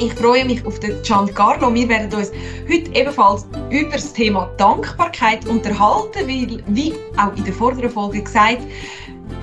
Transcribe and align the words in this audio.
Ich 0.00 0.14
freue 0.14 0.46
mich 0.46 0.64
auf 0.64 0.80
den 0.80 1.02
Giancarlo. 1.02 1.74
Wir 1.74 1.86
werden 1.86 2.10
uns 2.14 2.32
heute 2.66 2.90
ebenfalls 2.94 3.46
über 3.68 3.92
das 3.92 4.14
Thema 4.14 4.50
Dankbarkeit 4.56 5.46
unterhalten, 5.46 6.26
weil, 6.26 6.62
wie 6.68 6.94
auch 7.18 7.36
in 7.36 7.44
der 7.44 7.52
vorderen 7.52 7.90
Folge 7.90 8.22
gesagt, 8.22 8.62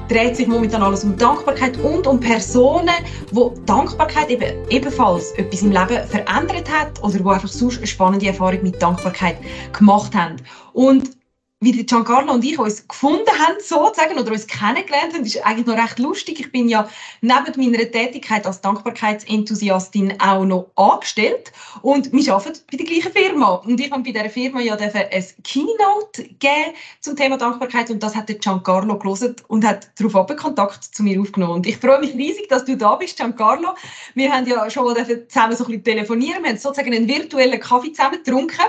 dreht 0.09 0.35
sich 0.35 0.47
momentan 0.47 0.81
alles 0.81 1.03
um 1.03 1.15
Dankbarkeit 1.15 1.77
und 1.77 2.07
um 2.07 2.19
Personen, 2.19 2.89
wo 3.33 3.53
Dankbarkeit 3.67 4.31
eben 4.31 4.51
ebenfalls 4.69 5.31
etwas 5.33 5.61
im 5.61 5.71
Leben 5.71 6.07
verändert 6.07 6.67
hat 6.71 7.03
oder 7.03 7.23
wo 7.23 7.29
einfach 7.29 7.49
sonst 7.49 7.77
eine 7.77 7.85
spannende 7.85 8.25
Erfahrung 8.25 8.63
mit 8.63 8.81
Dankbarkeit 8.81 9.37
gemacht 9.73 10.15
haben. 10.15 10.37
Und 10.73 11.16
wie 11.59 11.71
Giancarlo 11.71 12.33
und 12.33 12.45
ich 12.45 12.59
uns 12.59 12.87
gefunden 12.87 13.31
haben, 13.39 13.55
sozusagen, 13.59 14.19
oder 14.19 14.31
uns 14.31 14.45
kennengelernt 14.45 15.15
haben, 15.15 15.25
ist 15.25 15.43
eigentlich 15.43 15.65
noch 15.65 15.75
recht 15.75 15.97
lustig. 15.97 16.39
Ich 16.39 16.51
bin 16.51 16.69
ja 16.69 16.87
neben 17.21 17.71
meiner 17.71 17.89
Tätigkeit 17.89 18.45
als 18.45 18.61
Dankbarkeitsenthusiastin 18.61 20.21
auch 20.21 20.45
noch 20.45 20.69
angestellt 20.75 21.51
und 21.81 22.13
wir 22.13 22.33
arbeiten 22.33 22.59
bei 22.71 22.77
der 22.77 22.85
gleichen 22.85 23.11
Firma. 23.11 23.55
Und 23.55 23.79
ich 23.79 23.89
habe 23.89 24.03
bei 24.03 24.11
dieser 24.11 24.29
Firma 24.29 24.61
ja 24.61 24.75
ein 24.75 25.25
Keynote 25.43 26.23
gegeben 26.23 26.75
zum 27.01 27.15
Thema 27.15 27.37
Dankbarkeit 27.37 27.89
und 27.89 28.03
das 28.03 28.15
hat 28.15 28.27
Giancarlo 28.27 28.99
gelesen 28.99 29.35
und 29.47 29.65
hat 29.65 29.89
darauf 29.99 30.27
Kontakt 30.35 30.83
zu 30.83 31.01
mir 31.01 31.19
aufgenommen. 31.19 31.53
Und 31.53 31.67
ich 31.67 31.77
freue 31.77 31.99
mich 31.99 32.13
riesig, 32.13 32.49
dass 32.49 32.65
du 32.65 32.77
da 32.77 32.95
bist, 32.97 33.17
Giancarlo. 33.17 33.69
Wir 34.13 34.31
haben 34.31 34.45
ja 34.45 34.69
schon 34.69 34.85
mal 34.85 34.95
zusammen 34.95 35.55
so 35.55 35.63
ein 35.63 35.71
bisschen 35.71 35.83
telefonieren. 35.83 36.43
Wir 36.43 36.51
haben 36.51 36.57
sozusagen 36.59 36.93
einen 36.93 37.07
virtuellen 37.07 37.59
Kaffee 37.59 37.93
zusammen 37.93 38.23
getrunken 38.23 38.61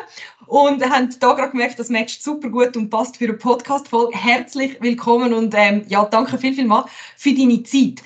und 0.47 0.83
haben 0.89 1.15
da 1.21 1.35
gerade 1.35 1.51
gemerkt, 1.51 1.79
das 1.79 1.91
matcht 1.91 2.23
super 2.23 2.49
gut 2.49 2.78
und 2.79 2.91
passt 2.91 3.17
für 3.17 3.25
eine 3.25 3.35
Podcast-Folge. 3.35 4.17
Herzlich 4.17 4.81
willkommen 4.81 5.35
und 5.35 5.53
ähm, 5.57 5.85
ja, 5.89 6.05
danke 6.05 6.39
viel, 6.39 6.55
viel 6.55 6.67
mal 6.67 6.85
für 7.17 7.35
deine 7.35 7.63
Zeit. 7.65 8.03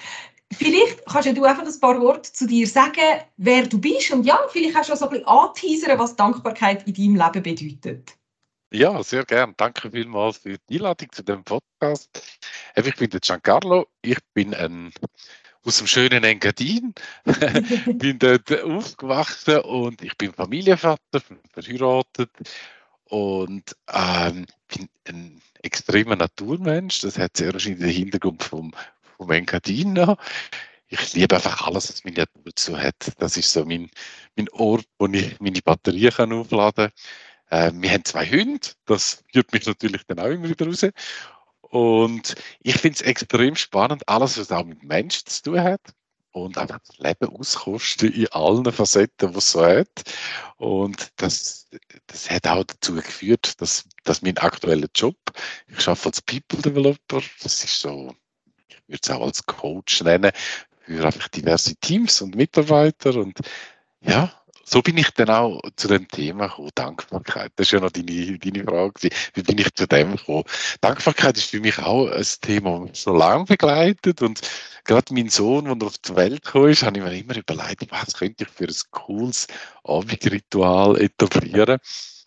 Vielleicht 0.50 1.04
kannst 1.06 1.36
du 1.36 1.44
einfach 1.44 1.64
ein 1.64 1.80
paar 1.80 2.00
Worte 2.00 2.32
zu 2.32 2.46
dir 2.46 2.66
sagen, 2.66 3.20
wer 3.36 3.66
du 3.66 3.78
bist 3.78 4.10
und 4.10 4.24
ja, 4.24 4.38
vielleicht 4.50 4.74
kannst 4.74 4.88
du 4.88 4.94
auch 4.94 4.98
so 4.98 5.04
ein 5.04 5.10
bisschen 5.10 5.26
anteasern, 5.26 5.98
was 5.98 6.16
Dankbarkeit 6.16 6.86
in 6.86 6.94
deinem 6.94 7.16
Leben 7.16 7.42
bedeutet. 7.42 8.16
Ja, 8.72 9.02
sehr 9.02 9.24
gern. 9.24 9.54
Danke 9.58 9.90
vielmals 9.90 10.38
für 10.38 10.56
die 10.68 10.76
Einladung 10.76 11.12
zu 11.12 11.22
dem 11.22 11.44
Podcast. 11.44 12.10
Ich 12.74 12.96
bin 12.96 13.10
der 13.10 13.20
Giancarlo. 13.20 13.86
Ich 14.00 14.18
bin 14.32 14.54
ein 14.54 14.92
aus 15.64 15.78
dem 15.78 15.86
schönen 15.86 16.24
Engadin. 16.24 16.94
bin 17.86 18.18
dort 18.18 18.62
aufgewachsen 18.62 19.60
und 19.60 20.02
ich 20.02 20.16
bin 20.16 20.32
Familienvater, 20.32 21.20
verheiratet 21.52 22.30
und 23.12 23.76
ähm, 23.92 24.46
bin 24.68 24.88
ein 25.06 25.42
extremer 25.62 26.16
Naturmensch. 26.16 27.00
Das 27.00 27.18
hat 27.18 27.36
sehr 27.36 27.52
wahrscheinlich 27.52 27.80
den 27.80 27.90
Hintergrund 27.90 28.42
vom, 28.42 28.72
vom 29.18 29.30
Engadin. 29.30 30.16
Ich 30.88 31.12
liebe 31.12 31.34
einfach 31.34 31.66
alles, 31.66 31.90
was 31.90 32.04
meine 32.04 32.20
Natur 32.20 32.42
dazu 32.46 32.78
hat. 32.78 33.12
Das 33.18 33.36
ist 33.36 33.52
so 33.52 33.66
mein, 33.66 33.90
mein 34.34 34.48
Ort, 34.48 34.86
wo 34.98 35.08
ich 35.08 35.38
meine 35.40 35.60
Batterie 35.60 36.08
kann 36.08 36.32
aufladen 36.32 36.90
kann. 37.50 37.74
Äh, 37.76 37.82
wir 37.82 37.90
haben 37.90 38.04
zwei 38.06 38.26
Hunde, 38.26 38.66
das 38.86 39.22
führt 39.30 39.52
mich 39.52 39.66
natürlich 39.66 40.04
dann 40.06 40.18
auch 40.18 40.30
immer 40.30 40.48
wieder 40.48 40.66
raus. 40.66 40.86
Und 41.60 42.34
ich 42.60 42.76
finde 42.76 42.96
es 42.96 43.02
extrem 43.02 43.56
spannend, 43.56 44.08
alles, 44.08 44.38
was 44.38 44.50
auch 44.50 44.64
mit 44.64 44.82
Menschen 44.84 45.26
zu 45.26 45.42
tun 45.42 45.60
hat 45.60 45.82
und 46.32 46.58
einfach 46.58 46.80
das 46.86 46.98
Leben 46.98 47.36
auskosten 47.36 48.12
in 48.12 48.26
allen 48.28 48.70
Facetten, 48.72 49.32
die 49.32 49.38
es 49.38 49.52
so 49.52 49.64
hat. 49.64 50.02
Und 50.56 51.12
das, 51.16 51.68
das 52.06 52.30
hat 52.30 52.46
auch 52.46 52.64
dazu 52.64 52.94
geführt, 52.94 53.60
dass, 53.60 53.84
dass 54.04 54.22
mein 54.22 54.38
aktueller 54.38 54.88
Job, 54.94 55.16
ich 55.68 55.86
arbeite 55.86 56.06
als 56.06 56.22
People 56.22 56.60
Developer, 56.62 57.22
das 57.42 57.64
ist 57.64 57.80
so, 57.80 58.14
ich 58.68 58.76
würde 58.86 59.00
es 59.02 59.10
auch 59.10 59.22
als 59.22 59.46
Coach 59.46 60.02
nennen, 60.02 60.32
für 60.80 61.04
einfach 61.04 61.28
diverse 61.28 61.76
Teams 61.76 62.20
und 62.22 62.34
Mitarbeiter 62.34 63.14
und 63.16 63.38
ja, 64.00 64.41
so 64.64 64.82
bin 64.82 64.96
ich 64.96 65.10
dann 65.10 65.30
auch 65.30 65.60
zu 65.76 65.88
dem 65.88 66.08
Thema 66.08 66.46
gekommen, 66.46 66.70
Dankbarkeit. 66.74 67.52
Das 67.56 67.68
ist 67.68 67.72
ja 67.72 67.80
noch 67.80 67.90
deine, 67.90 68.38
deine 68.38 68.64
Frage. 68.64 69.10
Wie 69.34 69.42
bin 69.42 69.58
ich 69.58 69.74
zu 69.74 69.86
dem 69.86 70.16
gekommen? 70.16 70.44
Dankbarkeit 70.80 71.36
ist 71.36 71.50
für 71.50 71.60
mich 71.60 71.78
auch 71.78 72.08
ein 72.08 72.26
Thema, 72.40 72.78
das 72.78 72.88
mich 72.88 73.00
schon 73.00 73.18
lange 73.18 73.44
begleitet 73.44 74.22
und 74.22 74.40
gerade 74.84 75.14
mein 75.14 75.28
Sohn, 75.28 75.66
als 75.66 75.80
er 75.80 75.86
auf 75.86 75.98
die 75.98 76.16
Welt 76.16 76.44
kam, 76.44 76.68
ist, 76.68 76.82
habe 76.82 76.98
ich 76.98 77.04
mir 77.04 77.16
immer 77.16 77.36
überlegt, 77.36 77.90
was 77.90 78.14
könnte 78.14 78.44
ich 78.44 78.50
für 78.50 78.64
ein 78.64 78.90
cooles 78.90 79.46
Abendritual 79.84 81.00
etablieren. 81.00 81.78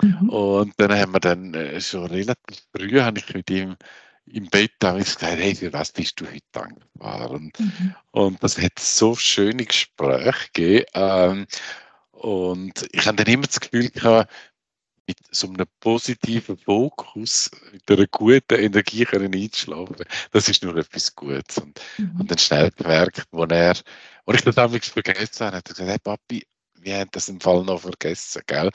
Mhm. 0.02 0.30
Und 0.30 0.74
dann 0.78 0.94
haben 0.94 1.14
wir 1.14 1.20
dann 1.20 1.54
äh, 1.54 1.80
schon 1.80 2.06
relativ 2.06 2.58
früh, 2.76 3.00
habe 3.00 3.20
ich 3.20 3.34
mit 3.34 3.50
ihm 3.50 3.76
im 4.28 4.48
Bett 4.48 4.72
habe 4.84 5.00
ich 5.00 5.06
gesagt, 5.06 5.38
hey, 5.38 5.54
für 5.54 5.72
was 5.72 5.92
bist 5.92 6.20
du 6.20 6.26
heute 6.26 6.40
dankbar? 6.52 7.30
Und, 7.30 7.60
mhm. 7.60 7.96
und 8.12 8.44
das 8.44 8.58
hat 8.58 8.80
so 8.80 9.16
schöne 9.16 9.66
Gespräche 9.66 10.34
gegeben. 10.52 10.86
Ähm, 10.94 11.48
und 12.26 12.88
ich 12.92 13.06
habe 13.06 13.18
dann 13.18 13.32
immer 13.32 13.46
das 13.46 13.60
Gefühl 13.60 13.88
gehabt, 13.92 14.34
mit 15.08 15.18
so 15.30 15.48
einem 15.48 15.68
positiven 15.80 16.58
Fokus, 16.58 17.52
mit 17.72 17.84
einer 17.92 18.08
guten 18.08 18.56
Energie 18.56 19.06
können 19.06 19.32
einzuschlafen. 19.32 20.04
Das 20.32 20.50
ist 20.50 20.64
nur 20.64 20.76
etwas 20.76 21.14
Gutes. 21.14 21.60
Und, 21.60 21.80
mhm. 22.00 22.22
und 22.22 22.32
dann 22.32 22.40
schnell 22.40 22.72
gemerkt, 22.72 23.26
wo 23.30 23.44
er, 23.44 23.76
wo 24.26 24.34
ich 24.34 24.42
das 24.42 24.56
damals 24.56 24.88
vergessen 24.88 25.46
habe, 25.46 25.58
hat 25.58 25.70
er 25.70 25.74
gesagt, 25.76 25.90
hey 25.92 26.00
Papi, 26.00 26.48
wir 26.74 26.98
haben 26.98 27.12
das 27.12 27.30
im 27.30 27.40
Fall 27.40 27.64
noch 27.64 27.82
vergessen, 27.82 28.42
gell? 28.48 28.72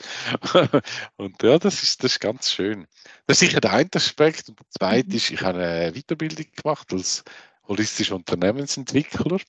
und 1.17 1.43
ja, 1.43 1.59
das 1.59 1.83
ist, 1.83 2.01
das 2.05 2.13
ist 2.13 2.19
ganz 2.21 2.53
schön. 2.53 2.87
Das 3.27 3.41
ist 3.41 3.49
sicher 3.49 3.59
der 3.59 3.73
eine 3.73 3.89
Aspekt. 3.93 4.47
Und 4.47 4.61
der 4.61 4.69
zweite 4.69 5.09
mhm. 5.09 5.15
ist, 5.15 5.29
ich 5.29 5.41
habe 5.41 5.59
eine 5.59 5.91
Weiterbildung 5.91 6.45
gemacht 6.55 6.93
als 6.93 7.25
holistischer 7.67 8.15
Unternehmensentwickler, 8.15 9.39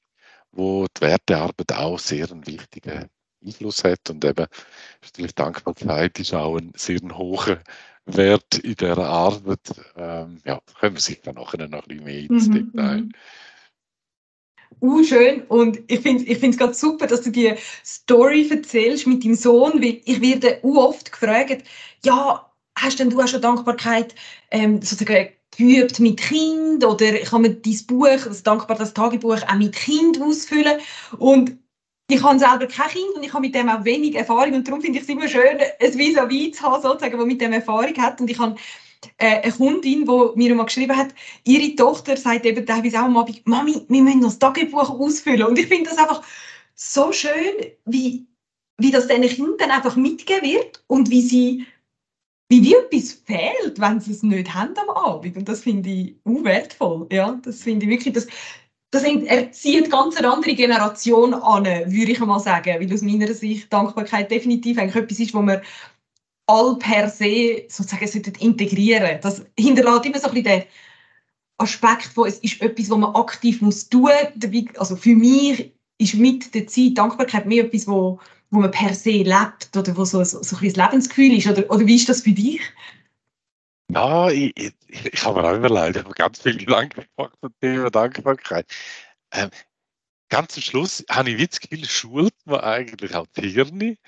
wo 0.50 0.86
die 0.88 1.02
Wertearbeit 1.02 1.72
auch 1.74 2.00
sehr 2.00 2.28
ein 2.32 2.44
wichtiger 2.48 3.08
Einfluss 3.44 3.84
hat. 3.84 4.10
Und 4.10 4.24
eben 4.24 4.46
natürlich 5.02 5.34
Dankbarkeit 5.34 6.18
ist 6.20 6.34
auch 6.34 6.56
ein 6.56 6.72
sehr 6.76 7.00
hoher 7.12 7.58
Wert 8.06 8.58
in 8.58 8.74
dieser 8.74 8.98
Arbeit. 8.98 9.60
Ähm, 9.96 10.38
ja, 10.44 10.60
können 10.78 10.96
wir 10.96 11.00
sich 11.00 11.20
dann 11.22 11.36
nachher 11.36 11.68
noch 11.68 11.82
ein 11.82 11.88
bisschen 11.88 12.04
mehr 12.04 12.30
ins 12.30 12.48
mhm. 12.48 12.72
Detail. 12.72 13.00
Mhm. 13.02 13.12
Uh, 14.80 15.04
schön. 15.04 15.42
Und 15.42 15.78
ich 15.86 16.00
finde 16.00 16.24
es 16.24 16.42
ich 16.42 16.58
gerade 16.58 16.74
super, 16.74 17.06
dass 17.06 17.22
du 17.22 17.30
die 17.30 17.54
Story 17.84 18.48
erzählst 18.50 19.06
mit 19.06 19.24
deinem 19.24 19.34
Sohn, 19.34 19.74
weil 19.74 20.00
ich 20.04 20.20
werde 20.20 20.58
uh, 20.64 20.78
oft 20.78 21.12
gefragt, 21.12 21.62
ja, 22.04 22.50
hast 22.76 22.98
denn 22.98 23.10
du 23.10 23.20
auch 23.20 23.28
schon 23.28 23.42
Dankbarkeit 23.42 24.14
ähm, 24.50 24.82
sozusagen 24.82 25.28
geübt 25.56 26.00
mit 26.00 26.18
Kind 26.18 26.84
oder 26.84 27.12
kann 27.18 27.42
man 27.42 27.62
dein 27.62 27.86
Buch, 27.86 28.24
das 28.24 28.42
Dankbar 28.42 28.76
das 28.76 28.94
Tagebuch, 28.94 29.42
auch 29.46 29.54
mit 29.54 29.74
Kind 29.74 30.20
ausfüllen? 30.20 30.80
Und 31.18 31.58
ich 32.08 32.22
habe 32.22 32.38
selber 32.38 32.66
kein 32.66 32.88
Kind 32.88 33.14
und 33.14 33.22
ich 33.22 33.32
habe 33.32 33.42
mit 33.42 33.54
dem 33.54 33.68
auch 33.68 33.84
wenig 33.84 34.14
Erfahrung 34.14 34.54
und 34.54 34.68
darum 34.68 34.80
finde 34.80 34.98
ich 34.98 35.04
es 35.04 35.08
immer 35.08 35.28
schön, 35.28 35.58
ein 35.58 35.92
vis-à-vis 35.92 36.52
zu 36.52 36.62
haben, 36.62 36.82
sozusagen, 36.82 37.16
das 37.16 37.26
mit 37.26 37.40
dem 37.40 37.52
Erfahrung 37.52 37.96
hat 37.96 38.20
und 38.20 38.28
ich 38.28 38.38
habe 38.38 38.56
äh, 39.18 39.40
eine 39.40 39.52
Kundin, 39.52 40.04
die 40.04 40.30
mir 40.34 40.54
mal 40.54 40.64
geschrieben 40.64 40.96
hat, 40.96 41.14
ihre 41.44 41.74
Tochter 41.74 42.16
sagt 42.16 42.44
eben 42.44 42.66
teilweise 42.66 42.98
auch 42.98 43.04
am 43.04 43.16
Abend, 43.16 43.46
Mami, 43.46 43.84
wir 43.88 44.02
müssen 44.02 44.22
das 44.22 44.38
Tagebuch 44.38 44.90
ausfüllen 44.90 45.46
und 45.46 45.58
ich 45.58 45.66
finde 45.66 45.90
das 45.90 45.98
einfach 45.98 46.22
so 46.74 47.12
schön, 47.12 47.72
wie 47.86 48.26
wie 48.78 48.90
das 48.90 49.06
diesen 49.06 49.22
Kindern 49.22 49.70
einfach 49.70 49.96
mitgegeben 49.96 50.50
wird 50.50 50.82
und 50.88 51.10
wie 51.10 51.22
sie 51.22 51.66
wie, 52.48 52.62
wie 52.62 52.74
etwas 52.74 53.12
fehlt, 53.12 53.80
wenn 53.80 53.98
sie 53.98 54.12
es 54.12 54.22
nicht 54.22 54.52
haben 54.52 54.76
am 54.76 54.90
Abend. 54.90 55.38
Und 55.38 55.48
das 55.48 55.62
finde 55.62 55.88
ich 55.88 56.16
wertvoll. 56.24 57.06
Ja, 57.10 57.40
das 57.42 57.62
finde 57.62 57.86
ich 57.86 57.90
wirklich, 57.90 58.12
das, 58.12 58.26
das 58.92 59.04
erzieht 59.04 59.90
ganz 59.90 60.16
eine 60.16 60.30
andere 60.30 60.54
Generation 60.54 61.32
an, 61.32 61.64
würde 61.64 62.12
ich 62.12 62.20
mal 62.20 62.38
sagen. 62.38 62.76
Weil 62.78 62.92
aus 62.92 63.00
meiner 63.00 63.32
Sicht 63.32 63.72
Dankbarkeit 63.72 64.30
definitiv 64.30 64.78
eigentlich 64.78 65.02
etwas 65.02 65.18
ist, 65.18 65.34
wo 65.34 65.40
man 65.40 65.62
all 66.46 66.76
per 66.76 67.08
se 67.08 67.64
sozusagen 67.68 68.34
integrieren 68.38 69.18
Das 69.22 69.42
hinterlässt 69.58 70.04
immer 70.04 70.18
so 70.18 70.28
ein 70.28 70.34
bisschen 70.34 70.44
den 70.44 70.62
Aspekt 71.56 72.04
von, 72.04 72.28
es 72.28 72.38
ist 72.40 72.60
etwas, 72.60 72.90
was 72.90 72.98
man 72.98 73.14
aktiv 73.14 73.62
muss 73.62 73.88
tun 73.88 74.02
muss. 74.02 74.76
Also 74.76 74.96
für 74.96 75.14
mich 75.14 75.72
ist 75.96 76.14
mit 76.14 76.54
der 76.54 76.66
Zeit 76.66 76.98
Dankbarkeit 76.98 77.46
mehr 77.46 77.64
etwas, 77.64 77.88
wo, 77.88 78.20
wo 78.50 78.60
man 78.60 78.70
per 78.70 78.92
se 78.92 79.22
lebt 79.22 79.74
oder 79.74 79.96
wo 79.96 80.04
so, 80.04 80.22
so, 80.22 80.42
so 80.42 80.56
ein 80.56 80.62
Lebensgefühl 80.62 81.38
ist. 81.38 81.46
Oder, 81.46 81.70
oder 81.70 81.86
wie 81.86 81.96
ist 81.96 82.10
das 82.10 82.20
für 82.20 82.32
dich? 82.32 82.60
Ja, 83.94 84.30
ich, 84.30 84.52
ich, 84.56 84.74
ich 84.88 85.24
habe 85.24 85.42
mir 85.42 85.48
auch 85.48 85.56
überlegt, 85.56 85.96
ich 85.96 86.04
habe 86.04 86.14
ganz 86.14 86.40
viel 86.40 86.56
Gedanken 86.56 87.04
gemacht 87.14 87.34
zum 87.40 87.54
Thema 87.60 87.90
Dankbarkeit. 87.90 88.66
Ähm, 89.32 89.50
ganz 90.30 90.56
am 90.56 90.62
Schluss 90.62 91.04
habe 91.10 91.30
ich 91.30 91.50
Gefühl, 91.60 91.84
schult 91.84 92.34
man 92.46 92.60
eigentlich 92.60 93.14
auch 93.14 93.26
die 93.36 93.50
Hirne, 93.50 93.98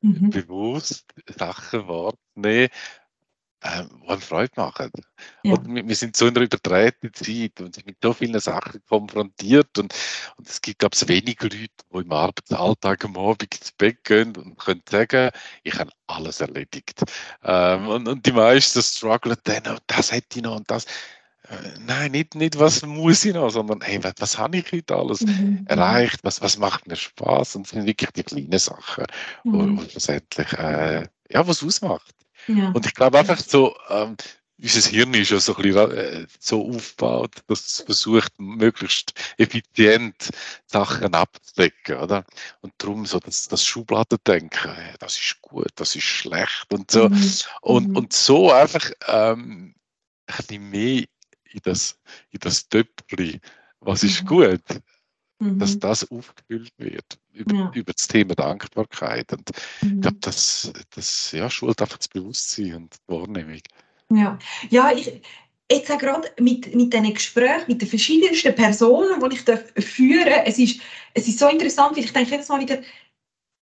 mhm. 0.00 0.30
bewusst 0.30 1.06
Sachen 1.26 1.88
wahrzunehmen, 1.88 2.68
die 3.64 4.08
einem 4.08 4.20
Freude 4.20 4.52
machen. 4.56 4.90
Ja. 5.44 5.56
wir, 5.64 5.86
wir, 5.86 5.96
sind 5.96 6.16
so 6.16 6.26
in 6.26 6.36
einer 6.36 6.44
überdrehten 6.44 7.12
Zeit 7.14 7.60
und 7.60 7.74
sind 7.74 7.86
mit 7.86 7.96
so 8.02 8.12
vielen 8.12 8.40
Sachen 8.40 8.82
konfrontiert 8.88 9.78
und, 9.78 9.94
und 10.36 10.48
es 10.48 10.60
gibt, 10.60 10.80
glaube 10.80 10.96
ich, 10.96 11.08
wenig 11.08 11.40
Leute, 11.40 11.68
die 11.92 11.98
im 11.98 12.12
Arbeitsalltag 12.12 13.04
am 13.04 13.16
Abend 13.16 13.54
ins 13.54 13.72
Bett 13.72 14.02
gehen 14.04 14.36
und 14.36 14.58
können 14.58 14.82
sagen, 14.88 15.30
ich 15.62 15.78
habe 15.78 15.92
alles 16.06 16.40
erledigt. 16.40 17.02
Ähm, 17.42 17.88
und, 17.88 18.08
und 18.08 18.26
die 18.26 18.32
meisten 18.32 18.82
strugglen 18.82 19.36
dann, 19.44 19.62
oh, 19.68 19.78
das 19.86 20.12
hätte 20.12 20.38
ich 20.38 20.42
noch 20.42 20.56
und 20.56 20.70
das. 20.70 20.84
Äh, 21.48 21.56
nein, 21.80 22.12
nicht, 22.12 22.34
nicht 22.34 22.58
was 22.58 22.84
muss 22.84 23.24
ich 23.24 23.34
noch, 23.34 23.50
sondern 23.50 23.80
hey, 23.80 24.02
was, 24.02 24.14
was 24.18 24.38
habe 24.38 24.58
ich 24.58 24.72
heute 24.72 24.96
alles 24.96 25.20
mhm. 25.20 25.64
erreicht, 25.68 26.20
was, 26.22 26.40
was 26.40 26.58
macht 26.58 26.86
mir 26.86 26.96
Spaß 26.96 27.56
und 27.56 27.66
es 27.66 27.72
sind 27.72 27.86
wirklich 27.86 28.10
die 28.10 28.22
kleinen 28.22 28.58
Sachen, 28.58 29.04
mhm. 29.44 29.76
wo, 29.76 29.82
wo 29.82 29.88
schlussendlich 29.88 30.52
äh, 30.54 31.06
ja, 31.30 31.46
was 31.46 31.62
ausmacht. 31.62 32.14
Ja. 32.46 32.70
Und 32.70 32.86
ich 32.86 32.94
glaube 32.94 33.18
einfach 33.18 33.38
so, 33.38 33.76
ähm, 33.88 34.16
unser 34.62 34.90
Hirn 34.90 35.14
ist 35.14 35.30
ja 35.30 35.40
so, 35.40 35.56
ein 35.56 35.62
bisschen, 35.62 35.90
äh, 35.90 36.26
so 36.38 36.68
aufgebaut, 36.68 37.42
dass 37.48 37.66
es 37.66 37.80
versucht, 37.80 38.32
möglichst 38.38 39.12
effizient 39.36 40.30
Sachen 40.66 41.14
abzudecken, 41.14 41.96
oder? 41.96 42.24
Und 42.60 42.72
darum 42.78 43.04
so 43.04 43.18
das, 43.18 43.48
das 43.48 43.64
Schubladendenken, 43.64 44.70
das 45.00 45.16
ist 45.16 45.40
gut, 45.42 45.70
das 45.76 45.96
ist 45.96 46.04
schlecht 46.04 46.66
und 46.72 46.90
so. 46.90 47.08
Mhm. 47.08 47.32
Und, 47.60 47.88
mhm. 47.88 47.96
und 47.96 48.12
so 48.12 48.52
einfach 48.52 48.88
ähm, 49.08 49.74
ein 50.26 50.36
bisschen 50.36 50.70
mehr 50.70 51.04
in 51.50 51.60
das, 51.64 51.98
in 52.30 52.40
das 52.40 52.68
Töpfchen, 52.68 53.40
was 53.80 54.04
ist 54.04 54.22
mhm. 54.22 54.26
gut, 54.26 54.62
mhm. 55.42 55.58
dass 55.58 55.78
das 55.78 56.10
aufgefüllt 56.10 56.72
wird 56.78 57.18
über, 57.32 57.54
ja. 57.54 57.72
über 57.74 57.92
das 57.92 58.08
Thema 58.08 58.34
Dankbarkeit. 58.34 59.32
Und 59.32 59.50
mhm. 59.80 59.94
ich 59.94 60.00
glaube, 60.00 60.18
das, 60.20 60.72
das 60.94 61.32
ja, 61.32 61.50
schult 61.50 61.80
einfach 61.80 61.98
das 61.98 62.08
Bewusstsein 62.08 62.74
und 62.74 62.94
die 62.94 63.12
Wahrnehmung. 63.12 63.60
Ja, 64.10 64.38
ja 64.70 64.92
ich, 64.92 65.20
jetzt 65.70 65.90
auch 65.90 65.98
gerade 65.98 66.30
mit, 66.38 66.74
mit 66.74 66.92
diesen 66.92 67.14
Gesprächen 67.14 67.64
mit 67.68 67.80
den 67.80 67.88
verschiedensten 67.88 68.54
Personen, 68.54 69.20
die 69.20 69.36
ich 69.36 69.44
darf 69.44 69.64
führen 69.78 70.42
es 70.44 70.58
ist, 70.58 70.80
es 71.14 71.28
ist 71.28 71.38
so 71.38 71.48
interessant, 71.48 71.96
weil 71.96 72.04
ich 72.04 72.12
denke 72.12 72.30
jedes 72.30 72.48
Mal 72.48 72.60
wieder, 72.60 72.80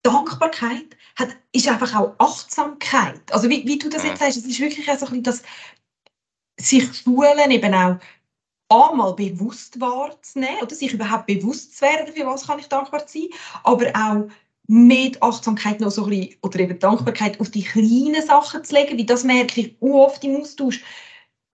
Dankbarkeit 0.03 0.97
hat, 1.17 1.31
ist 1.53 1.69
einfach 1.69 1.95
auch 1.97 2.15
Achtsamkeit. 2.19 3.21
Also 3.33 3.49
wie, 3.51 3.67
wie 3.67 3.79
du 3.79 3.89
das 3.89 4.05
jetzt 4.05 4.21
sagst, 4.21 4.37
es 4.37 4.47
ist 4.47 4.61
wirklich 4.61 4.87
so 4.87 4.93
ein 4.93 4.99
bisschen 4.99 5.23
das 5.25 5.43
sich 6.59 6.97
schulen, 6.97 7.51
eben 7.51 7.75
auch 7.75 7.99
einmal 8.69 9.15
bewusst 9.15 9.81
wahrzunehmen 9.81 10.61
oder 10.63 10.75
sich 10.75 10.93
überhaupt 10.93 11.27
bewusst 11.27 11.77
zu 11.77 11.83
werden, 11.83 12.13
für 12.13 12.27
was 12.27 12.47
kann 12.47 12.59
ich 12.59 12.67
dankbar 12.67 13.03
sein, 13.07 13.29
aber 13.65 13.87
auch 13.95 14.29
mit 14.69 15.23
Achtsamkeit 15.23 15.81
noch 15.81 15.91
so 15.91 16.05
ein 16.05 16.11
bisschen, 16.11 16.37
oder 16.43 16.59
eben 16.59 16.79
Dankbarkeit 16.79 17.41
auf 17.41 17.51
die 17.51 17.63
kleinen 17.63 18.27
Sachen 18.27 18.65
zu 18.65 18.75
legen, 18.75 18.99
wie 18.99 19.07
das 19.07 19.23
merke 19.25 19.61
ich 19.61 19.77
oft 19.81 20.25
im 20.25 20.37
Austausch. 20.37 20.83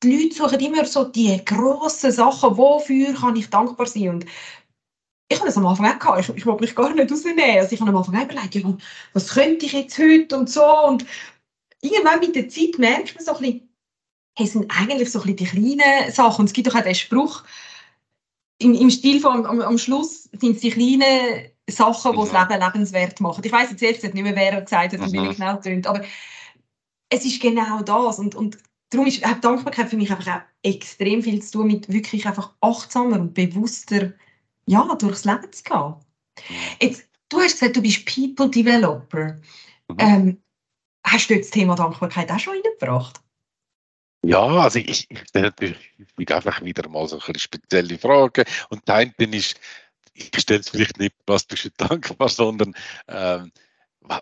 Die 0.02 0.16
Leute 0.16 0.34
suchen 0.34 0.60
immer 0.60 0.84
so 0.86 1.04
die 1.04 1.44
grossen 1.44 2.10
Sachen, 2.10 2.56
wofür 2.56 3.12
kann 3.14 3.36
ich 3.36 3.50
dankbar 3.50 3.86
sein 3.86 4.08
und 4.08 4.26
ich 5.32 5.38
habe 5.38 5.48
das 5.48 5.56
am 5.56 5.66
Anfang 5.66 5.86
auch 5.86 5.98
gehabt. 5.98 6.20
Ich, 6.20 6.36
ich 6.36 6.46
wollte 6.46 6.62
mich 6.62 6.74
gar 6.74 6.92
nicht 6.92 7.10
rausnehmen. 7.10 7.58
Also 7.58 7.72
ich 7.72 7.80
habe 7.80 7.90
am 7.90 7.96
Anfang 7.96 8.16
auch 8.16 8.24
überlegt, 8.24 8.54
ja, 8.54 8.76
was 9.14 9.28
könnte 9.28 9.64
ich 9.64 9.72
jetzt 9.72 9.98
heute 9.98 10.36
und 10.36 10.50
so. 10.50 10.62
Und 10.86 11.06
irgendwann 11.80 12.20
mit 12.20 12.36
der 12.36 12.48
Zeit 12.50 12.78
merkt 12.78 13.14
man 13.14 13.24
so 13.24 13.32
ein 13.32 13.40
bisschen, 13.40 13.71
hey, 14.34 14.46
sind 14.46 14.70
eigentlich 14.70 15.10
so 15.10 15.20
ein 15.20 15.34
bisschen 15.34 15.54
die 15.64 15.76
kleinen 15.76 16.10
Sachen. 16.12 16.42
Und 16.42 16.46
es 16.46 16.52
gibt 16.52 16.66
doch 16.66 16.74
auch 16.74 16.82
den 16.82 16.94
Spruch, 16.94 17.44
im, 18.62 18.74
im 18.74 18.90
Stil 18.90 19.20
von 19.20 19.44
am, 19.46 19.60
am 19.60 19.78
Schluss 19.78 20.24
sind 20.32 20.56
es 20.56 20.60
die 20.60 20.70
kleinen 20.70 21.50
Sachen, 21.68 22.12
die 22.12 22.18
das 22.18 22.32
Leben 22.32 22.62
lebenswert 22.62 23.20
machen. 23.20 23.44
Ich 23.44 23.52
weiß 23.52 23.70
jetzt 23.70 23.82
ehrlich 23.82 23.98
gesagt 23.98 24.14
nicht 24.14 24.24
mehr, 24.24 24.36
wer 24.36 24.60
gesagt 24.60 24.92
hat 24.92 25.00
und 25.00 25.12
wie 25.12 25.34
genau 25.34 25.56
tönt, 25.56 25.86
aber 25.86 26.02
es 27.08 27.24
ist 27.24 27.40
genau 27.40 27.82
das. 27.82 28.18
Und, 28.18 28.34
und 28.34 28.58
darum 28.90 29.06
ist 29.06 29.24
hat 29.24 29.44
Dankbarkeit 29.44 29.90
für 29.90 29.96
mich 29.96 30.10
einfach 30.10 30.28
auch 30.28 30.40
extrem 30.62 31.22
viel 31.22 31.42
zu 31.42 31.58
tun 31.58 31.66
mit 31.68 31.92
wirklich 31.92 32.26
einfach 32.26 32.52
achtsamer 32.60 33.20
und 33.20 33.34
bewusster 33.34 34.12
ja, 34.66 34.94
durchs 34.94 35.24
Leben 35.24 35.52
zu 35.52 35.62
gehen. 35.64 35.94
Jetzt, 36.80 37.08
du 37.28 37.40
hast 37.40 37.52
gesagt, 37.52 37.76
du 37.76 37.82
bist 37.82 38.06
People 38.06 38.48
Developer. 38.48 39.40
Mhm. 39.88 39.96
Ähm, 39.98 40.42
hast 41.04 41.28
du 41.28 41.36
das 41.36 41.50
Thema 41.50 41.74
Dankbarkeit 41.74 42.30
auch 42.30 42.38
schon 42.38 42.54
reingebracht? 42.54 43.20
Ja, 44.22 44.46
also 44.46 44.78
ich, 44.78 45.10
ich 45.10 45.18
stelle 45.28 45.46
natürlich 45.46 45.78
einfach 46.30 46.62
wieder 46.62 46.88
mal 46.88 47.08
so 47.08 47.18
ein 47.18 47.38
spezielle 47.38 47.98
Fragen. 47.98 48.44
Und 48.68 48.86
die 48.86 48.92
eine 48.92 49.12
ist, 49.18 49.58
ich 50.14 50.30
stelle 50.38 50.60
es 50.60 50.68
vielleicht 50.68 50.98
nicht, 50.98 51.14
was 51.26 51.44
bist 51.44 51.64
du 51.64 51.70
dankbar, 51.76 52.28
sondern 52.28 52.74
ähm, 53.08 53.50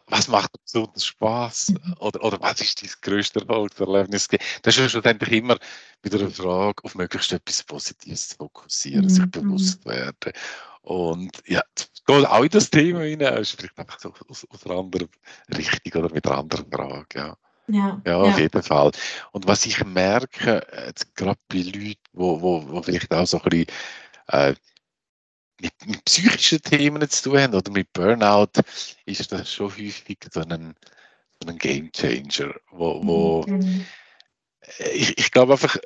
was 0.06 0.28
macht 0.28 0.52
besonders 0.62 1.06
Spaß 1.06 1.70
mhm. 1.70 1.94
oder, 1.98 2.22
oder 2.24 2.40
was 2.40 2.60
ist 2.60 2.82
dein 2.82 2.90
größte 3.00 3.40
Erfolgserlebnis? 3.40 4.28
Das 4.62 4.76
ist 4.76 4.90
schlussendlich 4.90 5.32
immer 5.32 5.58
wieder 6.02 6.20
eine 6.20 6.30
Frage, 6.30 6.84
auf 6.84 6.94
möglichst 6.94 7.32
etwas 7.32 7.62
Positives 7.62 8.28
zu 8.28 8.36
fokussieren, 8.36 9.04
mhm. 9.04 9.10
sich 9.10 9.30
bewusst 9.30 9.84
mhm. 9.84 9.90
werden. 9.90 10.32
Und 10.82 11.42
ja, 11.46 11.62
geht 12.06 12.26
auch 12.26 12.42
in 12.42 12.48
das 12.48 12.70
Thema 12.70 13.00
rein, 13.00 13.20
ist 13.20 13.52
vielleicht 13.52 13.78
einfach 13.78 13.98
so 13.98 14.12
aus, 14.28 14.46
aus 14.48 14.66
einer 14.66 14.78
anderen 14.78 15.08
Richtung 15.54 16.04
oder 16.04 16.14
mit 16.14 16.26
einer 16.26 16.38
anderen 16.38 16.70
Frage. 16.70 17.06
Ja. 17.18 17.36
Ja, 17.72 18.00
ja, 18.06 18.16
auf 18.16 18.36
ja. 18.36 18.38
jeden 18.38 18.62
Fall. 18.62 18.90
Und 19.32 19.46
was 19.46 19.66
ich 19.66 19.84
merke, 19.84 20.66
jetzt 20.86 21.14
gerade 21.14 21.38
bei 21.48 21.58
Leuten, 21.58 22.00
wo, 22.12 22.40
wo, 22.40 22.68
wo 22.68 22.82
vielleicht 22.82 23.12
auch 23.12 23.26
so 23.26 23.40
ein 23.40 23.48
bisschen 23.48 23.66
äh, 24.28 24.54
mit, 25.60 25.72
mit, 25.86 26.04
psychischen 26.04 26.62
Themen 26.62 27.08
zu 27.08 27.30
tun 27.30 27.38
haben 27.38 27.54
oder 27.54 27.70
mit 27.70 27.92
Burnout, 27.92 28.52
ist 29.04 29.30
das 29.30 29.52
schon 29.52 29.70
häufig 29.70 30.18
so 30.32 30.40
ein, 30.40 30.74
so 31.42 31.48
ein 31.48 31.58
Game 31.58 31.92
Changer, 31.92 32.54
wo, 32.70 33.00
wo 33.04 33.46
mhm. 33.46 33.84
ich, 34.92 35.18
ich 35.18 35.30
glaube 35.30 35.52
einfach, 35.52 35.76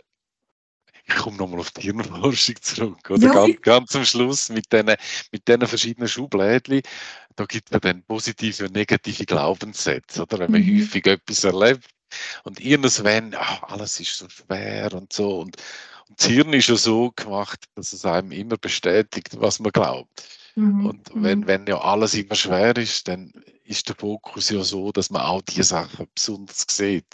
ich 1.07 1.15
komme 1.17 1.37
nochmal 1.37 1.61
auf 1.61 1.71
die 1.73 1.83
Hirnforschung 1.83 2.57
zurück, 2.63 3.11
oder? 3.11 3.27
Ja. 3.27 3.33
Ganz, 3.33 3.61
ganz 3.63 3.97
am 3.97 4.05
Schluss 4.05 4.49
mit 4.49 4.73
diesen 4.73 4.95
mit 5.33 5.47
den 5.47 5.67
verschiedenen 5.67 6.09
Schublädchen 6.09 6.83
da 7.37 7.45
gibt 7.47 7.73
es 7.73 7.81
dann 7.81 8.03
positive 8.05 8.67
und 8.67 8.75
negative 8.75 9.25
Glaubenssätze, 9.25 10.23
oder? 10.23 10.39
Wenn 10.39 10.53
man 10.53 10.63
mhm. 10.63 10.81
häufig 10.81 11.07
etwas 11.07 11.45
erlebt 11.45 11.89
und 12.45 12.61
irgendwann, 12.61 13.35
ach, 13.37 13.63
alles 13.65 14.01
ist 14.01 14.19
so 14.19 14.29
schwer 14.29 14.93
und 14.95 15.13
so. 15.13 15.41
Und, 15.41 15.57
und 16.09 16.21
das 16.21 16.27
Hirn 16.27 16.53
ist 16.53 16.69
ja 16.69 16.77
so 16.77 17.13
gemacht, 17.17 17.65
dass 17.75 17.93
es 17.93 18.05
einem 18.05 18.31
immer 18.33 18.57
bestätigt, 18.57 19.41
was 19.41 19.59
man 19.59 19.73
glaubt. 19.73 20.29
Mhm. 20.55 20.87
Und 20.87 21.11
wenn, 21.15 21.41
mhm. 21.41 21.47
wenn 21.47 21.67
ja 21.67 21.81
alles 21.81 22.15
immer 22.15 22.37
schwer 22.37 22.77
ist, 22.77 23.09
dann 23.09 23.33
ist 23.65 23.89
der 23.89 23.97
Fokus 23.97 24.51
ja 24.51 24.63
so, 24.63 24.93
dass 24.93 25.11
man 25.11 25.23
auch 25.23 25.43
die 25.43 25.63
Sachen 25.63 26.07
besonders 26.15 26.67
sieht. 26.69 27.07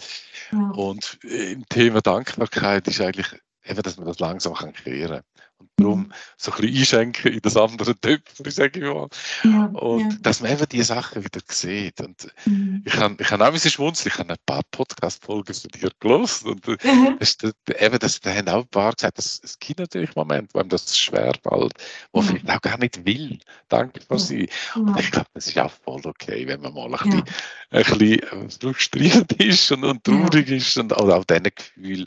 Ja. 0.52 0.70
Und 0.70 1.18
im 1.22 1.66
Thema 1.68 2.02
Dankbarkeit 2.02 2.88
ist 2.88 3.00
eigentlich 3.00 3.28
eben, 3.64 3.82
dass 3.82 3.96
man 3.96 4.06
das 4.06 4.18
langsam 4.18 4.54
kann 4.54 4.72
kreieren 4.72 5.22
kann. 5.22 5.24
Und 5.60 5.70
darum 5.76 6.00
mhm. 6.00 6.12
so 6.38 6.52
ein 6.52 6.60
bisschen 6.60 6.78
einschenken 6.78 7.32
in 7.34 7.40
das 7.42 7.56
andere 7.56 7.94
Töpfchen, 7.94 8.50
sage 8.50 8.80
ich 8.80 8.86
mal. 8.86 9.08
Ja, 9.44 9.66
und 9.66 10.12
ja. 10.12 10.18
dass 10.22 10.40
man 10.40 10.52
eben 10.52 10.66
diese 10.70 10.84
Sachen 10.84 11.22
wieder 11.22 11.40
sieht. 11.46 12.00
Und 12.00 12.32
mhm. 12.46 12.82
ich 12.86 12.96
habe 12.96 13.16
ich 13.18 13.30
hab 13.30 13.40
auch 13.42 13.46
ein 13.46 13.52
bisschen 13.52 13.70
schmunzeln, 13.72 14.10
ich 14.12 14.18
habe 14.18 14.32
ein 14.32 14.38
paar 14.46 14.62
Podcast-Folgen 14.70 15.54
von 15.54 15.70
dir 15.70 15.90
gelesen. 16.00 16.48
Und 16.48 16.66
mhm. 16.66 17.16
das, 17.18 17.36
eben, 17.78 17.98
das, 17.98 18.20
da 18.20 18.34
haben 18.34 18.48
auch 18.48 18.62
ein 18.62 18.68
paar 18.68 18.94
gesagt, 18.94 19.18
es 19.18 19.58
gibt 19.58 19.80
natürlich 19.80 20.14
Momente, 20.16 20.48
wo 20.54 20.60
einem 20.60 20.70
das 20.70 20.96
schwer 20.96 21.34
fällt, 21.42 21.74
wo 22.12 22.22
mhm. 22.22 22.26
vielleicht 22.26 22.50
auch 22.50 22.60
gar 22.62 22.78
nicht 22.78 23.04
will, 23.04 23.38
dankbar 23.68 24.18
sein. 24.18 24.46
Und 24.74 24.98
ich 24.98 25.10
glaube, 25.10 25.28
das 25.34 25.46
ist 25.46 25.58
auch 25.58 25.72
voll 25.84 26.00
okay, 26.06 26.46
wenn 26.46 26.62
man 26.62 26.72
mal 26.72 26.86
ein 26.86 26.92
bisschen, 26.92 27.24
ein 27.70 27.82
bisschen 27.84 28.18
äh, 28.22 28.48
frustriert 28.48 29.32
ist 29.42 29.70
und, 29.72 29.84
und 29.84 30.04
traurig 30.04 30.48
ist 30.48 30.78
und 30.78 30.94
also 30.94 31.12
auch 31.12 31.24
diesen 31.24 31.50
Gefühl 31.54 32.06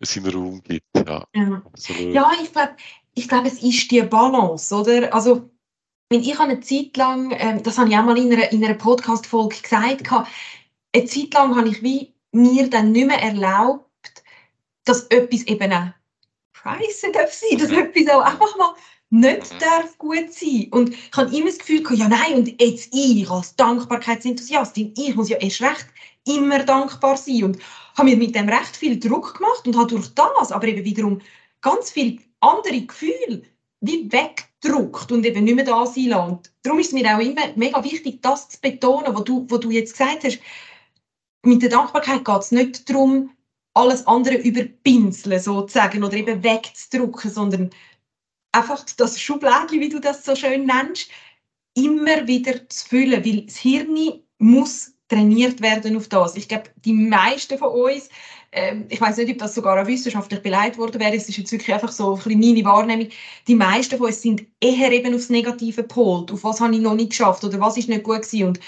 seinen 0.00 0.32
Raum 0.32 0.62
gibt. 0.62 0.84
Ja, 0.96 1.24
ja. 1.34 1.62
ja 1.98 2.32
ich 2.42 2.52
glaube, 2.52 2.76
ich 3.14 3.28
glaub, 3.28 3.44
es 3.46 3.62
ist 3.62 3.90
die 3.90 4.02
Balance, 4.02 4.74
oder? 4.74 5.12
Also, 5.14 5.50
ich 6.10 6.38
habe 6.38 6.50
eine 6.50 6.60
Zeit 6.60 6.96
lang, 6.96 7.32
ähm, 7.38 7.62
das 7.62 7.78
habe 7.78 7.88
ich 7.88 7.96
auch 7.96 8.04
mal 8.04 8.18
in 8.18 8.32
einer, 8.32 8.52
in 8.52 8.64
einer 8.64 8.74
Podcast-Folge 8.74 9.56
gesagt, 9.60 10.10
eine 10.10 11.04
Zeit 11.06 11.34
lang 11.34 11.56
habe 11.56 11.68
ich 11.68 11.82
wie 11.82 12.14
mir 12.32 12.68
dann 12.68 12.92
nicht 12.92 13.06
mehr 13.06 13.22
erlaubt, 13.22 13.84
dass 14.84 15.04
etwas 15.04 15.42
eben 15.44 15.72
auch 15.72 15.88
scheiße 16.52 17.12
darf 17.12 17.32
sein, 17.32 17.58
dass 17.58 17.70
etwas 17.70 18.14
auch 18.14 18.22
einfach 18.22 18.56
mal 18.56 18.74
nicht 19.10 19.52
mhm. 19.52 19.58
darf 19.58 19.98
gut 19.98 20.32
sein. 20.32 20.68
Und 20.70 20.90
ich 20.90 21.16
habe 21.16 21.34
immer 21.34 21.46
das 21.46 21.58
Gefühl, 21.58 21.82
ja 21.92 22.08
nein, 22.08 22.34
und 22.34 22.60
jetzt 22.60 22.92
ich 22.92 23.28
als 23.30 23.54
Dankbarkeitsenthusiastin, 23.56 24.92
ich 24.96 25.14
muss 25.14 25.28
ja 25.28 25.36
erst 25.38 25.62
recht 25.62 25.86
immer 26.26 26.64
dankbar 26.64 27.16
sein. 27.16 27.44
Und 27.44 27.58
habe 27.96 28.10
mir 28.10 28.16
mit 28.16 28.34
dem 28.34 28.48
recht 28.48 28.76
viel 28.76 28.98
Druck 28.98 29.38
gemacht 29.38 29.66
und 29.66 29.76
habe 29.76 29.88
durch 29.88 30.08
das 30.14 30.52
aber 30.52 30.66
eben 30.66 30.84
wiederum 30.84 31.20
ganz 31.60 31.90
viele 31.90 32.18
andere 32.40 32.80
Gefühle 32.82 33.42
wie 33.80 34.10
weggedruckt 34.10 35.12
und 35.12 35.26
eben 35.26 35.44
nicht 35.44 35.54
mehr 35.54 35.64
da 35.64 35.86
sein 35.86 36.06
lassen. 36.06 36.38
darum 36.62 36.78
ist 36.78 36.88
es 36.88 36.92
mir 36.92 37.14
auch 37.14 37.20
immer 37.20 37.42
mega 37.54 37.82
wichtig, 37.84 38.22
das 38.22 38.48
zu 38.48 38.60
betonen, 38.60 39.14
was 39.14 39.24
du, 39.24 39.46
was 39.48 39.60
du 39.60 39.70
jetzt 39.70 39.96
gesagt 39.96 40.24
hast. 40.24 40.38
Mit 41.42 41.62
der 41.62 41.68
Dankbarkeit 41.68 42.24
geht 42.24 42.40
es 42.40 42.50
nicht 42.50 42.88
darum, 42.88 43.30
alles 43.74 44.06
andere 44.06 44.36
überpinseln 44.36 45.40
sozusagen 45.40 46.02
oder 46.02 46.16
eben 46.16 46.42
wegzudrucken, 46.42 47.30
sondern 47.30 47.70
einfach 48.52 48.84
das 48.96 49.20
Schublädchen, 49.20 49.80
wie 49.80 49.88
du 49.88 50.00
das 50.00 50.24
so 50.24 50.34
schön 50.34 50.64
nennst, 50.66 51.10
immer 51.74 52.26
wieder 52.26 52.68
zu 52.68 52.88
füllen, 52.88 53.24
weil 53.24 53.42
das 53.42 53.56
Hirn 53.56 54.22
muss 54.38 54.93
trainiert 55.08 55.60
werden 55.60 55.96
auf 55.96 56.08
das. 56.08 56.36
Ich 56.36 56.48
glaube, 56.48 56.70
die 56.84 56.92
meisten 56.92 57.58
von 57.58 57.68
uns, 57.68 58.08
ähm, 58.52 58.86
ich 58.88 59.00
weiß 59.00 59.18
nicht, 59.18 59.30
ob 59.32 59.38
das 59.38 59.54
sogar 59.54 59.86
wissenschaftlich 59.86 60.42
beleidigt 60.42 60.78
worden 60.78 61.00
wäre, 61.00 61.14
es 61.14 61.28
ist 61.28 61.36
jetzt 61.36 61.52
wirklich 61.52 61.74
einfach 61.74 61.92
so 61.92 62.14
ein 62.14 62.22
bisschen 62.22 62.40
meine 62.40 62.64
Wahrnehmung, 62.64 63.08
die 63.46 63.54
meisten 63.54 63.98
von 63.98 64.06
uns 64.06 64.22
sind 64.22 64.46
eher 64.60 64.92
eben 64.92 65.14
aufs 65.14 65.30
Negative 65.30 65.82
gepolt, 65.82 66.32
auf 66.32 66.44
was 66.44 66.60
habe 66.60 66.74
ich 66.74 66.80
noch 66.80 66.94
nicht 66.94 67.10
geschafft 67.10 67.44
oder 67.44 67.60
was 67.60 67.76
ist 67.76 67.88
nicht 67.88 68.04
gut 68.04 68.22
gewesen 68.22 68.48
und 68.48 68.60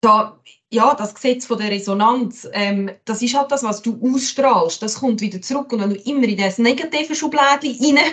da 0.00 0.38
ja, 0.72 0.94
das 0.94 1.14
Gesetz 1.14 1.46
von 1.46 1.58
der 1.58 1.70
Resonanz, 1.70 2.48
ähm, 2.52 2.90
das 3.04 3.22
ist 3.22 3.34
halt 3.34 3.52
das, 3.52 3.62
was 3.62 3.82
du 3.82 4.00
ausstrahlst, 4.02 4.82
das 4.82 4.96
kommt 4.96 5.20
wieder 5.20 5.40
zurück. 5.40 5.72
Und 5.72 5.80
wenn 5.80 5.90
du 5.90 5.96
immer 5.96 6.24
in 6.24 6.36
das 6.36 6.58
negative 6.58 7.14
Schublädchen 7.14 7.96
rein, 7.96 8.04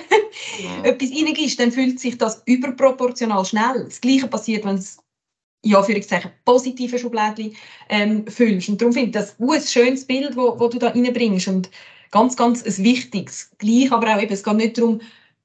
ja. 0.60 0.84
etwas 0.84 1.10
reingibst, 1.10 1.60
dann 1.60 1.72
fühlt 1.72 2.00
sich 2.00 2.18
das 2.18 2.44
überproportional 2.46 3.44
schnell. 3.44 3.86
Das 3.86 4.00
Gleiche 4.00 4.28
passiert, 4.28 4.66
wenn 4.66 4.76
es 4.76 4.98
ja, 5.64 5.82
für 5.82 6.00
positive 6.46 7.00
Schublädchen 7.00 7.56
ähm, 7.90 8.28
füllst. 8.28 8.70
Und 8.70 8.82
darum 8.82 8.94
finde 8.94 9.08
ich 9.08 9.14
das 9.14 9.36
ein 9.40 9.62
schönes 9.62 10.06
Bild, 10.06 10.36
wo, 10.36 10.60
wo 10.60 10.68
du 10.68 10.78
da 10.78 10.90
reinbringst. 10.90 11.48
Und 11.48 11.70
ganz, 12.12 12.36
ganz 12.36 12.64
ein 12.64 12.84
wichtiges. 12.84 13.52
Gleich 13.58 13.92
aber 13.92 14.16
auch 14.16 14.22
eben, 14.22 14.34
es 14.34 14.44
geht 14.44 14.58
nicht 14.58 14.78
darum, 14.78 15.02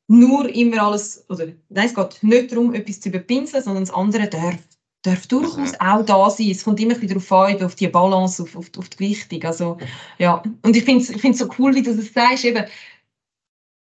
nur 0.09 0.49
immer 0.55 0.83
alles, 0.83 1.25
oder 1.29 1.47
nein, 1.69 1.87
es 1.87 1.95
geht 1.95 2.23
nicht 2.23 2.53
darum, 2.53 2.75
etwas 2.75 3.01
zu 3.01 3.11
überpinseln, 3.11 3.63
sondern 3.63 3.85
das 3.85 3.95
andere 3.95 4.29
darf 4.29 4.57
darf 5.03 5.27
durchaus 5.27 5.73
mhm. 5.73 5.81
auch 5.81 6.05
da 6.05 6.31
sein. 6.31 6.51
Es 6.51 6.65
kommt 6.65 6.81
immer 6.81 7.01
wieder 7.01 7.15
darauf 7.15 7.33
an, 7.33 7.63
auf 7.63 7.75
die 7.75 7.89
Balance, 7.89 8.43
auf, 8.43 8.57
auf, 8.57 8.67
auf 8.77 8.89
die 8.89 8.97
Gewichtung. 8.97 9.45
Also, 9.45 9.79
ja. 10.19 10.43
Und 10.63 10.77
ich 10.77 10.85
finde 10.85 11.05
es 11.05 11.11
ich 11.11 11.37
so 11.37 11.49
cool, 11.59 11.75
wie 11.75 11.83
du 11.83 11.95
das 11.95 12.13
sagst. 12.13 12.45
Eben, 12.45 12.65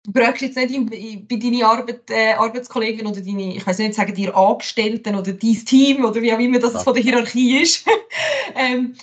du 0.07 0.13
brauchst 0.13 0.41
jetzt 0.41 0.55
nicht 0.55 1.27
bei 1.27 1.35
deinen 1.35 1.63
Arbeit, 1.63 2.09
äh, 2.09 2.33
Arbeitskollegen 2.33 3.05
oder 3.05 3.21
deine, 3.21 3.55
ich 3.55 3.67
weiß 3.67 3.79
nicht, 3.79 3.93
sagen 3.93 4.13
dir 4.13 4.35
Angestellten 4.35 5.15
oder 5.15 5.33
dein 5.33 5.65
Team 5.65 6.05
oder 6.05 6.21
wie 6.21 6.33
auch 6.33 6.39
immer 6.39 6.59
das 6.59 6.73
ja. 6.73 6.79
von 6.79 6.93
der 6.93 7.03
Hierarchie 7.03 7.59
ist. 7.61 7.85
ähm, 8.55 8.95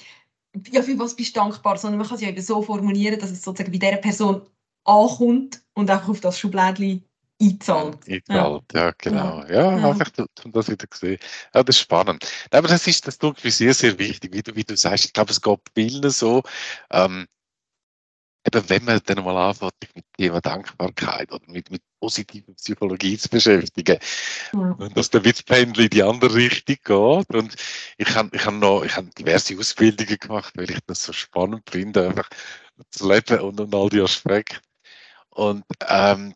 ja, 0.71 0.83
für 0.83 0.99
was 0.99 1.15
bist 1.15 1.37
du 1.37 1.41
dankbar? 1.41 1.77
Sondern 1.77 1.99
man 1.99 2.09
kann 2.09 2.17
es 2.17 2.23
ja 2.23 2.29
eben 2.29 2.41
so 2.41 2.63
formulieren, 2.63 3.21
dass 3.21 3.31
es 3.31 3.43
sozusagen 3.43 3.73
bei 3.73 3.79
dieser 3.79 3.97
Person 3.99 4.43
ankommt 4.85 5.63
und 5.75 5.91
einfach 5.91 6.09
auf 6.09 6.21
das 6.21 6.39
Schublädchen 6.39 7.05
Eingezahlt. 7.43 7.99
Eingezahlt, 8.07 8.63
ja. 8.73 8.85
ja, 8.87 8.93
genau. 8.97 9.45
Ja, 9.49 9.77
ja. 9.77 9.91
einfach 9.91 10.11
um 10.45 10.53
das 10.53 10.71
wieder 10.71 10.87
gesehen. 10.87 11.19
Ja, 11.53 11.65
das 11.65 11.77
ist 11.77 11.83
spannend. 11.83 12.25
Aber 12.51 12.69
das 12.69 12.87
ist, 12.87 13.07
das 13.07 13.19
mir 13.21 13.51
sehr, 13.51 13.75
sehr 13.75 13.99
wichtig, 13.99 14.33
wie 14.33 14.43
du, 14.43 14.55
wie 14.55 14.63
du 14.63 14.77
sagst. 14.77 15.05
Ich 15.05 15.13
glaube, 15.13 15.33
es 15.33 15.43
geht 15.43 15.59
vielen 15.75 16.11
so, 16.11 16.43
ähm, 16.93 17.27
eben 18.47 18.69
wenn 18.69 18.85
man 18.85 19.01
dann 19.05 19.25
mal 19.25 19.37
anfängt, 19.37 19.73
mit 19.95 19.95
dem 19.97 20.13
Thema 20.17 20.41
Dankbarkeit 20.41 21.33
oder 21.33 21.45
mit, 21.47 21.71
mit 21.71 21.83
positiver 22.01 22.53
Psychologie 22.55 23.17
zu 23.17 23.29
beschäftigen, 23.29 23.99
ja. 24.53 24.59
und 24.59 24.97
dass 24.97 25.11
der 25.11 25.25
Witzpendel 25.25 25.85
in 25.85 25.91
die 25.91 26.03
andere 26.03 26.35
Richtung 26.35 26.77
geht. 26.85 27.35
Und 27.35 27.55
ich 27.97 28.15
habe 28.15 28.37
ich 28.37 28.45
hab 28.45 28.55
noch 28.55 28.83
ich 28.85 28.97
hab 28.97 29.15
diverse 29.15 29.59
Ausbildungen 29.59 30.19
gemacht, 30.19 30.53
weil 30.57 30.71
ich 30.71 30.79
das 30.87 31.05
so 31.05 31.13
spannend 31.13 31.69
finde, 31.71 32.09
einfach 32.09 32.29
zu 32.91 33.09
leben 33.09 33.41
und, 33.41 33.61
und 33.61 33.75
all 33.75 33.89
die 33.89 34.01
Aspekte. 34.01 34.61
Und 35.31 35.65
ähm, 35.89 36.35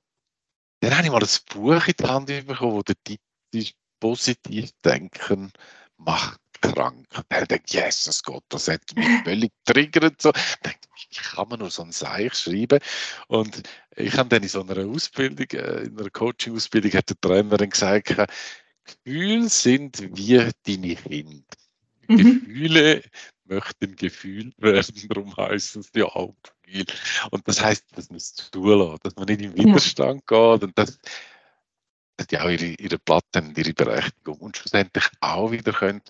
dann 0.81 0.97
habe 0.97 1.07
ich 1.07 1.13
mal 1.13 1.23
ein 1.23 1.29
Buch 1.53 1.87
in 1.87 1.95
die 1.99 2.05
Hand 2.05 2.27
bekommen, 2.27 2.73
wo 2.73 2.83
der 2.83 2.97
Titel 3.05 3.23
ist 3.53 3.75
Positiv 4.01 4.71
denken 4.85 5.53
macht 5.97 6.41
krank. 6.61 7.07
Und 7.17 7.27
dann 7.29 7.45
denkt 7.47 7.73
yes, 7.73 8.05
das 8.05 8.23
Gott, 8.23 8.45
das 8.49 8.69
hat 8.69 8.83
mich 8.95 9.07
völlig 9.25 9.53
triggert. 9.65 10.21
So. 10.21 10.33
Denkt, 10.65 10.89
wie 11.11 11.17
kann 11.17 11.49
man 11.49 11.61
nur 11.61 11.71
so 11.71 11.83
ein 11.83 11.93
Seich 11.93 12.35
schreiben? 12.35 12.81
Und 13.29 13.63
ich 13.97 14.17
habe 14.17 14.29
dann 14.29 14.43
in 14.43 14.49
so 14.49 14.63
einer 14.63 14.87
Ausbildung, 14.87 15.47
äh, 15.53 15.85
in 15.85 15.99
einer 15.99 16.11
Coaching-Ausbildung, 16.11 16.93
hat 16.93 17.11
der 17.11 17.21
Trainerin 17.21 17.71
gesagt, 17.71 18.15
Gefühle 18.85 19.49
sind 19.49 20.01
wie 20.17 20.37
deine 20.67 20.97
Kinder. 20.97 21.45
Mhm. 22.09 22.17
Gefühle 22.17 23.03
möchten 23.45 23.97
gefühlt 23.97 24.55
werden, 24.59 24.95
darum 25.09 25.37
heißen 25.37 25.81
es 25.81 25.91
ja 25.95 26.05
auch 26.05 26.35
Gefühl. 26.63 26.85
Und 27.31 27.47
das 27.49 27.63
heißt, 27.63 27.85
dass 27.97 28.11
man 28.11 28.17
es 28.17 28.35
zulassen, 28.35 28.99
dass 29.03 29.17
man 29.17 29.27
nicht 29.27 29.41
im 29.41 29.57
Widerstand 29.57 30.23
ja. 30.31 30.55
geht 30.57 30.65
und 30.65 30.79
das 30.79 30.99
hat 32.21 32.33
ja 32.33 32.45
auch 32.45 32.49
ihre, 32.49 32.67
ihre 32.67 32.99
Platte 32.99 33.41
und 33.41 33.57
ihre 33.57 33.73
Berechtigung 33.73 34.39
und 34.39 34.57
schlussendlich 34.57 35.05
auch 35.21 35.51
wieder 35.51 35.73
können 35.73 36.03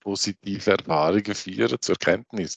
zu 0.00 0.04
positiven 0.04 0.76
Erfahrungen 0.78 1.34
führen, 1.34 1.76
zur 1.80 1.94
Erkenntnis. 1.94 2.56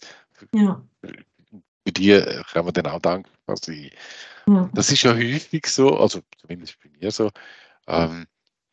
Ja. 0.54 0.82
Für 1.02 1.92
die 1.92 2.44
kann 2.52 2.66
man 2.66 2.74
dann 2.74 2.88
auch 2.88 3.00
dankbar 3.00 3.58
sein. 3.58 3.92
Ja. 4.48 4.70
Das 4.74 4.92
ist 4.92 5.04
ja 5.04 5.14
häufig 5.14 5.68
so, 5.68 5.98
also 5.98 6.22
zumindest 6.40 6.78
bei 6.82 6.90
mir 7.00 7.12
so, 7.12 7.30
ähm, 7.88 8.26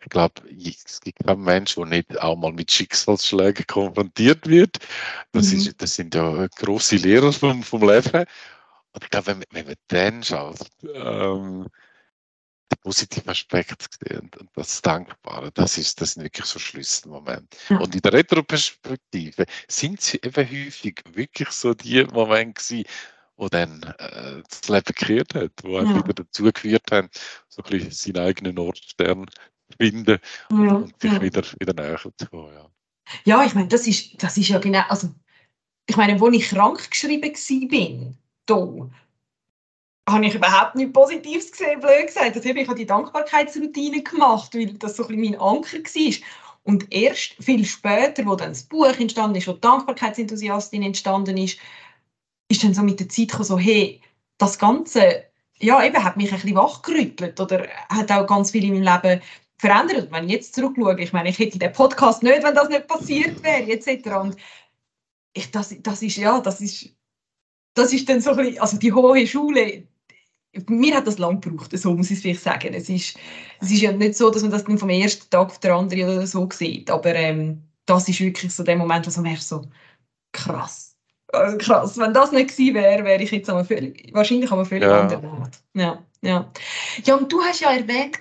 ich 0.03 0.09
glaube, 0.09 0.43
es 0.49 1.01
gibt 1.01 1.19
keinen 1.25 1.43
Menschen, 1.43 1.83
der 1.83 1.99
nicht 1.99 2.21
auch 2.21 2.37
mal 2.37 2.53
mit 2.53 2.71
Schicksalsschlägen 2.71 3.67
konfrontiert 3.67 4.49
wird. 4.49 4.79
Das, 5.33 5.53
mhm. 5.53 5.59
ist, 5.59 5.83
das 5.83 5.95
sind 5.95 6.15
ja 6.15 6.47
große 6.57 6.97
Lehrer 6.97 7.33
vom, 7.33 7.63
vom 7.63 7.83
Leben. 7.83 8.25
Und 8.93 9.05
ich 9.05 9.11
glaube, 9.11 9.27
wenn, 9.27 9.45
wenn 9.51 9.67
man 9.67 9.75
dann 9.89 10.23
schaut, 10.23 10.67
ähm, 10.95 11.67
den 12.71 12.79
positiven 12.83 13.31
Aspekt 13.31 13.89
sehen 14.01 14.31
und 14.39 14.51
das 14.55 14.81
Dankbare, 14.83 15.51
das, 15.53 15.79
ist, 15.79 16.01
das 16.01 16.13
sind 16.13 16.23
wirklich 16.25 16.47
so 16.47 16.59
Schlüsselmomente. 16.59 17.57
Ja. 17.69 17.79
Und 17.79 17.95
in 17.95 18.01
der 18.01 18.13
Retroperspektive 18.13 19.45
sind 19.69 20.01
sie 20.01 20.19
eben 20.23 20.49
häufig 20.49 21.03
wirklich 21.13 21.51
so 21.51 21.75
die 21.75 22.05
Momente 22.05 22.63
gewesen, 22.63 22.85
wo 23.37 23.49
dann 23.49 23.83
äh, 23.99 24.43
das 24.49 24.69
Leben 24.69 24.85
gekehrt 24.85 25.35
hat, 25.35 25.53
wo 25.63 25.79
ja. 25.79 25.95
wieder 25.97 26.13
dazu 26.15 26.45
geführt 26.45 26.91
haben, 26.91 27.09
so 27.49 27.63
ein 27.63 27.71
bisschen 27.71 27.91
seinen 27.91 28.27
eigenen 28.27 28.55
Nordstern 28.55 29.27
finden 29.79 30.19
ja, 30.51 30.75
und 30.75 31.01
sich 31.01 31.13
ja. 31.13 31.23
wieder, 31.23 31.43
wieder 31.59 31.73
näher 31.73 31.99
zu 31.99 32.27
kommen. 32.27 32.53
Ja. 32.53 32.71
ja, 33.25 33.45
ich 33.45 33.55
meine, 33.55 33.69
das 33.69 33.87
ist, 33.87 34.23
das 34.23 34.37
ist 34.37 34.49
ja 34.49 34.59
genau, 34.59 34.83
also 34.89 35.11
ich 35.87 35.97
meine, 35.97 36.21
wo 36.21 36.29
ich 36.29 36.51
krank 36.51 36.91
geschrieben 36.91 37.33
war, 37.33 38.15
da 38.47 38.91
habe 40.11 40.27
ich 40.27 40.35
überhaupt 40.35 40.75
nichts 40.75 40.93
Positives 40.93 41.51
gesehen, 41.51 41.81
blöd 41.81 42.07
gesagt. 42.07 42.37
Also 42.37 42.49
ich 42.49 42.69
habe 42.69 42.79
die 42.79 42.87
Dankbarkeitsroutine 42.87 44.03
gemacht, 44.03 44.55
weil 44.55 44.75
das 44.75 44.97
so 44.97 45.05
ein 45.05 45.17
bisschen 45.17 45.33
mein 45.33 45.41
Anker 45.41 45.79
war. 45.79 46.29
Und 46.63 46.93
erst 46.93 47.35
viel 47.41 47.65
später, 47.65 48.25
wo 48.27 48.37
dann 48.37 48.51
das 48.51 48.65
Buch 48.65 48.99
entstanden 48.99 49.37
ist, 49.37 49.49
wo 49.49 49.53
die 49.53 49.61
Dankbarkeitsenthusiastin 49.61 50.83
entstanden 50.83 51.37
ist, 51.37 51.59
ist 52.49 52.63
dann 52.63 52.75
so 52.75 52.83
mit 52.83 53.01
der 53.01 53.09
Zeit 53.09 53.29
gekommen, 53.29 53.45
so, 53.45 53.59
hey, 53.59 54.01
das 54.39 54.59
Ganze, 54.59 55.25
ja, 55.59 55.83
eben, 55.85 56.03
hat 56.03 56.17
mich 56.17 56.33
ein 56.33 56.41
bisschen 56.41 56.57
wachgerüttelt 56.57 57.41
oder 57.41 57.67
hat 57.89 58.11
auch 58.11 58.27
ganz 58.27 58.51
viel 58.51 58.65
in 58.65 58.83
meinem 58.83 58.95
Leben 58.95 59.23
verändert. 59.59 60.07
Und 60.07 60.13
wenn 60.13 60.25
ich 60.25 60.33
jetzt 60.33 60.55
zurückschaue, 60.55 61.01
ich 61.01 61.13
meine, 61.13 61.29
ich 61.29 61.39
hätte 61.39 61.59
den 61.59 61.73
Podcast 61.73 62.23
nicht, 62.23 62.43
wenn 62.43 62.55
das 62.55 62.69
nicht 62.69 62.87
passiert 62.87 63.43
wäre, 63.43 63.71
etc. 63.71 64.09
Und 64.21 64.37
ich, 65.33 65.51
das, 65.51 65.75
das 65.81 66.03
ist, 66.03 66.17
ja, 66.17 66.41
das 66.41 66.61
ist, 66.61 66.91
das 67.75 67.93
ist 67.93 68.09
dann 68.09 68.21
so 68.21 68.31
ein 68.31 68.37
bisschen, 68.37 68.61
also 68.61 68.79
die 68.79 68.93
hohe 68.93 69.27
Schule, 69.27 69.87
mir 70.69 70.97
hat 70.97 71.07
das 71.07 71.19
lang 71.19 71.41
gebraucht, 71.41 71.77
so 71.79 71.95
muss 71.95 72.11
ich 72.11 72.17
es 72.17 72.23
vielleicht 72.23 72.43
sagen. 72.43 72.75
Es 72.75 72.89
ist, 72.89 73.17
es 73.61 73.71
ist 73.71 73.81
ja 73.81 73.93
nicht 73.93 74.17
so, 74.17 74.31
dass 74.31 74.43
man 74.43 74.51
das 74.51 74.65
dann 74.65 74.79
vom 74.79 74.89
ersten 74.89 75.29
Tag 75.31 75.49
auf 75.49 75.61
den 75.61 75.71
anderen 75.71 76.17
oder 76.17 76.27
so 76.27 76.49
sieht, 76.53 76.91
aber 76.91 77.15
ähm, 77.15 77.63
das 77.87 78.09
ist 78.09 78.21
wirklich 78.21 78.53
so 78.53 78.63
der 78.63 78.77
Moment, 78.77 79.07
wo 79.07 79.21
man 79.21 79.37
so 79.37 79.65
krass, 80.33 80.97
also 81.33 81.59
krass. 81.59 81.99
Wenn 81.99 82.13
das 82.13 82.33
nicht 82.33 82.51
gewesen 82.51 82.75
wäre, 82.75 83.05
wäre 83.05 83.23
ich 83.23 83.31
jetzt 83.31 83.51
völlig, 83.51 84.11
wahrscheinlich 84.13 84.51
aber 84.51 84.65
völlig 84.65 84.89
ja. 84.89 85.01
anderer 85.01 85.41
Ort. 85.41 85.59
Ja, 85.75 86.05
ja. 86.23 86.51
ja, 87.05 87.15
und 87.15 87.33
du 87.33 87.41
hast 87.43 87.61
ja 87.61 87.73
erwähnt, 87.73 88.19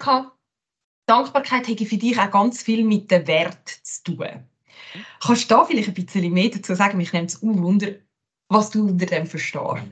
Dankbarkeit 1.07 1.67
hätte 1.67 1.85
für 1.85 1.97
dich 1.97 2.19
auch 2.19 2.29
ganz 2.29 2.61
viel 2.61 2.83
mit 2.83 3.09
dem 3.09 3.25
Wert 3.25 3.67
zu 3.83 4.15
tun. 4.15 4.27
Kannst 5.19 5.49
du 5.49 5.55
da 5.55 5.65
vielleicht 5.65 5.87
ein 5.89 5.93
bisschen 5.93 6.31
mehr 6.31 6.49
dazu 6.49 6.75
sagen? 6.75 6.97
Mich 6.97 7.13
nimmt 7.13 7.31
es 7.31 7.41
Wunder, 7.41 7.87
was 8.47 8.69
du 8.69 8.87
unter 8.87 9.05
dem 9.07 9.25
verstehst. 9.25 9.83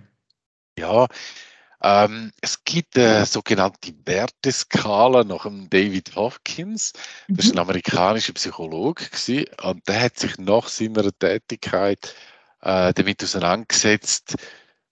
Ja, 0.77 1.07
Ähm, 1.81 2.31
es 2.41 2.63
gibt 2.63 2.97
eine 2.97 3.25
sogenannte 3.25 3.93
Werteskala 4.05 5.23
nach 5.23 5.43
dem 5.43 5.69
David 5.69 6.15
Hopkins. 6.15 6.93
Das 7.27 7.45
ist 7.45 7.51
ein 7.51 7.55
mhm. 7.55 7.61
amerikanischer 7.61 8.33
Psychologe 8.33 9.05
gewesen, 9.05 9.45
und 9.61 9.87
der 9.87 10.01
hat 10.01 10.17
sich 10.17 10.37
nach 10.39 10.67
seiner 10.67 11.11
Tätigkeit 11.17 12.15
äh, 12.61 12.93
damit 12.93 13.23
auseinandergesetzt 13.23 14.35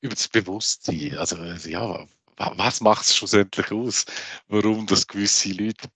über 0.01 0.13
das 0.13 0.27
Bewusstsein. 0.27 1.17
Also 1.17 1.37
ja, 1.67 2.05
was 2.37 2.81
macht 2.81 3.05
es 3.05 3.15
schlussendlich 3.15 3.71
aus, 3.71 4.05
warum 4.47 4.85
das 4.85 5.07
gewisse 5.07 5.53
Leute 5.53 5.89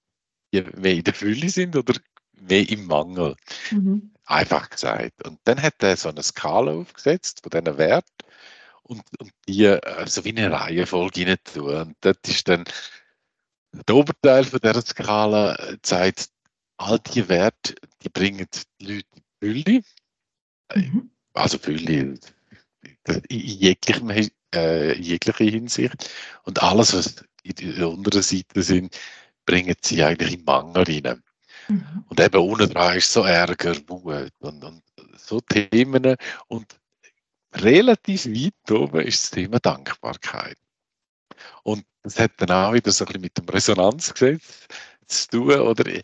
mehr 0.52 0.94
in 0.94 1.04
der 1.04 1.14
Fülle 1.14 1.50
sind 1.50 1.76
oder 1.76 1.94
mehr 2.34 2.68
im 2.68 2.86
Mangel? 2.86 3.36
Mhm. 3.70 4.12
Einfach 4.26 4.70
gesagt. 4.70 5.28
Und 5.28 5.40
dann 5.44 5.62
hat 5.62 5.76
er 5.84 5.98
so 5.98 6.10
eine 6.10 6.24
Skala 6.24 6.72
aufgesetzt 6.72 7.42
von 7.44 7.50
diesen 7.52 7.78
Werten 7.78 8.08
und, 8.90 9.04
und 9.20 9.32
die 9.48 9.66
äh, 9.66 10.08
so 10.08 10.26
wie 10.26 10.30
eine 10.30 10.52
Reihenfolge 10.52 11.26
rein 11.26 11.38
tun. 11.44 11.76
Und 11.76 11.96
das 12.02 12.18
ist 12.28 12.48
dann 12.48 12.64
der 13.72 13.96
Oberteil 13.96 14.44
von 14.44 14.60
dieser 14.60 14.82
Skala 14.82 15.56
äh, 15.56 15.78
zeigt, 15.82 16.30
all 16.78 17.00
die 17.00 17.28
Werte, 17.30 17.76
die 18.02 18.10
bringen 18.10 18.48
die 18.82 18.86
Leute 18.86 19.06
Fülle. 19.40 19.82
Mhm. 20.76 21.12
Also 21.34 21.60
Fülle 21.60 21.94
in, 21.94 22.20
jeglichem, 23.30 24.10
äh, 24.56 24.94
in 24.94 25.04
jeglicher 25.04 25.46
Hinsicht. 25.46 26.10
Und 26.44 26.62
alles, 26.62 26.94
was 26.94 27.24
in 27.44 27.76
der 27.76 27.90
unteren 27.90 28.24
Seite 28.24 28.64
sind, 28.64 28.98
bringen 29.46 29.76
sie 29.84 30.04
eigentlich 30.04 30.34
in 30.34 30.44
Mangel 30.46 30.84
rein. 30.84 31.22
Mhm. 31.68 32.06
Und 32.08 32.20
eben 32.20 32.42
unten 32.42 32.70
dran 32.70 32.98
ist 32.98 33.14
so 33.14 33.22
Ärger, 33.24 33.76
Wut 33.88 34.32
und, 34.40 34.64
und 34.64 34.84
so 35.16 35.40
Themen. 35.42 36.16
Und 36.48 36.79
relativ 37.54 38.26
weit 38.26 38.72
oben 38.72 39.02
ist 39.02 39.24
das 39.24 39.32
Thema 39.32 39.60
Dankbarkeit. 39.60 40.58
Und 41.64 41.86
das 42.04 42.20
hat 42.20 42.32
dann 42.38 42.52
auch 42.52 42.74
wieder 42.74 42.92
so 42.92 43.06
ein 43.06 43.08
bisschen 43.08 43.22
mit 43.22 43.38
dem 43.38 43.50
Resonanzgesetz 43.50 44.68
zu 45.08 45.28
tun. 45.30 45.60
Oder 45.60 45.86
ich, 45.88 46.04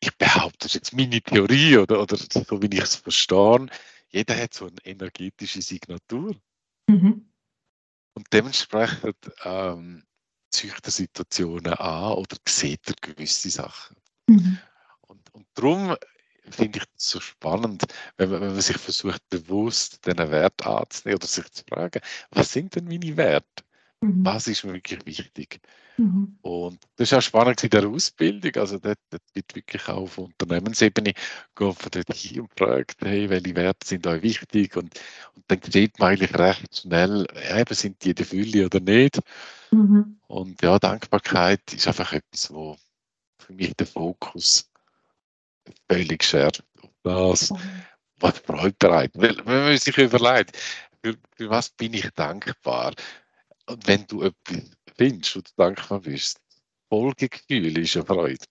ich 0.00 0.16
behaupte, 0.16 0.58
das 0.60 0.66
ist 0.68 0.74
jetzt 0.74 0.92
meine 0.94 1.20
Theorie 1.22 1.78
oder, 1.78 2.00
oder 2.00 2.16
so 2.16 2.62
wie 2.62 2.66
ich 2.66 2.80
es 2.80 2.96
verstehe. 2.96 3.66
Jeder 4.10 4.36
hat 4.36 4.54
so 4.54 4.66
eine 4.66 4.84
energetische 4.84 5.62
Signatur. 5.62 6.34
Mhm. 6.88 7.30
Und 8.14 8.26
dementsprechend 8.32 9.16
ähm, 9.44 10.04
zieht 10.50 10.74
er 10.82 10.90
Situationen 10.90 11.74
an 11.74 12.12
oder 12.14 12.36
sieht 12.46 12.88
er 12.88 12.94
gewisse 13.00 13.50
Sachen. 13.50 13.96
Mhm. 14.26 14.58
Und, 15.02 15.34
und 15.34 15.46
darum 15.54 15.94
finde 16.52 16.78
ich 16.78 16.84
so 16.96 17.20
spannend, 17.20 17.84
wenn 18.16 18.30
man, 18.30 18.40
wenn 18.40 18.52
man 18.52 18.60
sich 18.60 18.78
versucht, 18.78 19.22
bewusst 19.28 20.06
diesen 20.06 20.30
Wert 20.30 20.66
anzunehmen 20.66 21.16
oder 21.16 21.26
sich 21.26 21.50
zu 21.50 21.64
fragen, 21.68 22.00
was 22.30 22.52
sind 22.52 22.74
denn 22.74 22.84
meine 22.84 23.16
Werte? 23.16 23.64
Mhm. 24.00 24.24
Was 24.24 24.46
ist 24.46 24.64
mir 24.64 24.74
wirklich 24.74 25.04
wichtig? 25.06 25.60
Mhm. 25.96 26.38
Und 26.42 26.78
das 26.96 27.10
ist 27.10 27.18
auch 27.18 27.22
spannend 27.22 27.62
in 27.64 27.70
der 27.70 27.88
Ausbildung. 27.88 28.54
Also, 28.56 28.78
dort, 28.78 28.98
dort 29.10 29.22
wird 29.34 29.54
wirklich 29.56 29.88
auch 29.88 30.02
auf 30.02 30.18
Unternehmensebene 30.18 31.12
geht 31.12 31.74
von 31.74 31.90
dort 31.90 32.14
hin 32.14 32.42
und 32.42 32.50
fragt, 32.56 32.96
hey, 33.00 33.28
welche 33.28 33.56
Werte 33.56 33.86
sind 33.86 34.06
euch 34.06 34.22
wichtig? 34.22 34.76
Und, 34.76 35.00
und 35.34 35.44
dann 35.48 35.60
sieht 35.62 35.98
man 35.98 36.10
eigentlich 36.10 36.34
recht 36.38 36.76
schnell, 36.76 37.26
eben, 37.52 37.74
sind 37.74 38.04
die 38.04 38.14
der 38.14 38.26
Fülle 38.26 38.66
oder 38.66 38.80
nicht? 38.80 39.18
Mhm. 39.72 40.20
Und 40.28 40.62
ja, 40.62 40.78
Dankbarkeit 40.78 41.72
ist 41.72 41.88
einfach 41.88 42.12
etwas, 42.12 42.52
wo 42.52 42.76
für 43.38 43.52
mich 43.52 43.74
der 43.74 43.86
Fokus 43.86 44.67
völlig 45.90 46.22
schärft 46.22 46.64
auf 46.82 46.90
das, 47.02 47.52
was 48.16 48.38
Freude 48.38 48.76
bereitet. 48.78 49.20
Weil, 49.20 49.36
wenn 49.44 49.64
man 49.64 49.78
sich 49.78 49.96
überlegt, 49.96 50.56
für, 51.02 51.16
für, 51.36 51.50
was 51.50 51.70
bin 51.70 51.94
ich 51.94 52.08
dankbar? 52.14 52.94
Und 53.66 53.86
wenn 53.86 54.06
du 54.06 54.22
etwas 54.22 54.62
findest, 54.96 55.36
wo 55.36 55.40
du 55.40 55.50
dankbar 55.56 56.00
bist, 56.00 56.40
Folgegefühl 56.88 57.78
ist 57.78 57.96
eine 57.96 58.06
Freude. 58.06 58.44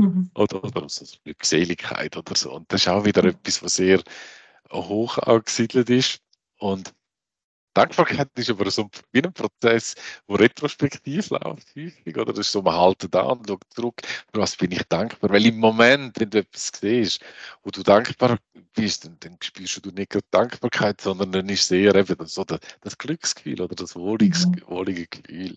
Mhm. 0.00 0.30
Oder, 0.34 0.64
oder 0.64 0.88
so 0.88 1.04
Glückseligkeit 1.24 2.16
oder 2.16 2.34
so. 2.34 2.52
Und 2.54 2.72
das 2.72 2.82
ist 2.82 2.88
auch 2.88 3.04
wieder 3.04 3.22
mhm. 3.22 3.30
etwas, 3.30 3.62
was 3.62 3.76
sehr 3.76 4.02
hoch 4.70 5.18
angesiedelt 5.18 5.90
ist. 5.90 6.20
Und 6.58 6.92
Dankbarkeit 7.74 8.28
ist 8.36 8.50
aber 8.50 8.70
so 8.70 8.88
wie 9.12 9.22
ein 9.22 9.32
Prozess, 9.32 9.94
der 10.28 10.38
retrospektiv 10.38 11.30
läuft, 11.30 11.74
häufig. 11.76 12.16
Oder 12.16 12.32
das 12.32 12.46
ist 12.46 12.52
so, 12.52 12.62
man 12.62 12.80
hält 12.80 13.12
da 13.12 13.22
und 13.22 13.48
schaut 13.48 13.64
zurück, 13.70 14.02
für 14.32 14.40
was 14.40 14.56
bin 14.56 14.70
ich 14.70 14.82
dankbar. 14.84 15.30
Weil 15.30 15.46
im 15.46 15.58
Moment, 15.58 16.18
wenn 16.18 16.30
du 16.30 16.38
etwas 16.38 16.70
siehst, 16.80 17.20
wo 17.62 17.70
du 17.70 17.82
dankbar 17.82 18.38
bist, 18.74 19.04
dann, 19.04 19.16
dann 19.20 19.36
spürst 19.42 19.84
du 19.84 19.90
nicht 19.90 20.10
gerade 20.10 20.26
Dankbarkeit, 20.30 21.00
sondern 21.00 21.32
dann 21.32 21.48
ist 21.48 21.62
es 21.62 21.70
eher 21.72 21.94
eben 21.96 22.26
so 22.26 22.44
das, 22.44 22.60
das 22.80 22.96
Glücksgefühl 22.96 23.60
oder 23.60 23.74
das 23.74 23.96
wohliges, 23.96 24.46
mhm. 24.46 24.62
wohlige 24.66 25.06
Gefühl. 25.06 25.56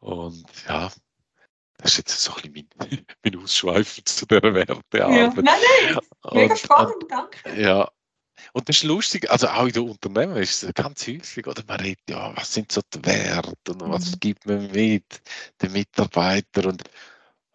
Und 0.00 0.44
ja, 0.68 0.90
das 1.78 1.92
ist 1.92 1.98
jetzt 1.98 2.20
so 2.20 2.34
ein 2.34 2.52
bisschen 2.52 2.68
mein, 2.78 3.06
mein 3.24 3.42
Ausschweifen 3.42 4.04
zu 4.04 4.26
dieser 4.26 4.54
Wertearbeit. 4.54 4.84
Ja. 4.92 5.08
Nein, 5.08 5.44
nein, 5.44 5.98
mega 6.32 6.56
spannend, 6.56 7.04
danke. 7.08 7.60
Ja, 7.60 7.90
und 8.52 8.68
das 8.68 8.76
ist 8.76 8.84
lustig, 8.84 9.30
also 9.30 9.48
auch 9.48 9.66
in 9.66 9.72
den 9.72 9.88
Unternehmen 9.88 10.36
ist 10.36 10.62
es 10.62 10.74
ganz 10.74 11.06
häufig, 11.06 11.46
oder 11.46 11.62
man 11.66 11.80
redet, 11.80 12.08
ja, 12.08 12.36
was 12.36 12.52
sind 12.52 12.70
so 12.70 12.80
die 12.92 13.04
Werte 13.04 13.72
und 13.72 13.88
was 13.88 14.12
mhm. 14.12 14.20
gibt 14.20 14.46
man 14.46 14.70
mit 14.70 15.22
den 15.62 15.72
Mitarbeitern 15.72 16.66
und 16.66 16.82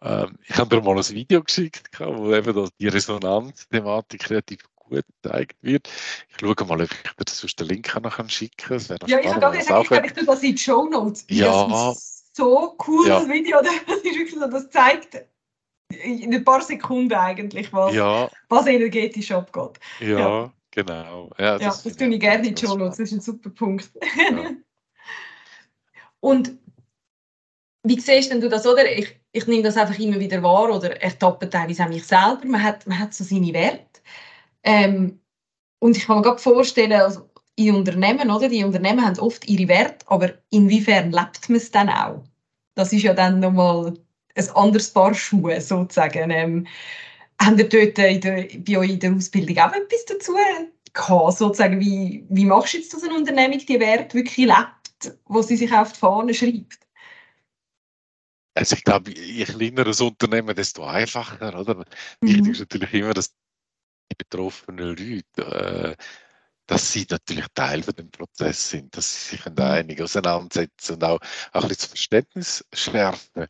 ähm, 0.02 0.38
ich 0.46 0.56
habe 0.56 0.76
dir 0.76 0.82
mal 0.82 0.96
ein 0.96 1.08
Video 1.08 1.42
geschickt, 1.42 1.90
wo 1.98 2.32
eben 2.32 2.70
die 2.78 2.88
Resonanzthematik 2.88 4.30
relativ 4.30 4.60
gut 4.74 5.04
gezeigt 5.22 5.56
wird. 5.60 5.88
Ich 6.28 6.36
schaue 6.40 6.66
mal, 6.66 6.80
ob 6.80 6.90
ich 6.90 7.24
dir 7.24 7.24
sonst 7.26 7.60
den 7.60 7.68
Link 7.68 7.94
nachher 8.02 8.28
schicken 8.28 8.80
kann. 8.88 8.98
Ja, 9.06 9.20
ich 9.20 9.28
habe 9.28 9.40
gerade 9.40 9.58
gesagt, 9.58 9.82
ich, 9.82 9.88
glaube, 9.88 10.06
ich 10.06 10.12
tue 10.12 10.24
das 10.24 10.42
in 10.42 10.52
die 10.52 10.58
Show 10.58 10.86
Notes. 10.86 11.26
Ja. 11.28 11.68
Das 11.68 11.98
ist 11.98 12.36
so 12.36 12.76
cool, 12.86 13.08
ja. 13.08 13.20
das 13.20 13.28
Video. 13.28 13.60
Das 13.86 13.96
ist 13.98 14.04
wirklich 14.04 14.34
so, 14.34 14.46
das 14.46 14.70
zeigt 14.70 15.26
in 15.90 16.32
ein 16.32 16.44
paar 16.44 16.62
Sekunden 16.62 17.14
eigentlich, 17.14 17.72
was, 17.72 17.94
ja. 17.94 18.30
was 18.48 18.66
energetisch 18.66 19.32
abgeht. 19.32 19.80
Ja. 20.00 20.18
ja. 20.18 20.52
Genau. 20.72 21.30
Ja, 21.38 21.58
das, 21.58 21.62
ja, 21.62 21.90
das 21.90 21.96
tue 21.96 22.08
ich 22.08 22.20
gerne 22.20 22.46
in 22.46 22.54
die 22.54 22.66
Show. 22.66 22.76
Das 22.76 22.98
ist 22.98 23.12
ein 23.12 23.20
super 23.20 23.50
Punkt. 23.50 23.90
Ja. 24.16 24.50
Und 26.20 26.58
wie 27.82 27.98
siehst 27.98 28.30
denn 28.30 28.40
du 28.40 28.48
das, 28.48 28.66
oder? 28.66 28.90
Ich, 28.90 29.18
ich 29.32 29.46
nehme 29.46 29.62
das 29.62 29.76
einfach 29.76 29.98
immer 29.98 30.20
wieder 30.20 30.42
wahr 30.42 30.70
oder 30.70 31.00
ertappe 31.00 31.48
teilweise 31.48 31.84
auch 31.84 31.88
mich 31.88 32.06
selber. 32.06 32.40
Man 32.44 32.62
hat, 32.62 32.86
man 32.86 32.98
hat 32.98 33.14
so 33.14 33.24
seine 33.24 33.52
Werte. 33.54 34.00
Ähm, 34.62 35.18
und 35.78 35.96
ich 35.96 36.06
kann 36.06 36.16
mir 36.16 36.22
gerade 36.22 36.38
vorstellen, 36.38 36.92
also 36.92 37.30
in 37.56 37.74
Unternehmen, 37.74 38.30
oder? 38.30 38.48
Die 38.48 38.64
Unternehmen 38.64 39.04
haben 39.04 39.18
oft 39.18 39.48
ihre 39.48 39.68
Werte, 39.68 40.06
aber 40.08 40.32
inwiefern 40.50 41.10
lebt 41.10 41.48
man 41.48 41.56
es 41.56 41.70
dann 41.70 41.88
auch? 41.88 42.22
Das 42.74 42.92
ist 42.92 43.02
ja 43.02 43.14
dann 43.14 43.40
nochmal 43.40 43.94
ein 44.34 44.50
anderes 44.50 44.92
Paar 44.92 45.14
Schuhe, 45.14 45.60
sozusagen. 45.60 46.30
Ähm, 46.30 46.66
Habt 47.42 47.58
ihr 47.58 47.68
dort 47.68 47.98
in 47.98 48.20
der, 48.20 48.48
bei 48.58 48.78
euch 48.78 48.90
in 48.90 49.00
der 49.00 49.14
Ausbildung 49.14 49.58
auch 49.58 49.72
etwas 49.72 50.04
dazu 50.06 50.34
gehabt? 50.92 51.38
Sozusagen, 51.38 51.80
wie, 51.80 52.26
wie 52.28 52.44
machst 52.44 52.74
du 52.74 52.78
jetzt, 52.78 52.92
dass 52.92 53.02
eine 53.02 53.14
Unternehmung 53.14 53.58
die 53.58 53.80
Werte 53.80 54.14
wirklich 54.14 54.46
lebt, 54.46 55.18
wo 55.24 55.40
sie 55.40 55.56
sich 55.56 55.72
auf 55.72 55.92
die 55.92 55.98
Fahne 55.98 56.34
schreibt? 56.34 56.80
Also 58.54 58.76
ich 58.76 58.84
glaube, 58.84 59.12
je 59.12 59.44
kleiner 59.44 59.84
das 59.84 60.02
Unternehmen, 60.02 60.54
desto 60.54 60.84
einfacher. 60.84 61.58
Oder? 61.58 61.76
Mhm. 61.76 61.84
Wichtig 62.20 62.48
ist 62.48 62.60
natürlich 62.60 62.92
immer, 62.92 63.14
dass 63.14 63.30
die 64.12 64.16
betroffenen 64.18 64.88
Leute, 64.88 65.96
äh, 65.96 65.96
dass 66.66 66.92
sie 66.92 67.06
natürlich 67.08 67.46
Teil 67.54 67.82
von 67.82 67.94
dem 67.94 68.10
Prozess 68.10 68.70
sind, 68.70 68.94
dass 68.94 69.30
sie 69.30 69.36
sich 69.36 69.46
mhm. 69.46 69.58
einig 69.58 70.02
auseinandersetzen 70.02 70.94
und 70.94 71.04
auch, 71.04 71.20
auch 71.52 71.62
ein 71.62 71.68
bisschen 71.68 71.82
das 71.82 71.86
Verständnis 71.86 72.64
schärfen. 72.74 73.46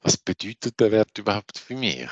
Was 0.00 0.16
bedeutet 0.16 0.80
der 0.80 0.92
Wert 0.92 1.18
überhaupt 1.18 1.58
für 1.58 1.76
mich? 1.76 2.08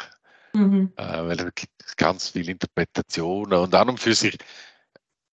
Mhm. 0.54 0.92
Äh, 0.96 1.02
weil 1.02 1.40
es 1.40 1.54
gibt 1.54 1.96
ganz 1.96 2.28
viele 2.28 2.52
Interpretationen 2.52 3.58
und 3.58 3.74
an 3.74 3.90
und 3.90 4.00
für 4.00 4.14
sich 4.14 4.36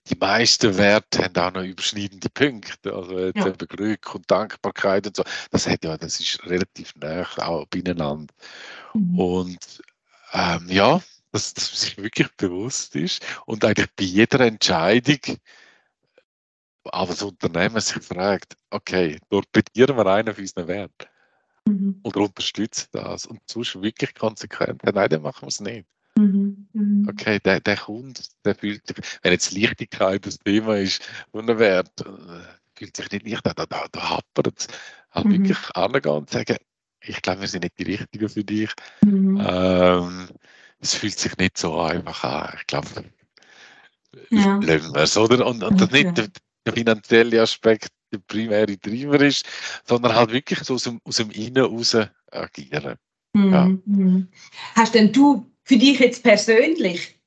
die 0.09 0.17
meisten 0.17 0.77
Werte 0.77 1.25
haben 1.25 1.37
auch 1.37 1.53
noch 1.53 1.65
überschneidende 1.65 2.29
Punkte. 2.31 2.93
Also 2.93 3.19
jetzt 3.19 3.37
ja. 3.37 3.47
eben 3.47 3.69
Glück 3.69 4.15
und 4.15 4.29
Dankbarkeit 4.31 5.07
und 5.07 5.17
so. 5.17 5.23
Das 5.51 5.69
hat 5.69 5.85
ja, 5.85 5.97
das 5.97 6.19
ist 6.19 6.45
relativ 6.47 6.93
nah 6.97 7.27
auch 7.37 7.67
beieinander. 7.67 8.35
Mhm. 8.95 9.19
Und 9.19 9.83
ähm, 10.33 10.67
ja, 10.69 11.01
dass, 11.31 11.55
dass 11.55 11.71
man 11.71 11.79
sich 11.79 11.97
wirklich 11.99 12.29
bewusst 12.37 12.97
ist 12.97 13.25
und 13.47 13.65
eigentlich 13.65 13.89
bei 13.95 14.05
jeder 14.05 14.41
Entscheidung 14.41 15.21
aber 16.85 17.13
das 17.13 17.23
Unternehmen 17.23 17.81
sich 17.81 18.03
fragt, 18.03 18.57
okay, 18.71 19.19
torpedieren 19.31 19.97
wir 19.97 20.07
einen 20.07 20.35
von 20.35 20.43
unseren 20.43 20.69
Werten. 20.69 21.07
Mhm. 21.67 22.01
Oder 22.03 22.23
unterstützt 22.23 22.89
das. 22.93 23.27
Und 23.27 23.41
sonst 23.47 23.81
wirklich 23.81 24.15
konsequent, 24.15 24.83
nein, 24.85 25.09
dann 25.09 25.23
machen 25.23 25.43
wir 25.43 25.49
es 25.49 25.61
nicht. 25.61 25.87
Mhm. 26.19 26.69
Mhm. 26.73 27.07
Okay, 27.09 27.39
der, 27.41 27.61
der 27.61 27.77
Kunde, 27.77 28.21
der 28.45 28.55
fühlt 28.55 28.87
sich, 28.87 28.97
wenn 29.23 29.33
jetzt 29.33 29.53
Lichtigkeit 29.53 30.27
das 30.27 30.39
Thema 30.39 30.77
ist, 30.77 31.03
wunderwert, 31.33 31.91
äh, 32.01 32.43
fühlt 32.75 32.97
sich 32.97 33.11
nicht 33.11 33.27
leicht, 33.27 33.47
da, 33.47 33.55
da, 33.55 33.87
da 33.91 34.11
hapert 34.11 34.55
es. 34.59 34.69
Mhm. 35.15 35.31
wirklich 35.31 35.59
angehen 35.75 36.13
und 36.13 36.31
sagen, 36.31 36.57
ich 37.05 37.21
glaube, 37.21 37.43
wir 37.43 37.49
sind 37.49 37.65
nicht 37.65 37.79
die 37.79 37.85
Richtigen 37.85 38.29
für 38.29 38.45
dich. 38.45 38.71
Mhm. 39.03 39.43
Ähm, 39.45 40.29
es 40.81 40.95
fühlt 40.95 41.19
sich 41.19 41.37
nicht 41.37 41.59
so 41.59 41.81
einfach 41.81 42.25
an. 42.25 42.55
Ich 42.59 42.67
glaube, 42.67 42.89
ja. 44.31 44.59
lassen 44.63 44.95
wir 44.95 45.03
es, 45.03 45.17
oder? 45.17 45.47
Und, 45.47 45.63
und 45.63 45.83
okay. 45.83 46.05
nicht 46.05 46.19
der, 46.19 46.29
der 46.67 46.73
finanzielle 46.73 47.43
Aspekt 47.43 47.91
der 48.13 48.19
primäre 48.19 48.79
Treiber 48.79 49.21
ist, 49.21 49.47
sondern 49.85 50.15
halt 50.15 50.33
wirklich 50.33 50.61
so 50.61 50.75
aus 50.75 50.85
dem, 50.85 51.01
aus 51.05 51.17
dem 51.17 51.31
Innen 51.31 51.65
raus 51.65 51.97
agieren. 52.31 52.97
Mhm. 53.35 53.53
Ja. 53.53 53.67
Mhm. 53.87 54.29
Hast 54.75 54.95
denn 54.95 55.13
du 55.13 55.51
für 55.65 55.77
dich 55.77 55.99
jetzt 55.99 56.23
persönlich, 56.23 57.19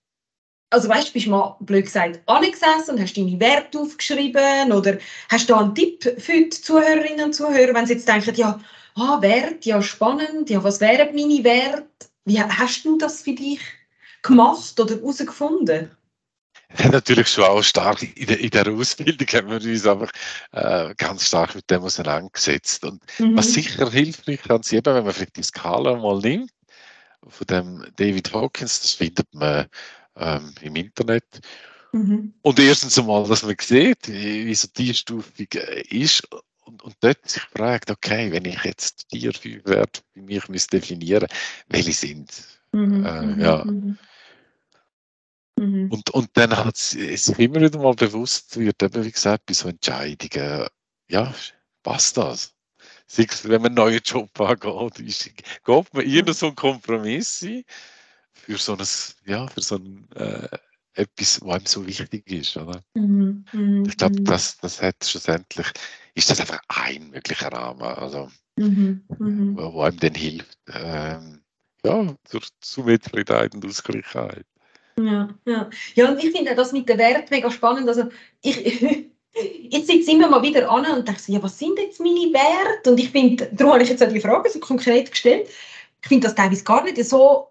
also 0.70 0.90
weißt 0.90 1.10
du, 1.10 1.14
bist 1.14 1.26
du 1.26 1.32
mal 1.32 1.58
blöd 1.62 1.86
gesagt 1.86 2.22
angesessen 2.26 2.96
und 2.96 3.02
hast 3.02 3.16
deine 3.18 3.40
Werte 3.40 3.80
aufgeschrieben 3.80 4.72
oder 4.72 4.98
hast 5.30 5.50
du 5.50 5.54
da 5.54 5.62
einen 5.62 5.76
Tipp 5.76 6.04
für 6.20 6.34
die 6.34 6.50
Zuhörerinnen 6.50 7.26
und 7.26 7.34
Zuhörer, 7.34 7.74
wenn 7.74 7.86
sie 7.86 7.94
jetzt 7.94 8.08
denken, 8.08 8.36
ja, 8.36 8.60
ah, 8.96 9.22
Wert, 9.22 9.66
ja 9.66 9.82
spannend, 9.82 10.50
ja, 10.50 10.64
was 10.64 10.82
wären 10.82 11.16
meine 11.16 11.44
Werte? 11.44 11.86
Wie 12.26 12.42
hast 12.42 12.84
du 12.84 12.98
das 12.98 13.22
für 13.22 13.34
dich 13.34 13.60
gemacht 14.24 14.80
oder 14.80 14.96
herausgefunden? 14.96 15.95
Natürlich 16.92 17.28
schon 17.28 17.46
auch 17.46 17.64
stark 17.64 18.02
in 18.04 18.28
der, 18.28 18.40
in 18.40 18.50
der 18.50 18.68
Ausbildung 18.68 19.28
haben 19.28 19.50
wir 19.50 19.72
uns 19.72 19.86
einfach 19.86 20.12
äh, 20.52 20.94
ganz 20.96 21.28
stark 21.28 21.56
mit 21.56 21.70
dem 21.70 21.84
auseinandergesetzt. 21.84 22.84
Und 22.84 23.04
mhm. 23.20 23.38
was 23.38 23.54
sicher 23.54 23.90
hilfreich 23.90 24.42
kann 24.42 24.62
es 24.62 24.74
eben, 24.74 24.94
wenn 24.94 25.06
man 25.06 25.14
vielleicht 25.14 25.38
die 25.38 25.44
Skala 25.44 25.96
mal 25.96 26.20
nimmt, 26.20 26.52
von 27.28 27.48
dem 27.48 27.86
David 27.96 28.34
Hawkins, 28.34 28.82
das 28.82 28.92
findet 28.92 29.34
man 29.34 29.68
ähm, 30.16 30.54
im 30.62 30.76
Internet. 30.76 31.42
Mhm. 31.92 32.34
Und 32.42 32.60
erstens 32.60 33.00
einmal, 33.00 33.28
dass 33.28 33.44
man 33.44 33.56
sieht, 33.60 34.08
wie, 34.08 34.46
wie 34.46 34.56
so 34.56 34.68
die 34.76 34.94
Stufung 34.94 35.48
äh, 35.54 35.82
ist 35.90 36.28
und, 36.66 36.84
und 36.84 36.96
dort 37.00 37.30
sich 37.30 37.44
fragt, 37.44 37.90
okay, 37.90 38.32
wenn 38.32 38.46
ich 38.46 38.64
jetzt 38.64 39.06
vier, 39.10 39.34
fünf 39.34 39.66
Werte 39.66 40.02
bei 40.14 40.22
mir 40.22 40.42
definieren 40.72 41.28
welche 41.68 41.94
sind. 41.94 42.32
Mhm. 42.72 43.06
Äh, 43.06 43.22
mhm. 43.22 43.40
ja. 43.40 43.66
Mhm. 43.66 43.98
Mhm. 45.58 45.90
Und, 45.92 46.10
und 46.10 46.30
dann 46.34 46.56
hat 46.56 46.76
es 46.76 46.92
sich 46.92 47.40
immer 47.40 47.62
wieder 47.62 47.80
mal 47.80 47.94
bewusst 47.94 48.58
wird, 48.58 48.82
eben 48.84 49.06
wie 49.06 49.12
gesagt, 49.12 49.46
bei 49.46 49.54
so 49.54 49.70
Entscheidungen, 49.70 50.68
ja, 51.08 51.34
passt 51.84 52.18
das? 52.18 52.54
Sei 53.08 53.28
wenn 53.44 53.62
man 53.62 53.68
einen 53.68 53.76
neuen 53.76 54.02
Job 54.04 54.40
angeht, 54.40 55.00
ist, 55.00 55.32
geht 55.36 55.94
man 55.94 56.06
irgend 56.06 56.36
so 56.36 56.48
einen 56.48 56.56
Kompromiss 56.56 57.42
ein 57.44 57.64
für 58.34 58.58
so 58.58 58.76
ein, 58.76 58.86
ja, 59.26 59.48
für 59.48 59.62
so 59.62 59.76
ein, 59.76 60.08
äh, 60.16 60.48
etwas, 60.94 61.42
was 61.42 61.56
einem 61.56 61.66
so 61.66 61.86
wichtig 61.86 62.30
ist, 62.32 62.58
oder? 62.58 62.82
Mhm. 62.94 63.46
Mhm. 63.52 63.86
Ich 63.88 63.98
glaube, 63.98 64.20
mhm. 64.20 64.26
das, 64.26 64.58
das 64.58 64.82
hat 64.82 65.04
schlussendlich, 65.04 65.68
ist 66.16 66.30
das 66.30 66.40
einfach 66.40 66.62
ein 66.68 67.10
möglicher 67.10 67.52
Rahmen, 67.52 67.82
also, 67.82 68.30
mhm. 68.58 69.04
Wo, 69.08 69.74
wo, 69.74 69.82
einem 69.82 70.00
dann 70.00 70.16
hilft, 70.16 70.58
ähm, 70.68 71.42
ja, 71.84 72.16
zur 72.24 72.42
Symmetrie 72.64 73.24
und 73.54 73.66
Ausgleichheit. 73.66 74.46
Ja, 75.00 75.28
ja. 75.46 75.70
ja, 75.96 76.10
und 76.10 76.24
ich 76.24 76.32
finde 76.32 76.56
das 76.56 76.72
mit 76.72 76.88
dem 76.88 76.98
Wert 76.98 77.30
mega 77.30 77.52
spannend. 77.52 77.88
Also 77.90 78.06
ich, 78.42 78.82
ich 79.34 79.86
sitze 79.86 80.12
immer 80.12 80.30
mal 80.30 80.42
wieder 80.42 80.70
an 80.70 80.86
und 80.86 81.08
denke 81.08 81.22
so, 81.22 81.34
ja, 81.34 81.44
was 81.44 81.60
sind 81.60 81.78
jetzt 81.78 82.00
meine 82.00 82.32
Werte? 82.34 82.92
Und 82.92 83.00
ich 83.00 83.10
finde, 83.12 83.50
darum 83.52 83.74
habe 83.74 83.84
ich 83.84 83.90
jetzt 83.90 84.04
auch 84.04 84.12
die 84.12 84.22
Frage 84.22 84.50
so 84.50 84.60
konkret 84.60 85.12
gestellt. 85.12 85.50
Ich 86.02 86.08
finde 86.08 86.28
das 86.28 86.36
teilweise 86.36 86.64
gar 86.64 86.84
nicht 86.84 87.04
so, 87.04 87.50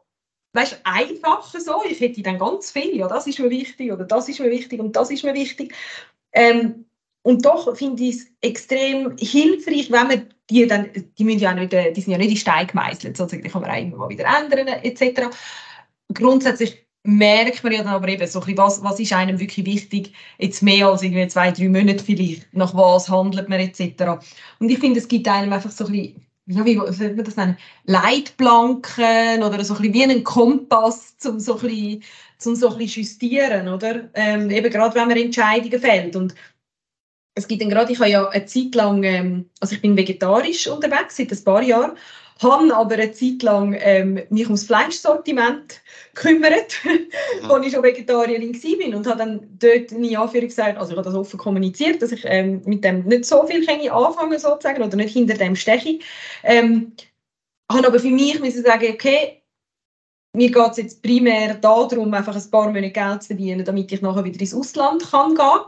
weißt, 0.55 0.81
einfach 0.85 1.45
so. 1.45 1.83
Ich 1.89 2.01
hätte 2.01 2.23
dann 2.23 2.39
ganz 2.39 2.71
viel, 2.71 2.97
ja, 2.97 3.09
das 3.09 3.27
ist 3.27 3.39
mir 3.39 3.51
wichtig 3.51 3.93
oder 3.93 4.05
das 4.05 4.29
ist 4.29 4.41
mir 4.41 4.51
wichtig 4.51 4.81
und 4.81 4.97
das 4.97 5.11
ist 5.11 5.25
mir 5.25 5.35
wichtig. 5.35 5.75
Ähm, 6.33 6.87
und 7.23 7.45
doch 7.45 7.77
finde 7.77 8.05
ich 8.05 8.17
es 8.17 8.27
extrem 8.41 9.17
hilfreich, 9.19 9.91
wenn 9.91 10.07
man 10.07 10.29
die 10.51 10.67
dann, 10.67 10.91
die, 11.19 11.25
müssen 11.25 11.41
ja 11.41 11.55
nicht, 11.55 11.73
die 11.73 12.01
sind 12.01 12.13
ja 12.13 12.19
nicht 12.19 12.31
in 12.31 12.37
Stein 12.37 12.67
gemeißelt, 12.67 13.17
sozusagen, 13.17 13.43
die 13.43 13.49
kann 13.49 13.63
man 13.63 13.71
auch 13.71 13.79
immer 13.79 13.97
mal 13.97 14.09
wieder 14.11 14.27
ändern, 14.27 14.69
etc. 14.69 15.35
Grundsätzlich 16.13 16.84
merkt 17.05 17.63
man 17.63 17.73
ja 17.73 17.83
dann 17.83 17.93
aber 17.93 18.09
eben 18.09 18.27
so 18.27 18.41
ein 18.41 18.47
bisschen, 18.47 18.59
was, 18.59 18.83
was 18.83 18.99
ist 18.99 19.13
einem 19.13 19.39
wirklich 19.39 19.67
wichtig, 19.67 20.13
jetzt 20.39 20.63
mehr 20.63 20.89
als 20.89 21.03
irgendwie 21.03 21.29
zwei, 21.29 21.51
drei 21.51 21.69
Monate 21.69 22.03
vielleicht, 22.03 22.53
nach 22.55 22.75
was 22.75 23.09
handelt 23.09 23.49
man 23.49 23.61
etc. 23.61 24.25
Und 24.59 24.71
ich 24.71 24.79
finde, 24.79 24.99
es 24.99 25.09
gibt 25.09 25.29
einem 25.29 25.53
einfach 25.53 25.71
so 25.71 25.85
ein 25.87 25.93
bisschen, 25.93 26.27
ja, 26.47 26.65
wie 26.65 26.81
soll 26.93 27.15
man 27.15 27.25
das 27.25 27.37
nennen, 27.37 27.59
Leitplanken 27.85 29.43
oder 29.43 29.63
so 29.65 29.75
ein 29.75 29.83
bisschen 29.83 29.95
wie 29.95 30.03
einen 30.03 30.25
Kompass, 30.25 31.15
um 31.27 31.39
so 31.39 31.57
ein 31.57 31.61
bisschen, 31.61 32.03
zum 32.39 32.55
so 32.55 32.71
ein 32.71 32.79
bisschen 32.79 33.03
justieren, 33.03 33.69
oder? 33.69 34.09
Ähm, 34.15 34.51
eben 34.51 34.71
gerade, 34.71 34.95
wenn 34.95 35.09
man 35.09 35.17
Entscheidungen 35.17 35.81
fällt. 35.81 36.17
Und 36.17 36.35
es 37.35 37.47
gibt 37.49 37.63
dann 37.63 37.71
gerade, 37.71 37.93
ich 37.93 37.99
habe 37.99 38.11
ja 38.11 38.29
eine 38.29 38.47
Zeit 38.47 38.75
lang, 38.75 39.03
ähm, 39.03 39.51
also 39.61 39.75
ich 39.75 39.83
bin 39.83 39.97
vegetarisch 39.97 40.67
unterwegs, 40.69 41.17
seit 41.17 41.33
ein 41.33 41.45
paar 41.45 41.63
Jahren 41.63 41.93
habe 42.43 42.75
aber 42.75 42.95
eine 42.95 43.13
Zeit 43.13 43.43
lang 43.43 43.77
ähm, 43.79 44.21
mich 44.31 44.47
ums 44.47 44.65
Fleischsortiment 44.65 45.81
gekümmert, 46.15 46.75
mhm. 46.85 47.51
als 47.51 47.67
ich 47.67 47.73
schon 47.73 47.83
Vegetarierin 47.83 48.55
war 48.55 48.97
und 48.97 49.07
habe 49.07 49.19
dann 49.19 49.49
dort 49.59 49.93
in 49.93 50.17
Anführung 50.17 50.49
gesagt, 50.49 50.79
also 50.79 50.93
ich 50.93 50.97
habe 50.97 51.05
das 51.05 51.15
offen 51.15 51.39
kommuniziert, 51.39 52.03
dass 52.03 52.13
ich 52.13 52.23
ähm, 52.25 52.63
mit 52.65 52.85
dem 52.85 53.05
nicht 53.05 53.25
so 53.25 53.47
viel 53.47 53.69
anfangen 53.91 54.39
sozusagen 54.39 54.83
oder 54.83 54.97
nicht 54.97 55.13
hinter 55.13 55.35
dem 55.35 55.55
steche. 55.55 56.01
Ähm, 56.43 56.93
habe 57.71 57.87
aber 57.87 57.99
für 57.99 58.11
mich 58.11 58.39
müssen 58.41 58.65
sagen, 58.65 58.93
okay, 58.93 59.43
mir 60.37 60.51
geht 60.51 60.71
es 60.73 60.77
jetzt 60.79 61.03
primär 61.03 61.55
darum, 61.55 62.13
einfach 62.13 62.35
ein 62.35 62.51
paar 62.51 62.67
Monate 62.67 62.91
Geld 62.91 63.23
zu 63.23 63.29
verdienen, 63.29 63.65
damit 63.65 63.93
ich 63.93 64.03
nachher 64.03 64.25
wieder 64.25 64.41
ins 64.41 64.55
Ausland 64.55 65.09
kann 65.09 65.35
gehen 65.35 65.61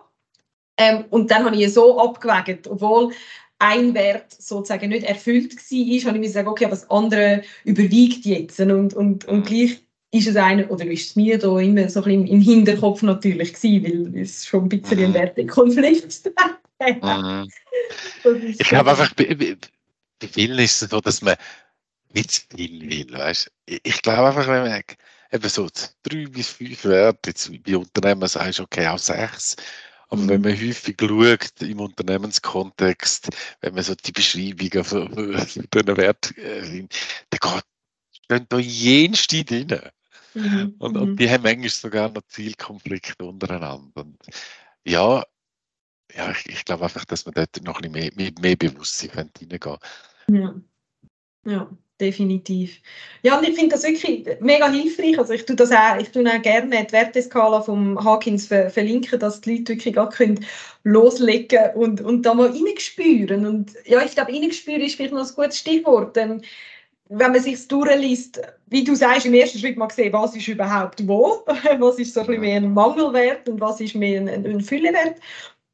ähm, 0.78 1.04
und 1.10 1.30
dann 1.30 1.44
habe 1.44 1.56
ich 1.56 1.72
so 1.72 1.98
abgewägt, 1.98 2.66
obwohl 2.66 3.12
ein 3.58 3.94
Wert 3.94 4.32
sozusagen 4.32 4.90
nicht 4.90 5.04
erfüllt 5.04 5.54
war, 5.54 5.60
habe 5.60 5.96
ich 5.96 6.04
mir 6.04 6.20
gesagt, 6.20 6.48
okay, 6.48 6.64
aber 6.66 6.74
das 6.74 6.90
andere 6.90 7.42
überwiegt 7.64 8.24
jetzt. 8.24 8.60
Und, 8.60 8.94
und, 8.94 9.24
und 9.24 9.38
mhm. 9.38 9.42
gleich 9.44 9.78
ist 10.12 10.28
es 10.28 10.36
einer, 10.36 10.70
oder 10.70 10.86
ist 10.86 11.10
es 11.10 11.16
mir 11.16 11.38
da 11.38 11.58
immer 11.58 11.88
so 11.88 12.02
ein 12.02 12.26
im 12.26 12.40
Hinterkopf 12.40 13.02
natürlich 13.02 13.54
gewesen, 13.54 14.14
weil 14.14 14.22
es 14.22 14.46
schon 14.46 14.64
ein 14.64 14.68
bisschen 14.68 14.98
ein 14.98 15.10
mhm. 15.10 15.14
Wertekonflikt 15.14 16.32
mhm. 17.02 17.48
Ich 18.24 18.58
glaube 18.58 18.90
einfach, 18.90 19.12
bei, 19.14 19.34
bei 19.34 20.28
vielen 20.28 20.58
ist 20.58 20.82
es 20.82 20.90
so, 20.90 21.00
dass 21.00 21.22
man 21.22 21.36
nicht 22.12 22.30
zu 22.30 22.42
viel 22.54 22.90
will, 22.90 23.12
weißt? 23.12 23.50
Ich 23.66 24.02
glaube 24.02 24.28
einfach, 24.28 24.46
wenn 24.48 24.62
man 24.62 24.82
eben 25.32 25.48
so 25.48 25.68
drei 26.02 26.26
bis 26.26 26.50
fünf 26.50 26.84
Werte, 26.84 27.30
jetzt 27.30 27.50
bei 27.64 27.76
Unternehmen 27.76 28.26
sagst, 28.28 28.60
okay, 28.60 28.86
auch 28.88 28.98
sechs, 28.98 29.56
aber 30.08 30.28
wenn 30.28 30.40
man 30.40 30.52
häufig 30.52 30.96
schaut 31.00 31.62
im 31.62 31.80
Unternehmenskontext, 31.80 33.28
wenn 33.60 33.74
man 33.74 33.82
so 33.82 33.94
die 33.94 34.12
Beschreibungen 34.12 34.84
von, 34.84 35.10
diesen 35.12 35.96
Werten 35.96 36.36
äh, 36.38 36.88
dann 37.30 37.66
stehen 38.12 38.46
da 38.48 38.58
jenste 38.58 39.44
drin. 39.44 39.80
Mhm. 40.34 40.74
Und, 40.78 40.96
und, 40.96 41.10
mhm. 41.10 41.16
die 41.16 41.30
haben 41.30 41.42
manchmal 41.42 41.70
sogar 41.70 42.08
noch 42.10 42.22
Zielkonflikte 42.28 43.24
untereinander. 43.24 44.02
Und 44.02 44.18
ja, 44.84 45.24
ja 46.14 46.30
ich, 46.30 46.46
ich 46.46 46.64
glaube 46.64 46.84
einfach, 46.84 47.04
dass 47.04 47.24
man 47.24 47.34
dort 47.34 47.62
noch 47.62 47.80
ein 47.80 47.92
bisschen 47.92 48.14
mehr, 48.16 48.32
mehr, 48.32 48.32
mehr 48.40 48.56
Bewusstsein 48.56 49.10
reingehen 49.10 49.58
könnte. 49.58 49.86
Ja. 50.30 50.54
Ja 51.46 51.70
definitiv. 52.00 52.80
Ja, 53.22 53.38
und 53.38 53.48
ich 53.48 53.54
finde 53.54 53.74
das 53.74 53.84
wirklich 53.84 54.26
mega 54.40 54.70
hilfreich. 54.70 55.18
Also 55.18 55.32
ich 55.32 55.44
tue 55.44 55.56
das 55.56 55.72
auch, 55.72 55.96
ich 55.98 56.10
tue 56.10 56.28
auch 56.28 56.42
gerne 56.42 56.84
die 56.84 56.92
Werteskala 56.92 57.62
vom 57.62 58.02
Hawkins 58.02 58.46
ver 58.46 58.70
verlinken, 58.70 59.18
dass 59.18 59.40
die 59.40 59.56
Leute 59.56 59.74
wirklich 59.74 59.98
auch 59.98 60.10
können 60.10 60.44
loslegen 60.84 61.70
und, 61.74 62.00
und 62.00 62.22
da 62.22 62.34
mal 62.34 62.50
reinspüren. 62.50 63.46
Und 63.46 63.72
ja, 63.86 64.02
ich 64.04 64.12
glaube, 64.12 64.32
reinspüren 64.32 64.82
ist 64.82 64.96
vielleicht 64.96 65.14
noch 65.14 65.26
ein 65.26 65.34
gutes 65.34 65.58
Stichwort. 65.58 66.16
Denn 66.16 66.42
wenn 67.08 67.32
man 67.32 67.40
sich 67.40 67.66
durchliest, 67.68 68.40
wie 68.66 68.84
du 68.84 68.94
sagst, 68.94 69.26
im 69.26 69.34
ersten 69.34 69.58
Schritt 69.58 69.76
mal 69.76 69.90
sehen, 69.90 70.12
was 70.12 70.36
ist 70.36 70.48
überhaupt 70.48 71.06
wo, 71.06 71.44
was 71.78 71.98
ist 71.98 72.14
so 72.14 72.20
ein 72.20 72.26
bisschen 72.26 72.42
mehr 72.42 72.56
ein 72.56 72.74
Mangelwert 72.74 73.48
und 73.48 73.60
was 73.60 73.80
ist 73.80 73.94
mehr 73.94 74.20
ein, 74.20 74.28
ein 74.28 74.60
Füllewert 74.60 75.16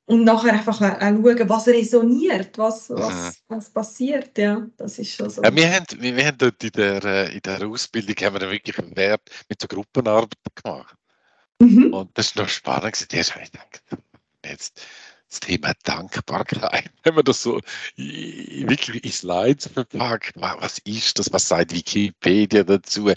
und 0.06 0.24
nachher 0.24 0.52
einfach 0.52 0.78
schauen, 0.78 1.48
was 1.48 1.68
resoniert, 1.68 2.58
was, 2.58 2.90
was, 2.90 3.14
mhm. 3.48 3.56
was 3.56 3.70
passiert. 3.70 4.36
Ja, 4.36 4.66
das 4.76 4.98
ist 4.98 5.14
schon 5.14 5.30
so. 5.30 5.42
Ja, 5.42 5.54
wir, 5.54 5.72
haben, 5.72 5.86
wir, 5.98 6.26
haben 6.26 6.38
dort 6.38 6.62
in 6.64 6.72
der, 6.72 7.04
äh, 7.04 7.34
in 7.34 7.40
der 7.42 7.66
Ausbildung 7.66 8.16
haben 8.16 8.40
wir 8.40 8.50
wirklich 8.50 8.78
einen 8.78 8.96
Wert 8.96 9.22
mit 9.48 9.60
so 9.60 9.68
Gruppenarbeit 9.68 10.32
gemacht. 10.54 10.96
Mhm. 11.60 11.94
Und 11.94 12.10
das 12.18 12.26
ist 12.26 12.36
noch 12.36 12.48
spannend. 12.48 13.06
Erst 13.12 13.34
habe 13.34 13.44
ich 13.44 13.52
gedacht, 13.52 13.82
jetzt 14.44 14.82
das 15.28 15.40
Thema 15.40 15.72
Dankbarkeit, 15.84 16.90
wenn 17.04 17.14
man 17.14 17.24
das 17.24 17.42
so 17.42 17.60
wirklich 17.96 19.04
in 19.04 19.12
Slides 19.12 19.68
verpackt, 19.68 20.32
was 20.34 20.78
ist 20.80 21.18
das, 21.18 21.32
was 21.32 21.48
sagt 21.48 21.72
Wikipedia 21.72 22.64
dazu, 22.64 23.12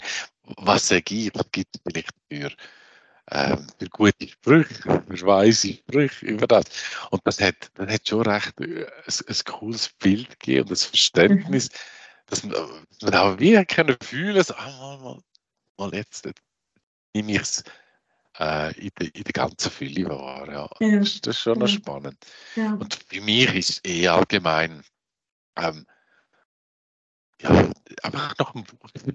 was 0.58 0.90
ergibt, 0.90 1.52
gibt 1.52 1.74
es 1.74 1.82
vielleicht 1.84 2.14
für 2.30 2.50
ähm, 3.30 3.66
für 3.78 3.88
gute 3.88 4.28
Sprüche, 4.28 5.02
für 5.08 5.26
weise 5.26 5.74
Sprüche 5.74 6.26
über 6.26 6.46
das. 6.46 6.64
Und 7.10 7.22
das 7.24 7.40
hat, 7.40 7.70
das 7.74 7.88
hat 7.88 8.08
schon 8.08 8.22
recht 8.22 8.60
äh, 8.60 8.86
ein, 8.86 9.14
ein 9.28 9.36
cooles 9.44 9.88
Bild 9.98 10.38
gegeben 10.40 10.68
und 10.68 10.72
ein 10.72 10.88
Verständnis, 10.88 11.68
mhm. 11.68 11.76
dass 12.26 12.44
man, 12.44 12.52
dass 12.52 13.10
man 13.10 13.14
auch 13.14 13.38
wie 13.38 13.64
können 13.64 13.96
fühlen, 14.02 14.42
so, 14.42 14.54
ah, 14.54 14.70
mal, 14.78 14.98
mal, 14.98 15.18
mal 15.76 15.94
jetzt 15.94 16.28
nehme 17.14 17.32
ich 17.32 17.40
es 17.40 17.64
äh, 18.38 18.78
in, 18.78 18.90
der, 19.00 19.14
in 19.14 19.24
der 19.24 19.32
ganzen 19.32 19.70
Fülle 19.70 20.08
wahr. 20.08 20.48
Ja. 20.50 20.68
ja. 20.86 20.98
Das, 20.98 21.20
das, 21.20 21.36
ist 21.36 21.42
schon 21.42 21.60
ja. 21.60 21.66
spannend. 21.66 22.16
Ja. 22.54 22.74
Und 22.74 22.94
für 23.08 23.20
mich 23.20 23.54
ist 23.54 23.70
es 23.70 23.84
eh 23.84 24.08
allgemein, 24.08 24.82
ähm, 25.56 25.86
ja, 27.42 27.70
einfach 28.02 28.34
nach 28.38 28.52
dem 28.52 28.64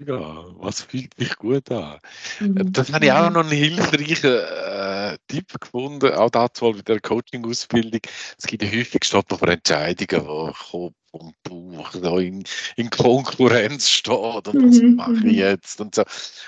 gehen. 0.06 0.56
Was 0.58 0.82
fühlt 0.82 1.18
mich 1.18 1.36
gut 1.36 1.70
an? 1.70 1.98
Mhm. 2.40 2.72
Das 2.72 2.92
habe 2.92 3.06
ich 3.06 3.12
auch 3.12 3.30
noch 3.30 3.40
einen 3.44 3.50
hilfreichen 3.50 4.32
äh, 4.32 5.18
Tipp 5.28 5.60
gefunden, 5.60 6.12
auch 6.14 6.30
dazu 6.30 6.72
bei 6.72 6.82
der 6.82 7.00
Coaching-Ausbildung. 7.00 8.00
Es 8.38 8.46
gibt 8.46 8.62
ja 8.62 8.70
häufig 8.70 9.02
man 9.12 9.38
vor 9.38 9.48
Entscheidungen, 9.48 10.26
wo 10.26 10.52
Kopf 10.52 10.94
und 11.12 11.34
Bauch 11.42 11.90
da 11.92 12.18
in, 12.18 12.42
in 12.76 12.88
Konkurrenz 12.88 13.90
steht 13.90 14.14
und 14.14 14.46
was 14.46 14.80
Mhm, 14.80 14.96
mache 14.96 15.10
mhm. 15.10 15.26
ich 15.26 15.36
jetzt 15.36 15.80
und 15.80 15.94
so. 15.94 16.04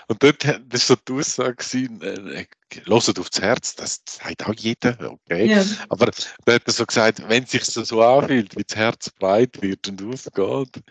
Und 0.09 0.23
dort 0.23 0.47
war 0.47 0.79
so 0.79 0.97
die 0.97 1.13
Aussage, 1.13 1.57
gewesen, 1.57 2.01
äh, 2.01 2.47
hört 2.87 3.19
aufs 3.19 3.41
Herz, 3.41 3.75
das 3.75 4.01
sagt 4.07 4.47
auch 4.47 4.55
jeder, 4.55 4.97
okay. 5.13 5.47
Ja. 5.47 5.65
Aber 5.91 6.11
da 6.45 6.55
hat 6.55 6.63
er 6.67 6.73
so 6.73 6.87
gesagt, 6.87 7.23
wenn 7.29 7.45
es 7.45 7.51
sich 7.51 7.65
so, 7.65 7.85
so 7.85 8.03
anfühlt, 8.03 8.57
wie 8.57 8.65
das 8.67 8.77
Herz 8.77 9.11
breit 9.11 9.61
wird 9.61 9.87
und 9.87 10.03
aufgeht, 10.03 10.83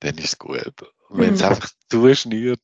dann 0.00 0.16
ist 0.18 0.24
es 0.24 0.38
gut. 0.38 0.72
Wenn 1.10 1.34
es 1.34 1.40
Mhm. 1.40 1.46
einfach 1.46 1.70
zuschnürt, 1.90 2.60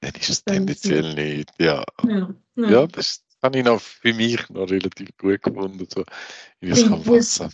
dann 0.00 0.12
ist 0.18 0.30
es 0.30 0.44
tendenziell 0.44 1.14
nicht. 1.14 1.50
Ja, 1.58 1.84
Ja. 2.06 2.34
Ja. 2.56 2.70
ja 2.70 2.86
das 2.86 3.22
habe 3.42 3.58
ich 3.58 3.64
noch 3.64 3.80
für 3.80 4.12
mich 4.14 4.48
noch 4.50 4.70
relativ 4.70 5.08
gut 5.18 5.42
gefunden, 5.42 5.86
so, 5.92 6.04
wie 6.60 6.70
es 6.70 6.86
kann 6.86 7.02
fassen. 7.02 7.50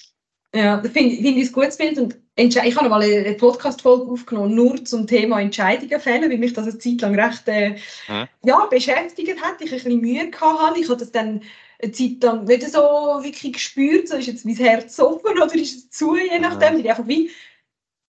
Ja, 0.55 0.79
das 0.79 0.91
finde 0.93 1.17
find 1.17 1.37
ich 1.37 1.49
ein 1.49 1.53
gutes 1.53 1.77
Bild. 1.77 1.99
Und 1.99 2.17
ich 2.39 2.57
habe 2.77 2.89
mal 2.89 3.03
eine 3.03 3.35
Podcast-Folge 3.35 4.11
aufgenommen, 4.11 4.55
nur 4.55 4.83
zum 4.85 5.07
Thema 5.07 5.41
Entscheidungen 5.41 6.01
fällen, 6.01 6.31
weil 6.31 6.39
mich 6.39 6.53
das 6.55 6.67
eine 6.67 6.79
Zeit 6.79 7.01
lang 7.03 7.19
recht 7.19 7.43
äh, 7.47 7.71
Mhm. 8.09 8.29
ja, 8.45 8.65
beschäftigt 8.67 9.41
hat. 9.43 9.61
Ich 9.61 9.71
ein 9.73 9.77
bisschen 9.79 10.01
Mühe 10.01 10.31
gehabt 10.31 10.61
habe. 10.61 10.79
Ich 10.81 10.89
habe 10.89 10.99
das 10.99 11.13
dann 11.13 11.43
eine 11.83 11.93
Zeit 11.93 12.23
lang 12.23 12.45
nicht 12.45 12.63
so 12.71 12.79
wirklich 12.81 13.53
gespürt, 13.53 14.09
so 14.09 14.17
ist 14.17 14.29
jetzt 14.29 14.47
mein 14.47 14.57
Herz 14.57 14.99
offen 14.99 15.33
oder 15.41 15.55
ist 15.55 15.77
es 15.77 15.91
zu, 15.91 16.17
je 16.17 16.39
nachdem. 16.39 16.75
Weil 16.75 16.81
ich 16.81 16.91
Einfach 16.91 17.07
wie, 17.09 17.31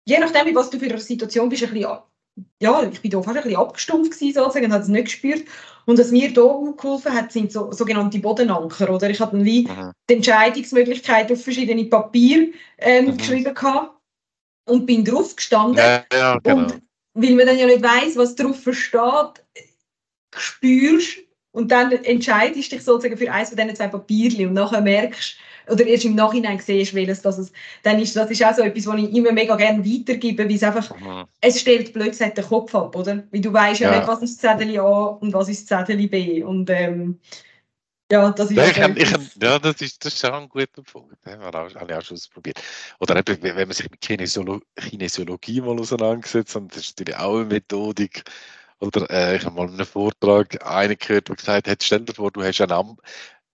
je 0.09 0.19
nachdem, 0.19 0.55
was 0.55 0.71
du 0.71 0.79
für 0.79 0.87
eine 0.87 0.99
Situation 0.99 1.49
bist, 1.49 1.63
ein 1.65 1.73
bisschen, 1.73 1.99
ja, 2.63 2.83
ich 2.91 3.03
bin 3.03 3.11
da 3.11 3.21
fast 3.21 3.37
ein 3.37 3.43
bisschen 3.43 3.59
abgestumpft 3.59 4.13
gewesen, 4.13 4.35
sozusagen, 4.35 4.67
und 4.67 4.73
habe 4.73 4.83
es 4.83 4.89
nicht 4.89 5.05
gespürt. 5.05 5.45
Und 5.85 5.99
was 5.99 6.11
mir 6.11 6.33
da 6.33 6.43
auch 6.43 6.77
geholfen 6.77 7.13
hat, 7.13 7.33
sind 7.33 7.53
so, 7.53 7.73
sogenannte 7.73 8.19
Bodenanker. 8.19 8.95
Oder? 8.95 9.11
Ich 9.11 9.21
habe 9.21 9.37
dann 9.37 9.45
wie 9.45 9.67
Mhm. 9.67 9.93
die 10.09 10.15
Entscheidungsmöglichkeiten 10.15 11.37
auf 11.37 11.43
verschiedene 11.43 11.85
Papier 11.85 12.53
ähm, 12.79 13.07
Mhm. 13.07 13.17
geschrieben 13.19 13.55
gehabt 13.55 14.01
und 14.67 14.87
bin 14.87 15.05
drauf 15.05 15.37
gestanden. 15.37 15.77
Ja, 15.77 16.05
ja, 16.13 16.39
genau. 16.39 16.63
Und 16.63 16.83
weil 17.15 17.35
man 17.35 17.47
dann 17.47 17.59
ja 17.59 17.67
nicht 17.67 17.83
weiß, 17.83 18.17
was 18.17 18.35
drauf 18.35 18.61
steht, 18.71 19.45
spürst 20.37 21.19
und 21.53 21.71
dann 21.71 21.93
entscheidest 21.93 22.73
dich 22.73 22.83
sozusagen 22.83 23.17
für 23.17 23.33
eins 23.33 23.49
von 23.49 23.59
diesen 23.59 23.77
zwei 23.77 23.89
Papierchen 23.89 24.49
und 24.49 24.55
nachher 24.55 24.81
merkst 24.81 25.37
oder 25.71 25.87
erst 25.87 26.05
im 26.05 26.15
Nachhinein 26.15 26.59
siehst, 26.59 26.95
welches 26.95 27.23
das 27.23 27.39
ist. 27.39 27.53
Dann 27.83 27.99
ist 28.01 28.17
das 28.17 28.31
ist 28.31 28.45
auch 28.45 28.55
so 28.55 28.63
etwas, 28.63 28.87
was 28.87 28.99
ich 29.01 29.15
immer 29.15 29.33
mega 29.33 29.57
gerne 29.57 29.85
weitergebe, 29.85 30.45
weil 30.45 30.55
es 30.55 30.63
einfach, 30.63 30.95
Mhm. 30.95 31.29
es 31.41 31.61
stellt 31.61 31.93
blöd 31.93 32.11
gesagt 32.11 32.39
den 32.39 32.45
Kopf 32.45 32.75
ab, 32.75 32.95
oder? 32.97 33.25
Weil 33.31 33.41
du 33.41 33.53
weißt 33.53 33.81
ja, 33.81 33.89
Ja. 33.89 33.97
nicht, 33.97 34.07
was 34.07 34.23
ist 34.23 34.41
Zettel 34.41 34.79
A 34.81 35.07
und 35.07 35.33
was 35.33 35.49
ist 35.49 35.69
Zettel 35.69 36.09
B 36.09 36.43
und 36.43 36.71
ähm, 36.71 37.21
ja, 38.11 38.31
das 38.31 38.51
ist 38.51 38.57
Ja, 38.57 38.65
ich 38.67 38.77
ich 38.77 39.11
ja, 39.43 39.59
das 39.59 39.81
ist, 39.83 40.05
das 40.05 40.15
ist 40.15 40.25
auch 40.25 40.33
ein 40.41 40.49
guter 40.49 40.83
Punkt. 40.83 41.15
Auch, 41.27 41.53
habe 41.53 41.69
ich 41.71 41.95
auch 41.95 42.03
schon 42.03 42.17
ausprobiert. 42.17 42.61
Oder 42.99 43.17
eben, 43.17 43.43
wenn 43.43 43.55
man 43.69 43.73
sich 43.73 43.89
mit 43.91 44.01
Kinesiolo 44.01 44.61
Kinesiologie 44.77 45.61
mal 45.61 45.79
auseinandersetzt, 45.79 46.57
und 46.57 46.73
das 46.75 46.83
ist 46.85 46.99
natürlich 46.99 47.21
auch 47.21 47.37
eine 47.37 47.45
Methodik. 47.45 48.25
Oder 48.81 49.09
äh, 49.11 49.37
ich 49.37 49.45
habe 49.45 49.55
mal 49.57 49.69
in 49.69 49.75
einem 49.75 49.87
Vortrag 49.87 50.65
einen 50.67 50.97
gehört, 50.99 51.29
der 51.29 51.37
gesagt 51.37 51.69
hat, 51.69 51.83
stell 51.83 52.01
dir 52.05 52.15
vor, 52.15 52.31
du 52.33 52.43
hast 52.43 52.61
eine, 52.61 52.75
Am 52.77 52.97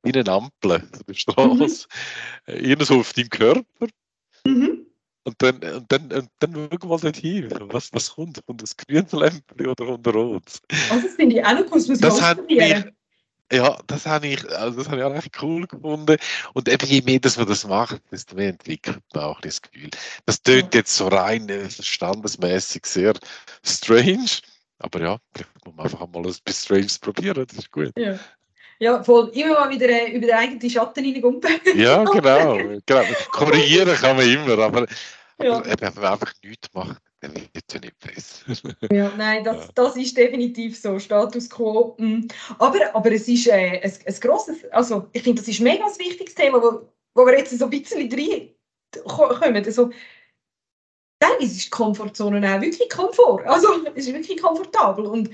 wie 0.05 0.13
eine 0.13 0.31
Ampel 0.31 0.73
auf 0.73 1.03
der 1.07 1.15
Straße, 1.15 1.87
mhm. 2.47 2.81
so 2.81 3.01
auf 3.01 3.13
deinem 3.13 3.29
Körper. 3.31 3.87
Mhm. 4.47 4.87
Und 5.27 5.37
dann, 5.39 5.57
und 5.57 5.91
dann, 5.91 6.13
und 6.13 6.29
dann 6.39 6.69
schau 6.81 6.89
mal 6.89 6.99
dort 6.99 7.17
hin. 7.17 7.49
Was, 7.71 7.91
was 7.93 8.11
kommt? 8.11 8.45
Kommt 8.47 8.63
das 8.63 8.77
grüne 8.77 9.07
Lämpchen 9.11 9.67
oder 9.67 9.87
kommt 9.87 10.07
rotes? 10.09 10.61
Also 10.91 11.07
das 11.07 11.17
finde 11.17 11.37
ich 11.37 11.45
auch 11.45 11.53
noch 11.55 11.73
cool, 11.73 11.81
ich 11.81 12.01
Das 12.01 12.21
hat 12.21 12.47
mich, 12.47 12.85
ja, 13.53 13.79
das 13.87 14.07
habe 14.07 14.27
ich, 14.27 14.49
also 14.51 14.79
das 14.79 14.89
habe 14.89 14.99
ich 14.99 15.05
auch 15.05 15.15
recht 15.15 15.43
cool 15.43 15.67
gefunden. 15.67 16.17
Und 16.55 16.69
eben 16.69 16.87
je 16.87 17.03
mehr, 17.03 17.21
dass 17.21 17.37
man 17.37 17.47
das 17.47 17.67
macht, 17.67 18.03
desto 18.11 18.37
mehr 18.37 18.51
entwickelt 18.51 19.01
man 19.15 19.25
auch 19.25 19.41
das 19.41 19.63
Gefühl. 19.63 19.91
Das 20.27 20.43
tönt 20.43 20.75
jetzt 20.75 20.95
so 20.95 21.09
rein 21.09 21.49
äh, 21.49 21.71
verstandesmäßig 21.71 22.85
sehr 22.85 23.15
strange. 23.65 24.41
Aber 24.79 25.01
ja, 25.01 25.19
vielleicht 25.35 25.65
muss 25.65 25.75
man 25.75 25.87
einfach 25.87 26.07
mal 26.09 26.27
ein 26.27 26.35
bisschen 26.45 26.53
Strange 26.53 26.99
probieren, 27.01 27.47
das 27.47 27.59
ist 27.59 27.71
gut. 27.71 27.93
Ja. 27.97 28.19
Ja, 28.79 29.03
voll. 29.03 29.31
Immer 29.35 29.55
mal 29.55 29.71
wieder 29.71 29.89
äh, 29.89 30.13
über 30.13 30.27
den 30.27 30.37
eigenen 30.37 30.71
Schatten 30.71 31.05
reingumpen. 31.05 31.61
Ja, 31.77 32.05
genau. 32.13 32.59
genau. 32.87 33.03
Korrigieren 33.31 33.95
kann 33.97 34.17
man 34.17 34.29
immer, 34.29 34.59
aber, 34.59 34.87
Ja. 35.43 35.57
aber 35.57 35.67
eben, 35.67 35.81
wenn 35.81 35.95
man 35.95 36.13
einfach 36.13 36.33
nichts 36.43 36.69
macht, 36.73 37.03
dann 37.21 37.35
wird 37.35 37.49
es 37.55 37.75
ja 37.75 37.81
nicht 37.81 37.99
besser. 37.99 38.77
Ja, 38.95 39.13
nein, 39.17 39.45
das, 39.45 39.69
das 39.75 39.97
ist 39.97 40.17
definitiv 40.17 40.79
so. 40.79 40.99
Status 40.99 41.49
quo. 41.49 41.97
mm. 41.99 42.29
Aber, 42.59 42.95
aber 42.95 43.13
es 43.13 43.29
ist 43.29 43.47
äh, 43.49 43.81
ein, 43.83 43.93
ein 44.07 44.21
grosses, 44.21 44.65
also 44.73 45.09
ich 45.13 45.23
finde, 45.23 45.41
das 45.41 45.49
ist 45.49 45.61
ein 45.61 45.65
mega 45.65 45.85
ein 45.85 45.99
wichtiges 45.99 46.35
Thema, 46.35 46.63
wo, 46.63 46.89
wo 47.15 47.27
wir 47.27 47.39
jetzt 47.39 47.57
so 47.59 47.65
ein 47.65 47.71
bisschen 47.71 48.11
reinkommen. 48.11 49.65
Also, 49.65 49.91
teilweise 51.21 51.57
ist 51.57 51.67
die 51.67 51.71
Komfortzone 51.71 52.57
auch 52.57 52.61
wirklich 52.61 52.91
Komfort. 52.91 53.45
Also, 53.47 53.69
es 53.95 54.07
ist 54.07 54.15
wirklich 54.15 54.41
komfortabel. 54.41 55.07
Und 55.07 55.31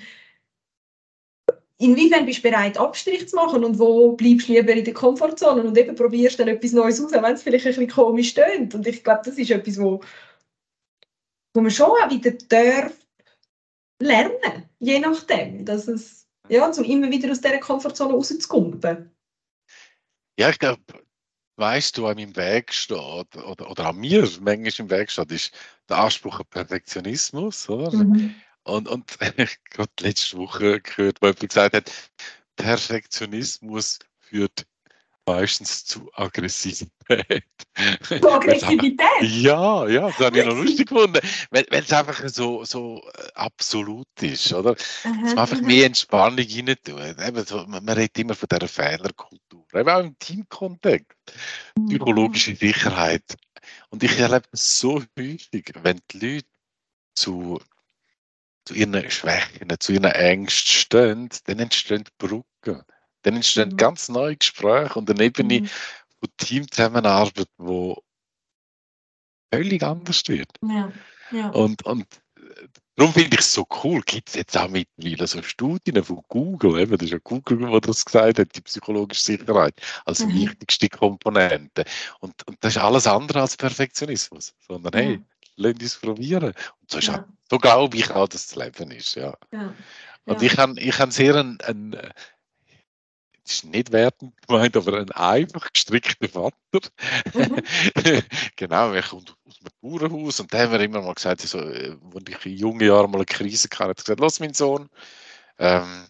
inwiefern 1.81 2.27
bist 2.27 2.45
du 2.45 2.51
bereit, 2.51 2.79
Abstrich 2.79 3.29
zu 3.29 3.37
machen 3.37 3.65
und 3.65 3.79
wo 3.79 4.13
bleibst 4.13 4.49
du 4.49 4.53
lieber 4.53 4.73
in 4.73 4.85
der 4.85 4.95
Komfortzone 4.95 5.63
und 5.63 5.77
eben 5.77 5.97
probierst 5.97 6.39
dann 6.39 6.49
etwas 6.49 6.73
Neues 6.73 7.01
aus, 7.01 7.13
auch 7.13 7.23
wenn 7.23 7.35
es 7.35 7.43
vielleicht 7.43 7.67
ein 7.67 7.73
bisschen 7.73 7.89
komisch 7.89 8.35
tönt. 8.35 8.75
Und 8.75 8.87
ich 8.87 9.03
glaube, 9.03 9.23
das 9.25 9.39
ist 9.39 9.51
etwas, 9.51 9.79
wo, 9.79 10.01
wo 11.55 11.61
man 11.61 11.71
schon 11.71 11.87
auch 11.87 12.11
wieder 12.11 12.33
darf 12.49 12.93
lernen, 13.99 14.69
je 14.79 14.99
nachdem, 14.99 15.65
dass 15.65 15.89
es, 15.89 16.27
ja, 16.49 16.69
um 16.69 16.85
immer 16.85 17.11
wieder 17.11 17.31
aus 17.31 17.41
dieser 17.41 17.59
Komfortzone 17.59 18.13
rauszukommen. 18.13 19.11
Ja, 20.39 20.51
ich 20.51 20.59
glaube, 20.59 20.81
weißt 21.57 21.97
du, 21.97 22.07
an 22.07 22.17
meinem 22.17 22.37
Weg 22.37 22.73
steht, 22.73 22.99
oder, 22.99 23.71
oder 23.71 23.87
an 23.87 23.97
mir 23.97 24.29
manchmal 24.41 24.73
im 24.79 24.91
Weg 24.91 25.11
steht, 25.11 25.33
ist 25.33 25.53
der 25.89 25.99
Anspruch 25.99 26.41
an 26.41 26.47
Perfektionismus. 26.51 27.69
Oder? 27.69 28.05
Mhm. 28.05 28.35
Und, 28.65 28.89
und 28.89 29.11
ich 29.21 29.27
habe 29.27 29.49
gerade 29.71 29.93
letzte 30.01 30.37
Woche 30.39 30.81
gehört, 30.81 31.21
wo 31.21 31.27
jemand 31.27 31.41
gesagt 31.41 31.75
hat, 31.75 31.91
Perfektionismus 32.57 33.99
führt 34.19 34.67
meistens 35.27 35.85
zu 35.85 36.11
Aggressivität. 36.15 37.45
So 38.21 38.31
Aggressivität. 38.31 39.07
Ja, 39.23 39.87
ja, 39.87 40.09
das 40.09 40.19
habe 40.19 40.39
ich 40.39 40.47
noch 40.47 40.57
lustig 40.57 40.89
gefunden, 40.89 41.21
weil 41.51 41.67
es 41.71 41.93
einfach 41.93 42.29
so, 42.29 42.65
so 42.65 43.03
äh, 43.15 43.29
absolut 43.35 44.09
ist, 44.21 44.53
oder? 44.53 44.75
Dass 44.75 45.05
man 45.05 45.39
einfach 45.39 45.61
mehr 45.61 45.87
Entspannung 45.87 46.39
rein 46.39 46.75
tut. 46.85 47.49
So, 47.49 47.67
man, 47.67 47.85
man 47.85 47.97
redet 47.97 48.19
immer 48.19 48.35
von 48.35 48.49
dieser 48.51 48.69
Fehlerkultur, 48.69 49.65
eben 49.75 49.89
auch 49.89 50.01
im 50.01 50.19
Teamkontext. 50.19 51.17
Psychologische 51.89 52.57
Sicherheit. 52.57 53.37
Und 53.91 54.03
ich 54.03 54.19
erlebe 54.19 54.49
das 54.51 54.79
so 54.79 55.03
häufig, 55.19 55.73
wenn 55.83 56.01
die 56.11 56.19
Leute 56.19 56.49
zu, 57.15 57.61
zu 58.65 58.75
ihren 58.75 59.11
Schwächen, 59.11 59.69
zu 59.79 59.93
ihren 59.93 60.05
Ängsten 60.05 60.75
stehen, 60.75 61.29
dann 61.47 61.59
entstehen 61.59 62.05
Brücken. 62.19 62.83
Dann 63.23 63.37
entstehen 63.37 63.71
Mhm. 63.71 63.77
ganz 63.77 64.09
neue 64.09 64.37
Gespräche 64.37 64.99
und 64.99 65.11
eine 65.11 65.25
Ebene 65.25 65.61
Mhm. 65.63 65.67
von 65.67 66.29
Teamzusammenarbeit, 66.37 67.47
die 67.59 67.95
völlig 69.53 69.83
anders 69.83 70.23
wird. 70.29 70.51
Ja, 70.63 70.93
ja. 71.31 71.49
Und, 71.51 71.85
und 71.85 72.07
darum 72.97 73.13
finde 73.13 73.35
ich 73.35 73.41
es 73.41 73.53
so 73.53 73.67
cool. 73.83 74.01
Gibt 74.03 74.29
es 74.29 74.35
jetzt 74.37 74.57
auch 74.57 74.69
mittlerweile 74.69 75.27
so 75.27 75.43
Studien 75.43 76.03
von 76.05 76.23
Google, 76.29 76.81
eben, 76.81 76.93
das 76.93 77.07
ist 77.07 77.13
ja 77.13 77.19
Google, 77.23 77.59
der 77.71 77.81
das 77.81 78.05
gesagt 78.05 78.39
hat, 78.39 78.57
die 78.57 78.61
psychologische 78.63 79.23
Sicherheit 79.23 79.75
als 80.05 80.25
Mhm. 80.25 80.35
wichtigste 80.35 80.89
Komponente. 80.89 81.85
Und, 82.21 82.47
und 82.47 82.57
das 82.61 82.77
ist 82.77 82.83
alles 82.83 83.07
andere 83.07 83.41
als 83.41 83.57
Perfektionismus, 83.57 84.55
sondern 84.67 84.93
hey. 84.95 85.21
Lass 85.61 85.75
uns 85.81 85.97
probieren. 85.99 86.45
Und 86.81 86.91
so, 86.91 86.99
ist 86.99 87.09
Ja. 87.09 87.21
auch, 87.21 87.25
so 87.51 87.59
glaube 87.59 87.97
ich 87.97 88.11
auch, 88.11 88.29
dass 88.29 88.49
das 88.49 88.57
Leben 88.57 88.91
ist. 88.91 89.15
Ja. 89.15 89.37
Ja. 89.53 89.75
Und 90.25 90.43
Ja. 90.43 90.47
ich 90.47 90.59
habe 90.59 90.81
ich 90.81 90.99
hab 90.99 91.13
sehr 91.13 91.35
einen, 91.37 91.61
einen 91.61 91.93
das 93.45 93.55
ist 93.55 93.65
nicht 93.65 93.91
wertend 93.91 94.35
gemeint, 94.47 94.77
aber 94.77 94.99
einen 94.99 95.11
einfach 95.13 95.73
gestrickten 95.73 96.29
Vater. 96.29 96.57
Mhm. 97.35 97.63
genau, 98.57 98.93
er 98.93 99.03
kommt 99.03 99.35
aus 99.45 99.59
einem 99.61 99.73
Bauernhaus 99.81 100.41
und 100.41 100.53
da 100.53 100.59
haben 100.59 100.73
wir 100.73 100.81
immer 100.81 101.03
mal 101.03 101.15
gesagt, 101.15 101.41
so, 101.41 101.59
äh, 101.59 101.97
als 102.15 102.25
ich 102.29 102.47
in 102.47 102.57
jungen 102.59 102.87
Jahren 102.87 103.11
mal 103.11 103.19
eine 103.19 103.25
Krise 103.27 103.69
hatte, 103.73 103.89
hat 103.89 103.89
er 103.89 103.95
gesagt, 103.95 104.21
lass 104.21 104.41
mein 104.41 104.55
Sohn, 104.55 104.89
ähm, 105.59 106.07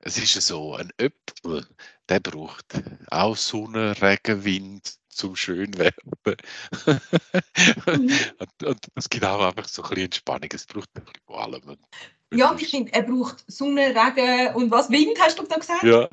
es 0.00 0.18
ist 0.18 0.34
ja 0.34 0.40
so, 0.40 0.74
ein 0.74 0.90
Äpfel, 0.96 1.66
der 2.08 2.20
braucht 2.20 2.66
auch 3.10 3.36
Sonne, 3.36 3.94
Regen, 4.02 4.44
Wind 4.44 4.94
zum 5.12 5.36
schön 5.36 5.76
werden. 5.78 6.12
Mhm. 7.86 8.10
und, 8.38 8.64
und 8.66 8.78
es 8.94 9.08
gibt 9.08 9.24
auch 9.24 9.40
einfach 9.46 9.68
so 9.68 9.82
ein 9.82 9.88
bisschen 9.90 10.04
Entspannung, 10.06 10.48
es 10.52 10.66
braucht 10.66 10.88
ein 10.96 11.04
bisschen 11.04 11.20
von 11.26 11.36
allem. 11.36 11.76
ja, 12.34 12.54
ich 12.58 12.68
finde, 12.68 12.92
er 12.92 13.02
braucht 13.02 13.44
Sonne, 13.46 13.94
Regen 13.94 14.54
und 14.54 14.70
was? 14.70 14.90
Wind, 14.90 15.18
hast 15.20 15.38
du 15.38 15.42
noch 15.42 15.58
gesagt? 15.58 15.82
Ja, 15.82 16.08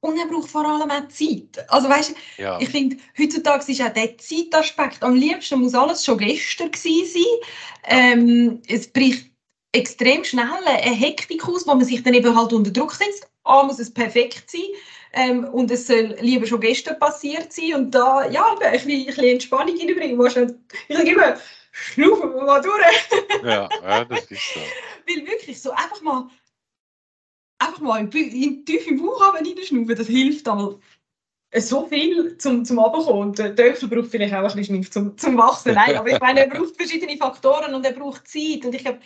Und 0.00 0.18
er 0.18 0.26
braucht 0.26 0.50
vor 0.50 0.66
allem 0.66 0.90
auch 0.90 1.08
Zeit. 1.08 1.64
Also 1.70 1.88
weißt, 1.88 2.14
Ja. 2.38 2.58
ich 2.60 2.68
finde, 2.68 2.96
heutzutage 3.18 3.70
ist 3.70 3.80
auch 3.82 3.92
der 3.92 4.16
Zeitaspekt, 4.18 5.02
am 5.02 5.14
liebsten 5.14 5.60
muss 5.60 5.74
alles 5.74 6.04
schon 6.04 6.18
gestern 6.18 6.70
gewesen 6.70 7.22
sein. 7.22 7.38
Ähm, 7.84 8.62
es 8.68 8.92
bricht 8.92 9.30
extrem 9.72 10.22
schnell 10.24 10.46
eine 10.66 10.94
Hektik 10.94 11.46
aus, 11.48 11.66
wo 11.66 11.74
man 11.74 11.84
sich 11.84 12.02
dann 12.02 12.14
eben 12.14 12.36
halt 12.36 12.52
unter 12.52 12.70
Druck 12.70 12.92
setzt. 12.92 13.28
A, 13.44 13.64
muss 13.64 13.78
es 13.80 13.92
perfekt 13.92 14.50
sein 14.50 14.60
ähm, 15.12 15.44
und 15.44 15.70
es 15.70 15.86
soll 15.86 16.16
lieber 16.20 16.46
schon 16.46 16.60
gestern 16.60 16.98
passiert 16.98 17.52
sein 17.52 17.74
und 17.74 17.90
da, 17.90 18.26
ja, 18.28 18.44
eben 18.52 18.62
ein 18.62 18.72
bisschen, 18.72 18.90
ein 19.00 19.06
bisschen 19.06 19.24
Entspannung 19.24 19.78
reinbringen. 19.78 20.30
Schnell- 20.30 20.58
Ich 20.88 20.96
sage 20.96 21.10
immer, 21.10 21.36
schnaufen 21.72 22.34
wir 22.34 22.42
mal 22.44 22.60
durch. 22.60 23.08
Ja, 23.44 23.68
ja, 23.82 24.04
das 24.04 24.24
ist 24.30 24.54
so. 24.54 24.60
Weil 25.06 25.26
wirklich 25.26 25.60
so 25.60 25.70
einfach 25.72 26.00
mal, 26.02 26.28
einfach 27.58 27.80
mal 27.80 28.00
in, 28.00 28.10
in 28.12 28.64
tief 28.64 28.86
im 28.86 29.02
Bauch 29.02 29.20
reinschnaufen, 29.34 29.96
das 29.96 30.06
hilft 30.06 30.48
einmal 30.48 30.78
so 31.56 31.86
viel 31.86 32.38
zum, 32.38 32.64
zum 32.64 32.78
Runterkommen. 32.78 33.28
Und 33.30 33.38
der 33.38 33.54
Teufel 33.54 33.88
braucht 33.88 34.10
vielleicht 34.10 34.32
auch 34.32 34.48
ein 34.48 34.56
bisschen 34.56 34.82
zum, 34.90 35.16
zum 35.18 35.36
Wachsen. 35.36 35.74
Nein, 35.74 35.96
aber 35.96 36.08
ich 36.10 36.20
meine, 36.20 36.40
er 36.40 36.48
braucht 36.48 36.76
verschiedene 36.76 37.16
Faktoren 37.16 37.74
und 37.74 37.84
er 37.84 37.92
braucht 37.92 38.26
Zeit. 38.28 38.64
Und 38.64 38.74
ich 38.74 38.82
glaube, 38.84 39.00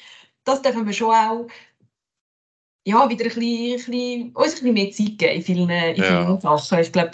das 0.44 0.62
dürfen 0.62 0.86
wir 0.86 0.92
schon 0.92 1.10
auch 1.14 1.46
ja, 2.86 3.08
wieder 3.10 3.24
ein 3.24 3.34
bisschen, 3.34 3.42
ein 3.42 3.76
bisschen, 3.76 4.32
uns 4.32 4.46
ein 4.46 4.52
bisschen 4.52 4.74
mehr 4.74 4.90
Zeit 4.92 5.18
geben 5.18 5.34
in 5.34 5.42
vielen, 5.42 5.70
in 5.70 5.96
Ja. 5.96 6.04
vielen 6.24 6.40
Sachen. 6.40 6.78
Ich 6.78 6.92
glaube, 6.92 7.10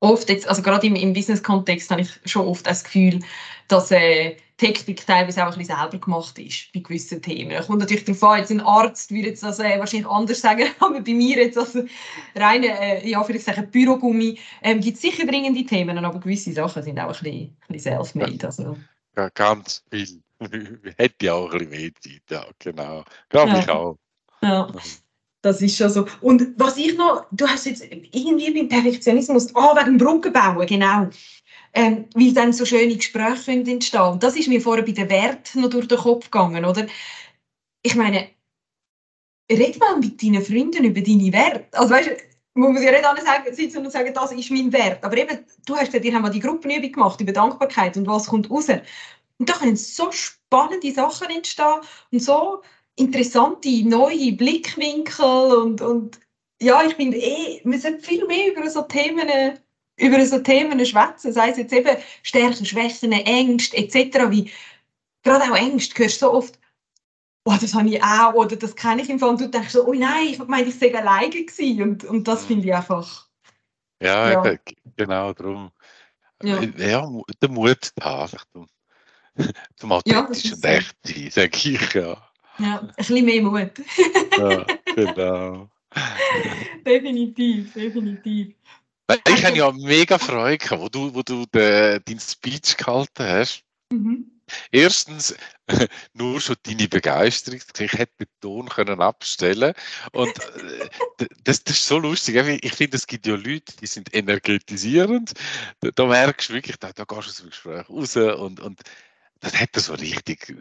oft 0.00 0.28
jetzt, 0.28 0.46
also 0.46 0.62
gerade 0.62 0.86
im, 0.86 0.94
im 0.94 1.14
Business-Kontext 1.14 1.90
habe 1.90 2.02
ich 2.02 2.10
schon 2.26 2.46
oft 2.46 2.66
das 2.66 2.84
Gefühl, 2.84 3.20
dass 3.68 3.90
äh, 3.90 4.36
Hektik 4.60 5.06
teilweise 5.06 5.42
auch 5.46 5.52
ein 5.52 5.58
bisschen 5.58 5.74
selber 5.76 5.98
gemacht 5.98 6.38
ist 6.38 6.70
bei 6.74 6.80
gewissen 6.80 7.22
Themen. 7.22 7.52
Es 7.52 7.66
kommt 7.66 7.78
natürlich 7.78 8.04
darauf 8.04 8.22
an, 8.24 8.38
jetzt 8.40 8.50
ein 8.50 8.60
Arzt 8.60 9.10
würde 9.10 9.28
jetzt 9.28 9.42
das 9.42 9.58
äh, 9.58 9.78
wahrscheinlich 9.78 10.06
anders 10.06 10.40
sagen, 10.42 10.66
aber 10.80 11.00
bei 11.00 11.14
mir 11.14 11.38
jetzt 11.38 11.56
als 11.56 11.78
reine, 12.34 12.66
äh, 12.78 13.08
ja, 13.08 13.24
vielleicht 13.24 13.46
sagen 13.46 13.70
Bürogummi, 13.70 14.38
ähm, 14.62 14.82
gibt 14.82 14.96
es 14.96 15.02
sicher 15.02 15.24
dringende 15.26 15.64
Themen, 15.64 15.96
aber 15.96 16.20
gewisse 16.20 16.52
Sachen 16.52 16.82
sind 16.82 17.00
auch 17.00 17.04
ein 17.06 17.08
bisschen, 17.22 17.56
ein 17.68 17.72
bisschen 17.72 17.92
self-made. 17.92 18.46
Also, 18.46 18.76
Ja, 19.16 19.30
ganz 19.30 19.82
viel. 19.90 20.20
Hätte 20.98 21.14
ich 21.22 21.30
auch 21.30 21.50
ein 21.52 21.58
bisschen 21.58 21.70
mehr 21.70 21.90
Zeit, 21.94 22.22
ja, 22.28 22.46
genau. 22.58 23.02
Glaube 23.30 23.58
ich 23.58 23.66
Ja. 23.66 23.74
auch. 23.76 23.96
Ja. 24.42 24.72
Das 25.42 25.62
ist 25.62 25.76
schon 25.76 25.88
so. 25.88 26.06
Und 26.20 26.52
was 26.58 26.76
ich 26.76 26.96
noch, 26.98 27.24
du 27.32 27.46
hast 27.46 27.64
jetzt 27.64 27.82
irgendwie 27.90 28.50
beim 28.52 28.68
Perfektionismus, 28.68 29.54
ah, 29.56 29.74
wegen 29.74 29.96
Brücken 29.96 30.32
bauen, 30.32 30.66
genau. 30.66 31.08
Ähm, 31.72 32.06
weil 32.14 32.34
dann 32.34 32.52
so 32.52 32.64
schöne 32.66 32.96
Gespräche 32.96 33.44
können 33.44 33.66
entstehen. 33.66 34.18
Das 34.18 34.36
ist 34.36 34.48
mir 34.48 34.60
vorher 34.60 34.84
bei 34.84 34.92
den 34.92 35.08
Werten 35.08 35.62
noch 35.62 35.70
durch 35.70 35.88
den 35.88 35.98
Kopf 35.98 36.30
gegangen, 36.30 36.64
oder? 36.64 36.86
Ich 37.82 37.94
meine, 37.94 38.28
red 39.50 39.78
mal 39.78 39.96
mit 39.96 40.22
deinen 40.22 40.44
Freunden 40.44 40.84
über 40.84 41.00
deine 41.00 41.32
Werte. 41.32 41.66
Also 41.72 41.94
weißt 41.94 42.08
du, 42.08 42.16
man 42.54 42.72
muss 42.72 42.82
ja 42.82 42.90
nicht 42.90 43.04
alle 43.04 43.22
sagen, 43.22 43.54
sitzen 43.54 43.84
und 43.84 43.92
sagen, 43.92 44.12
das 44.12 44.32
ist 44.32 44.50
mein 44.50 44.72
Wert. 44.72 45.02
Aber 45.02 45.16
eben, 45.16 45.38
du 45.64 45.76
hast 45.76 45.92
ja, 45.92 46.00
dir 46.00 46.14
haben 46.14 46.22
wir 46.22 46.30
die 46.30 46.40
Gruppenübung 46.40 46.92
gemacht 46.92 47.20
über 47.20 47.32
Dankbarkeit 47.32 47.96
und 47.96 48.06
was 48.06 48.26
kommt 48.26 48.50
raus. 48.50 48.68
Und 48.68 49.48
da 49.48 49.54
können 49.54 49.76
so 49.76 50.10
spannende 50.12 50.92
Sachen 50.92 51.30
entstehen 51.30 51.80
und 52.12 52.22
so 52.22 52.62
interessante 53.00 53.82
neue 53.84 54.32
Blickwinkel 54.32 55.52
und, 55.54 55.80
und 55.80 56.20
ja, 56.60 56.84
ich 56.84 56.94
finde 56.94 57.16
eh, 57.16 57.60
wir 57.64 57.80
sollten 57.80 58.00
viel 58.00 58.26
mehr 58.26 58.52
über 58.52 58.68
so 58.68 58.82
Themen, 58.82 59.28
äh, 59.28 59.56
über 59.96 60.24
so 60.26 60.38
Themen 60.40 60.84
schwätzen, 60.84 61.32
sei 61.32 61.50
es 61.50 61.56
jetzt 61.58 61.72
eben 61.72 61.96
Stärken, 62.22 62.64
Schwächen, 62.66 63.12
Ängste 63.12 63.76
etc. 63.78 64.30
Wie, 64.30 64.50
gerade 65.22 65.44
auch 65.50 65.56
Ängste, 65.56 66.02
hörst 66.02 66.20
du 66.22 66.26
so 66.26 66.32
oft, 66.32 66.58
oh, 67.44 67.56
das 67.60 67.74
habe 67.74 67.88
ich 67.88 68.02
auch 68.02 68.34
oder 68.34 68.56
das 68.56 68.76
kenne 68.76 69.02
ich 69.02 69.08
im 69.10 69.18
Fall 69.18 69.30
und 69.30 69.40
du 69.40 69.48
denkst 69.48 69.70
so, 69.70 69.86
oh 69.86 69.94
nein, 69.94 70.28
ich 70.28 70.38
meine, 70.38 70.68
ich 70.68 70.78
sei 70.78 70.94
alleine 70.94 71.30
gewesen 71.30 71.82
und, 71.82 72.04
und 72.04 72.28
das 72.28 72.44
finde 72.44 72.66
ich 72.66 72.74
einfach, 72.74 73.28
Ja, 74.02 74.30
Ja. 74.30 74.58
Genau 74.96 75.32
darum. 75.32 75.70
Ja. 76.42 76.62
Ja, 76.62 77.06
mu- 77.06 77.24
der 77.40 77.50
Mut 77.50 77.90
da, 77.96 78.22
einfach 78.22 78.44
zum, 78.52 78.66
zum 79.76 79.90
Ja, 79.90 80.22
das 80.22 80.44
authentisch 80.44 80.44
ist 80.46 80.52
und 80.52 80.62
so. 80.62 80.68
echt 80.68 80.96
sein, 81.04 81.30
sage 81.30 81.56
ich 81.56 81.94
ja. 81.94 82.29
Ja, 82.62 82.80
ein 82.80 82.92
bisschen 82.96 83.24
mehr 83.24 83.42
Mut. 83.42 83.72
ja 84.38 84.66
genau. 84.94 85.70
definitiv, 86.86 87.72
definitiv. 87.74 88.54
Ich 89.10 89.20
Also- 89.26 89.44
habe 89.44 89.56
ja 89.56 89.72
mega 89.72 90.18
Freude 90.18 90.58
gehabt, 90.58 90.82
wo 90.82 90.88
du, 90.88 91.14
wo 91.14 91.22
du 91.22 91.44
den, 91.46 92.00
deinen 92.04 92.20
Speech 92.20 92.76
gehalten 92.76 93.24
hast. 93.24 93.64
Mhm. 93.92 94.30
Erstens, 94.72 95.34
nur 96.12 96.40
schon 96.40 96.56
deine 96.64 96.88
Begeisterung. 96.88 97.60
Ich 97.78 97.92
hätte 97.92 98.24
den 98.24 98.28
Ton 98.40 98.68
können 98.68 99.00
abstellen 99.00 99.74
Und 100.12 100.36
äh, 100.38 101.26
das, 101.44 101.62
das 101.64 101.76
ist 101.76 101.86
so 101.86 101.98
lustig. 101.98 102.36
Ich 102.36 102.64
ich 102.64 102.72
finde, 102.72 102.96
es 102.96 103.06
gibt 103.06 103.26
ja 103.26 103.34
Leute, 103.34 103.76
die 103.80 103.86
sind 103.86 104.14
energetisierend. 104.14 105.32
Da, 105.80 105.90
da 105.94 106.06
merkst 106.06 106.50
du 106.50 106.54
wirklich, 106.54 106.76
da, 106.76 106.92
da 106.92 107.04
gehst 107.04 107.26
du 107.26 107.30
aus 107.30 107.36
dem 107.36 107.50
Gespräch 107.50 107.88
raus 107.88 108.16
und, 108.16 108.60
und 108.60 108.80
das 109.40 109.58
hat 109.60 109.70
so 109.76 109.94
richtig 109.94 110.56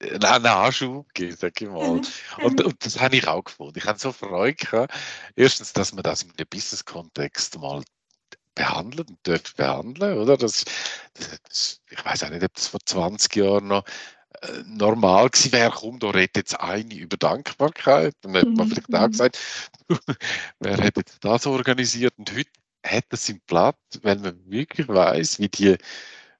einen 0.00 0.24
einen 0.24 0.46
Anschub 0.46 1.06
gegeben, 1.14 1.36
sag 1.38 1.60
ich 1.60 1.68
mal. 1.68 2.00
Und, 2.42 2.60
und 2.62 2.84
das 2.84 3.00
habe 3.00 3.16
ich 3.16 3.26
auch 3.26 3.44
gefunden. 3.44 3.78
Ich 3.78 3.84
habe 3.84 3.98
so 3.98 4.12
Freude 4.12 4.54
gehabt. 4.54 4.94
Erstens, 5.36 5.72
dass 5.72 5.92
man 5.92 6.02
das 6.02 6.22
in 6.22 6.30
einem 6.30 6.46
Business-Kontext 6.48 7.58
mal 7.58 7.82
behandeln 8.54 9.08
und 9.08 9.26
dürfen 9.26 9.54
behandeln, 9.56 10.18
oder? 10.18 10.36
Das, 10.36 10.64
das, 11.14 11.40
das, 11.48 11.80
ich 11.90 12.04
weiß 12.04 12.24
auch 12.24 12.30
nicht, 12.30 12.44
ob 12.44 12.54
das 12.54 12.66
vor 12.68 12.80
20 12.84 13.36
Jahren 13.36 13.68
noch 13.68 13.84
äh, 14.42 14.62
normal 14.66 15.30
gewesen 15.30 15.52
wäre. 15.52 15.70
Komm, 15.70 15.98
da 15.98 16.10
redet 16.10 16.36
jetzt 16.36 16.60
eine 16.60 16.94
über 16.94 17.16
Dankbarkeit. 17.16 18.14
Dann 18.22 18.34
hätte 18.34 18.50
man 18.56 18.68
Mhm, 18.68 18.70
vielleicht 18.70 18.94
auch 18.94 19.06
mhm. 19.06 19.10
gesagt, 19.12 19.38
wer 20.60 20.76
hat 20.78 20.96
jetzt 20.96 21.18
das 21.24 21.46
organisiert? 21.46 22.14
Und 22.18 22.32
heute 22.32 22.50
hat 22.86 23.04
es 23.10 23.26
seinen 23.26 23.40
Platz, 23.46 23.76
weil 24.02 24.18
man 24.18 24.40
wirklich 24.50 24.88
weiß, 24.88 25.38
wie 25.40 25.48
die, 25.48 25.76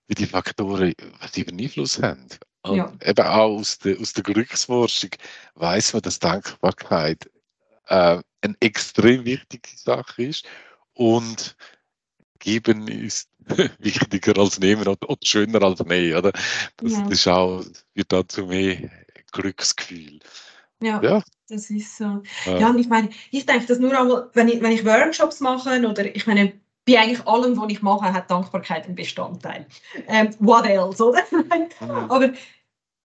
wie 0.08 0.14
die 0.14 0.26
Faktoren 0.26 0.94
was 1.20 1.32
die 1.32 1.46
einen 1.46 1.60
Einfluss 1.60 2.00
haben. 2.02 2.26
Und 2.62 2.76
Ja. 2.76 2.92
eben 3.02 3.26
auch 3.26 3.58
aus 3.58 3.78
der, 3.78 3.98
aus 4.00 4.12
der 4.12 4.22
Glücksforschung 4.22 5.10
weiß 5.54 5.94
man, 5.94 6.02
dass 6.02 6.18
Dankbarkeit 6.18 7.30
äh, 7.86 8.20
eine 8.42 8.54
extrem 8.60 9.24
wichtige 9.24 9.68
Sache 9.76 10.24
ist 10.24 10.44
und 10.94 11.56
geben 12.38 12.88
ist 12.88 13.30
wichtiger 13.78 14.38
als 14.38 14.58
nehmen 14.58 14.86
oder, 14.86 15.08
oder 15.08 15.18
schöner 15.24 15.62
als 15.62 15.80
nehmen, 15.84 16.16
oder? 16.16 16.32
Das, 16.76 16.92
Ja. 16.92 17.02
das 17.02 17.10
ist 17.10 17.28
auch, 17.28 17.64
wird 17.94 18.12
dann 18.12 18.28
zu 18.28 18.46
mehr 18.46 18.90
Glücksgefühl. 19.32 20.20
Ja, 20.82 21.02
Ja. 21.02 21.22
das 21.48 21.70
ist 21.70 21.96
so. 21.96 22.22
Äh, 22.46 22.60
Ja, 22.60 22.70
und 22.70 22.78
ich 22.78 22.88
meine, 22.88 23.10
ich 23.30 23.46
denke 23.46 23.66
das 23.66 23.78
nur 23.78 23.98
einmal, 23.98 24.30
wenn 24.34 24.48
ich, 24.48 24.60
wenn 24.62 24.72
ich 24.72 24.84
Workshops 24.84 25.40
mache 25.40 25.86
oder 25.86 26.14
ich 26.14 26.26
meine, 26.26 26.52
bei 26.90 26.98
eigentlich 26.98 27.26
allem, 27.26 27.56
was 27.60 27.70
ich 27.70 27.82
mache, 27.82 28.12
hat 28.12 28.30
Dankbarkeit 28.30 28.86
einen 28.86 28.96
Bestandteil. 28.96 29.66
Ähm, 30.08 30.30
what 30.40 30.66
else, 30.66 31.04
oder? 31.04 31.22
mhm. 31.30 32.10
Aber 32.10 32.30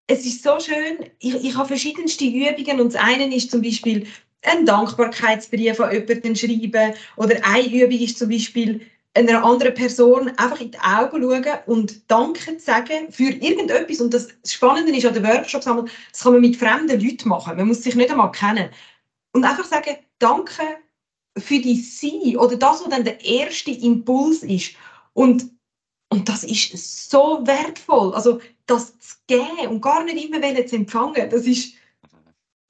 es 0.08 0.26
ist 0.26 0.44
so 0.44 0.60
schön, 0.60 1.10
ich, 1.20 1.36
ich 1.36 1.56
habe 1.56 1.68
verschiedenste 1.68 2.26
Übungen 2.26 2.82
und 2.82 2.94
das 2.94 3.02
eine 3.02 3.34
ist 3.36 3.52
zum 3.52 3.62
Beispiel 3.62 4.08
einen 4.44 4.66
Dankbarkeitsbrief 4.66 5.80
an 5.80 5.94
jemanden 5.94 6.36
schreiben 6.36 6.94
oder 7.16 7.36
eine 7.44 7.68
Übung 7.68 8.00
ist 8.00 8.20
zum 8.20 8.30
Beispiel 8.30 8.82
einer 9.16 9.44
anderen 9.44 9.74
Person 9.74 10.30
einfach 10.38 10.60
in 10.60 10.72
die 10.72 10.80
Augen 10.80 11.22
schauen 11.22 11.60
und 11.68 12.12
Danke 12.12 12.58
zu 12.58 12.66
sagen 12.66 13.12
für 13.12 13.30
irgendetwas. 13.30 14.02
Und 14.02 14.14
das 14.14 14.28
Spannende 14.46 14.92
ist 14.96 15.06
an 15.06 15.14
den 15.14 15.24
Workshops, 15.24 15.66
das 15.66 16.22
kann 16.22 16.34
man 16.34 16.42
mit 16.42 16.58
fremden 16.58 17.00
Leuten 17.00 17.30
machen. 17.30 17.56
Man 17.56 17.68
muss 17.68 17.82
sich 17.82 17.96
nicht 17.96 18.12
einmal 18.12 18.32
kennen. 18.32 18.70
Und 19.32 19.46
einfach 19.46 19.66
sagen, 19.66 19.96
danke 20.20 20.64
für 21.38 21.60
die 21.60 21.82
Sein 21.82 22.38
oder 22.38 22.56
das, 22.56 22.82
was 22.82 22.90
dann 22.90 23.04
der 23.04 23.24
erste 23.24 23.72
Impuls 23.72 24.44
ist. 24.44 24.76
Und, 25.14 25.50
und 26.10 26.30
das 26.30 26.44
ist 26.44 27.10
so 27.10 27.46
wertvoll. 27.46 28.14
Also 28.14 28.40
das 28.66 28.98
zu 29.00 29.16
geben 29.28 29.68
und 29.70 29.82
gar 29.82 30.04
nicht 30.04 30.24
immer 30.24 30.42
wollen 30.42 30.68
zu 30.68 30.76
empfangen, 30.76 31.30
das 31.30 31.46
ist, 31.46 31.74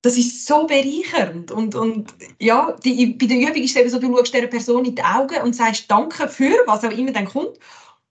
das 0.02 0.18
ist 0.18 0.46
so 0.46 0.68
bereichernd. 0.68 1.52
Und, 1.52 1.76
und 1.76 2.14
ja, 2.40 2.76
die, 2.84 3.08
bei 3.08 3.26
der 3.26 3.38
Übung 3.38 3.64
ist 3.64 3.72
es 3.72 3.78
eben 3.78 3.90
so, 3.90 4.00
du 4.00 4.16
schaust 4.16 4.34
dieser 4.34 4.48
Person 4.48 4.86
in 4.86 4.96
die 4.96 5.04
Augen 5.04 5.42
und 5.44 5.56
sagst 5.56 5.90
Danke 5.90 6.28
für, 6.28 6.56
was 6.66 6.84
auch 6.84 6.92
immer 6.92 7.12
dann 7.12 7.26
kommt. 7.26 7.58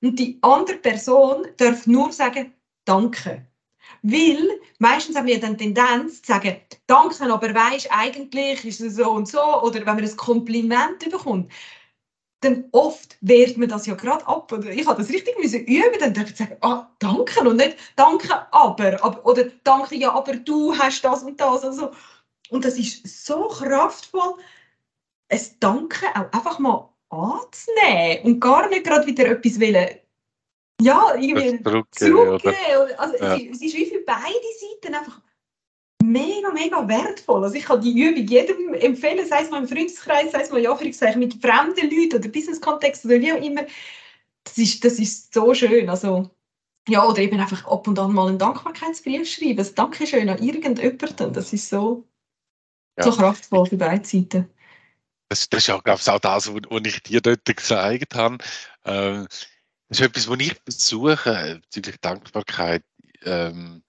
Und 0.02 0.18
die 0.18 0.38
andere 0.42 0.76
Person 0.76 1.46
darf 1.56 1.86
nur 1.86 2.12
sagen 2.12 2.52
Danke. 2.84 3.46
Weil 4.06 4.60
meistens 4.80 5.16
haben 5.16 5.26
wir 5.26 5.40
dann 5.40 5.56
die 5.56 5.72
Tendenz 5.72 6.20
zu 6.20 6.32
sagen, 6.32 6.56
Danke, 6.86 7.24
aber 7.24 7.54
weisst, 7.54 7.88
eigentlich 7.90 8.62
ist 8.66 8.82
es 8.82 8.96
so 8.96 9.10
und 9.10 9.26
so. 9.26 9.40
Oder 9.62 9.80
wenn 9.86 9.96
man 9.96 10.04
ein 10.04 10.16
Kompliment 10.16 10.98
bekommt, 11.10 11.50
dann 12.40 12.66
oft 12.72 13.16
wehrt 13.22 13.56
man 13.56 13.70
das 13.70 13.86
ja 13.86 13.94
gerade 13.94 14.26
ab. 14.26 14.52
Oder 14.52 14.66
ich 14.70 14.86
habe 14.86 15.00
das 15.00 15.10
richtig 15.10 15.38
müssen 15.38 15.64
üben, 15.64 15.98
dann 15.98 16.12
darf 16.12 16.28
ich 16.28 16.36
sagen, 16.36 16.58
ah, 16.60 16.86
danke 16.98 17.40
und 17.48 17.56
nicht 17.56 17.78
danke, 17.96 18.28
aber. 18.52 19.24
Oder 19.24 19.44
danke, 19.64 19.96
ja, 19.96 20.12
aber 20.12 20.36
du 20.36 20.76
hast 20.76 21.02
das 21.02 21.22
und 21.22 21.40
das. 21.40 21.64
Also, 21.64 21.90
und 22.50 22.64
das 22.66 22.78
ist 22.78 23.24
so 23.24 23.48
kraftvoll, 23.48 24.34
ein 25.30 25.40
Danke 25.60 26.06
auch 26.14 26.30
einfach 26.30 26.58
mal 26.58 26.90
anzunehmen 27.08 28.24
und 28.24 28.40
gar 28.40 28.68
nicht 28.68 28.84
gerade 28.84 29.06
wieder 29.06 29.26
etwas 29.26 29.58
wollen. 29.58 30.03
Ja, 30.80 31.14
irgendwie 31.14 31.62
zurückgeben. 31.62 32.16
Oder- 32.16 33.00
Also 33.00 33.16
Ja. 33.16 33.36
es, 33.36 33.62
ist, 33.62 33.74
wie 33.74 33.86
für 33.86 34.00
beide 34.04 34.48
Seiten 34.60 34.94
einfach 34.94 35.20
mega, 36.02 36.50
mega 36.50 36.86
wertvoll. 36.86 37.44
Also 37.44 37.56
ich 37.56 37.64
kann 37.64 37.80
die 37.80 37.98
Übung 37.98 38.26
jedem 38.26 38.74
empfehlen, 38.74 39.26
sei 39.26 39.42
es 39.42 39.50
mal 39.50 39.62
im 39.62 39.68
Freundeskreis, 39.68 40.32
sei 40.32 40.42
es 40.42 40.50
mal 40.50 40.62
in 40.62 41.18
mit 41.18 41.40
fremden 41.40 41.90
Leuten 41.90 42.16
oder 42.16 42.28
Business-Kontext 42.28 43.04
oder 43.04 43.20
wie 43.20 43.32
auch 43.32 43.42
immer. 43.42 43.62
Das 44.44 44.58
ist, 44.58 44.84
das 44.84 44.98
ist 44.98 45.32
so 45.32 45.54
schön. 45.54 45.88
Also, 45.88 46.30
ja, 46.88 47.06
oder 47.06 47.18
eben 47.18 47.40
einfach 47.40 47.66
ab 47.66 47.88
und 47.88 47.98
an 47.98 48.12
mal 48.12 48.28
einen 48.28 48.38
Dankbarkeitsbrief 48.38 49.28
schreiben. 49.28 49.56
Das 49.56 49.74
Dankeschön 49.74 50.28
an 50.28 50.42
irgendjemanden. 50.42 51.32
Das 51.32 51.52
ist 51.52 51.70
so, 51.70 52.06
ja. 52.98 53.04
so 53.04 53.12
kraftvoll 53.12 53.66
für 53.66 53.78
beide 53.78 54.04
Seiten. 54.04 54.50
Das, 55.30 55.48
das 55.48 55.62
ist 55.62 55.66
ja, 55.68 55.78
glaube 55.78 56.00
ich, 56.02 56.10
auch 56.10 56.18
das, 56.18 56.52
was 56.52 56.82
ich 56.84 57.02
dir 57.02 57.20
dort 57.22 57.44
gezeigt 57.46 58.14
habe. 58.14 58.38
Ähm, 58.84 59.26
das 59.88 60.00
ist 60.00 60.06
etwas, 60.06 60.28
was 60.28 60.40
ich 60.40 60.54
versuche, 60.64 61.60
bezüglich 61.62 61.96
Dankbarkeit. 62.00 62.84
Ähm, 63.22 63.82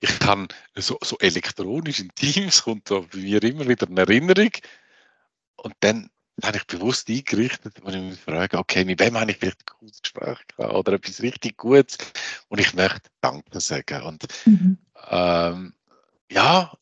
ich 0.00 0.18
kann 0.18 0.48
so, 0.74 0.98
so 1.02 1.16
elektronisch 1.18 2.00
in 2.00 2.14
Teams 2.14 2.62
kommt 2.62 2.90
da 2.90 3.00
bei 3.00 3.18
mir 3.18 3.42
immer 3.42 3.66
wieder 3.66 3.86
eine 3.86 4.00
Erinnerung 4.00 4.50
und 5.56 5.74
dann 5.80 6.10
habe 6.42 6.58
ich 6.58 6.66
bewusst 6.66 7.08
eingerichtet, 7.08 7.80
wo 7.82 7.90
ich 7.90 7.96
mich 7.96 8.20
frage, 8.20 8.58
okay, 8.58 8.84
mit 8.84 9.00
wem 9.00 9.16
habe 9.18 9.30
ich 9.30 9.38
vielleicht 9.38 9.60
ein 9.60 9.78
gutes 9.78 10.02
Gespräch 10.02 10.38
gehabt 10.48 10.74
oder 10.74 10.92
etwas 10.94 11.22
richtig 11.22 11.56
Gutes 11.56 11.96
und 12.48 12.58
ich 12.58 12.74
möchte 12.74 13.08
Danke 13.20 13.60
sagen. 13.60 14.02
Und 14.02 14.24
mhm. 14.44 14.78
ähm, 15.10 15.74
ja, 16.30 16.72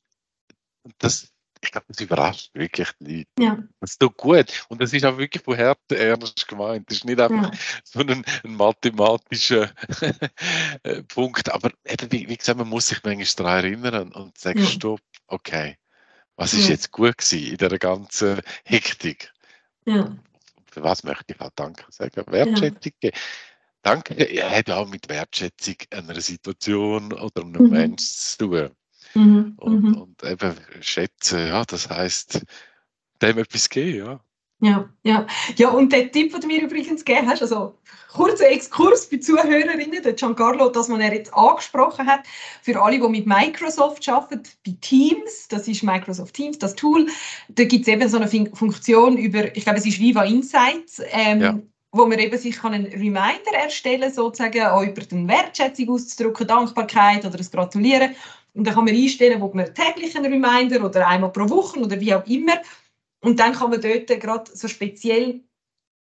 das, 0.98 1.31
ich 1.62 1.70
glaube, 1.70 1.86
das 1.88 2.00
überrascht 2.00 2.50
wirklich 2.54 2.88
die 2.98 3.18
Leute. 3.18 3.28
Ja. 3.38 3.58
Das 3.80 3.96
tut 3.96 4.16
gut. 4.16 4.66
Und 4.68 4.82
das 4.82 4.92
ist 4.92 5.04
auch 5.04 5.16
wirklich 5.16 5.42
von 5.42 5.54
Herzen 5.54 5.96
ernst 5.96 6.48
gemeint. 6.48 6.90
Das 6.90 6.98
ist 6.98 7.04
nicht 7.04 7.20
einfach 7.20 7.52
ja. 7.52 7.58
so 7.84 8.00
ein, 8.00 8.24
ein 8.44 8.54
mathematischer 8.54 9.70
äh, 10.82 11.02
Punkt. 11.04 11.52
Aber 11.52 11.70
eben, 11.84 12.10
wie, 12.10 12.28
wie, 12.28 12.36
gesagt, 12.36 12.58
man 12.58 12.68
muss 12.68 12.88
sich 12.88 13.02
manchmal 13.04 13.26
daran 13.36 13.64
erinnern 13.64 14.12
und 14.12 14.36
sagen, 14.36 14.60
ja. 14.60 14.66
stopp, 14.66 15.00
okay, 15.28 15.76
was 16.36 16.54
ist 16.54 16.68
jetzt 16.68 16.90
gut 16.90 17.18
gewesen 17.18 17.52
in 17.52 17.56
dieser 17.56 17.78
ganzen 17.78 18.40
Hektik? 18.64 19.32
Ja. 19.84 20.16
Für 20.70 20.82
was 20.82 21.04
möchte 21.04 21.34
ich 21.34 21.40
auch 21.40 21.50
Danke 21.54 21.84
sagen? 21.90 22.24
Wertschätzung 22.26 22.92
geben. 22.98 23.16
Danke 23.82 24.14
hat 24.14 24.70
auch 24.70 24.88
mit 24.88 25.08
Wertschätzung 25.08 25.76
einer 25.90 26.20
Situation 26.20 27.12
oder 27.12 27.42
einem 27.42 27.62
mhm. 27.62 27.70
Menschen 27.70 27.98
zu 27.98 28.38
tun. 28.38 28.70
Mhm. 29.14 29.54
Und, 29.58 29.82
mhm. 29.82 29.94
und, 29.94 30.22
eben 30.24 30.54
schätzen, 30.80 31.46
ja, 31.46 31.64
das 31.64 31.88
heißt, 31.88 32.42
dem 33.20 33.38
etwas 33.38 33.68
geben, 33.68 33.98
ja. 33.98 34.20
Ja, 34.62 34.88
ja. 35.02 35.26
Ja, 35.56 35.70
und 35.70 35.92
der 35.92 36.12
Tipp, 36.12 36.30
den 36.32 36.40
du 36.40 36.46
mir 36.46 36.62
übrigens 36.62 37.04
gegeben 37.04 37.28
hast, 37.28 37.42
also 37.42 37.76
kurzer 38.12 38.48
Exkurs 38.48 39.10
bei 39.10 39.16
Zuhörerinnen, 39.16 40.02
der 40.02 40.12
Giancarlo, 40.12 40.68
das, 40.68 40.88
was 40.88 41.00
er 41.00 41.12
jetzt 41.12 41.34
angesprochen 41.34 42.06
hat, 42.06 42.20
für 42.62 42.80
alle, 42.80 43.00
die 43.00 43.08
mit 43.08 43.26
Microsoft 43.26 44.08
arbeiten, 44.08 44.44
bei 44.64 44.76
Teams, 44.80 45.48
das 45.48 45.66
ist 45.66 45.82
Microsoft 45.82 46.34
Teams, 46.34 46.58
das 46.58 46.76
Tool, 46.76 47.08
da 47.48 47.64
gibt 47.64 47.88
es 47.88 47.92
eben 47.92 48.08
so 48.08 48.18
eine 48.18 48.28
Funktion 48.54 49.16
über, 49.16 49.54
ich 49.56 49.64
glaube, 49.64 49.80
es 49.80 49.86
ist 49.86 49.98
Viva 49.98 50.22
Insights, 50.22 51.02
ähm, 51.10 51.40
ja. 51.40 51.58
wo 51.90 52.06
man 52.06 52.20
eben 52.20 52.38
sich 52.38 52.56
kann 52.56 52.72
einen 52.72 52.86
Reminder 52.86 53.54
erstellen 53.60 54.12
sozusagen, 54.12 54.62
auch 54.62 54.82
über 54.82 55.02
die 55.02 55.26
Wertschätzung 55.26 55.90
auszudrücken, 55.90 56.46
Dankbarkeit 56.46 57.24
oder 57.24 57.36
das 57.36 57.50
Gratulieren. 57.50 58.14
Und 58.54 58.64
dann 58.66 58.74
kann 58.74 58.84
man 58.84 58.94
einstellen, 58.94 59.40
wo 59.40 59.50
man 59.54 59.74
täglich 59.74 60.16
einen 60.16 60.32
Reminder 60.32 60.84
oder 60.84 61.06
einmal 61.06 61.32
pro 61.32 61.48
Woche 61.48 61.80
oder 61.80 61.98
wie 62.00 62.14
auch 62.14 62.26
immer. 62.26 62.60
Und 63.20 63.38
dann 63.40 63.54
kann 63.54 63.70
man 63.70 63.80
dort 63.80 64.08
gerade 64.08 64.50
so 64.52 64.68
speziell 64.68 65.40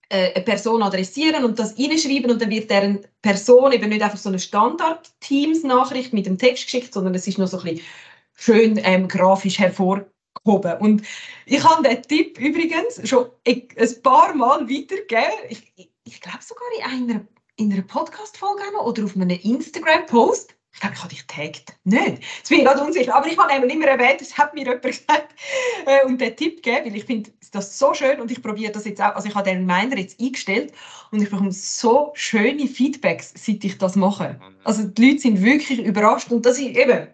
äh, 0.09 0.33
eine 0.33 0.45
Person 0.45 0.83
adressieren 0.83 1.43
und 1.43 1.59
das 1.59 1.77
reinschreiben 1.77 2.31
und 2.31 2.41
dann 2.41 2.49
wird 2.49 2.69
deren 2.69 3.05
Person 3.21 3.73
eben 3.73 3.89
nicht 3.89 4.01
einfach 4.01 4.17
so 4.17 4.29
eine 4.29 4.39
Standard-Teams-Nachricht 4.39 6.13
mit 6.13 6.25
dem 6.25 6.37
Text 6.37 6.65
geschickt, 6.65 6.93
sondern 6.93 7.15
es 7.15 7.27
ist 7.27 7.37
noch 7.37 7.47
so 7.47 7.57
ein 7.59 7.63
bisschen 7.63 7.85
schön 8.33 8.79
ähm, 8.83 9.07
grafisch 9.09 9.59
hervorgehoben. 9.59 10.77
Und 10.79 11.01
ich 11.45 11.61
habe 11.61 11.83
den 11.83 12.01
Tipp 12.03 12.39
übrigens 12.39 13.01
schon 13.03 13.29
ein 13.45 13.67
paar 14.01 14.33
Mal 14.33 14.61
weitergegeben. 14.61 15.39
Ich, 15.49 15.73
ich, 15.75 15.91
ich 16.05 16.21
glaube 16.21 16.39
sogar 16.41 16.67
in 16.77 17.09
einer, 17.09 17.25
in 17.57 17.73
einer 17.73 17.81
Podcast-Folge 17.81 18.63
oder 18.81 19.03
auf 19.03 19.15
einem 19.15 19.29
Instagram-Post. 19.29 20.56
Ich 20.77 20.81
glaube, 20.81 20.93
ich 20.93 21.01
habe 21.01 21.09
dich 21.09 21.25
getaggt. 21.25 21.75
Nicht. 21.85 22.23
Jetzt 22.37 22.49
bin 22.49 22.59
ich 22.59 22.65
gerade 22.65 22.83
unsicher. 22.83 23.15
Aber 23.15 23.25
ich 23.25 23.35
habe 23.35 23.51
eben 23.51 23.67
immer 23.67 23.87
erwähnt, 23.87 24.21
das 24.21 24.37
hat 24.37 24.53
mir 24.53 24.63
jemand 24.63 24.83
gesagt. 24.83 25.33
Äh, 25.85 26.05
und 26.05 26.19
den 26.19 26.35
Tipp 26.35 26.61
gegeben, 26.61 26.87
weil 26.87 26.97
ich 26.97 27.05
finde 27.05 27.31
das 27.53 27.79
so 27.79 27.93
schön 27.93 28.19
und 28.19 28.29
ich 28.29 28.41
probiere 28.41 28.73
das 28.73 28.83
jetzt 28.83 29.01
auch. 29.01 29.15
Also 29.15 29.29
ich 29.29 29.35
habe 29.35 29.49
den 29.49 29.69
Reminder 29.69 29.97
jetzt 29.97 30.19
eingestellt 30.19 30.73
und 31.11 31.21
ich 31.21 31.29
bekomme 31.29 31.51
so 31.53 32.11
schöne 32.13 32.67
Feedbacks, 32.67 33.33
seit 33.37 33.63
ich 33.63 33.77
das 33.77 33.95
mache. 33.95 34.37
Also 34.65 34.83
die 34.83 35.07
Leute 35.07 35.21
sind 35.21 35.41
wirklich 35.41 35.79
überrascht 35.79 36.29
und 36.29 36.45
das 36.45 36.59
ist 36.59 36.75
eben 36.75 37.07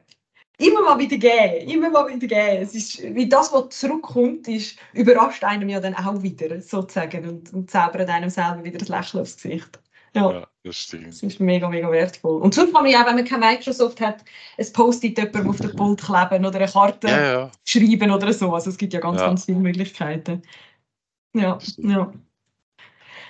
immer 0.57 0.81
mal 0.81 0.97
wieder 0.97 1.17
geben, 1.17 1.69
immer 1.69 1.91
mal 1.91 2.07
wieder 2.07 2.25
geben. 2.25 2.63
Es 2.63 2.73
ist, 2.73 3.03
wie 3.03 3.29
das, 3.29 3.53
was 3.53 3.77
zurückkommt, 3.77 4.47
ist, 4.47 4.77
überrascht 4.93 5.43
einem 5.43 5.69
ja 5.69 5.79
dann 5.79 5.93
auch 5.93 6.23
wieder, 6.23 6.59
sozusagen, 6.61 7.27
und, 7.27 7.53
und 7.53 7.69
zaubert 7.69 8.09
einem 8.09 8.31
selber 8.31 8.63
wieder 8.63 8.79
das 8.79 8.89
Lächeln 8.89 9.21
aufs 9.21 9.35
Gesicht. 9.35 9.79
Ja. 10.15 10.31
ja. 10.31 10.47
das 10.63 10.77
stimmt. 10.77 11.07
Das 11.07 11.23
ist 11.23 11.39
mega, 11.39 11.67
mega 11.67 11.89
wertvoll. 11.91 12.41
Und 12.41 12.53
sonst 12.53 12.73
kann 12.73 12.83
man 12.83 12.91
ja 12.91 13.01
auch, 13.01 13.07
wenn 13.07 13.15
man 13.15 13.25
kein 13.25 13.39
Microsoft 13.39 13.99
hat, 13.99 14.23
ein 14.57 14.73
Post-it 14.73 15.17
jemandem 15.17 15.49
auf 15.49 15.57
den 15.57 15.75
Pult 15.75 16.01
kleben 16.01 16.45
oder 16.45 16.59
eine 16.59 16.71
Karte 16.71 17.07
ja, 17.07 17.33
ja. 17.33 17.51
schreiben 17.65 18.11
oder 18.11 18.31
so. 18.31 18.53
Also 18.53 18.69
es 18.69 18.77
gibt 18.77 18.93
ja 18.93 18.99
ganz, 18.99 19.19
ganz 19.19 19.45
viele 19.45 19.59
Möglichkeiten. 19.59 20.43
Ja, 21.33 21.57
ja. 21.77 22.13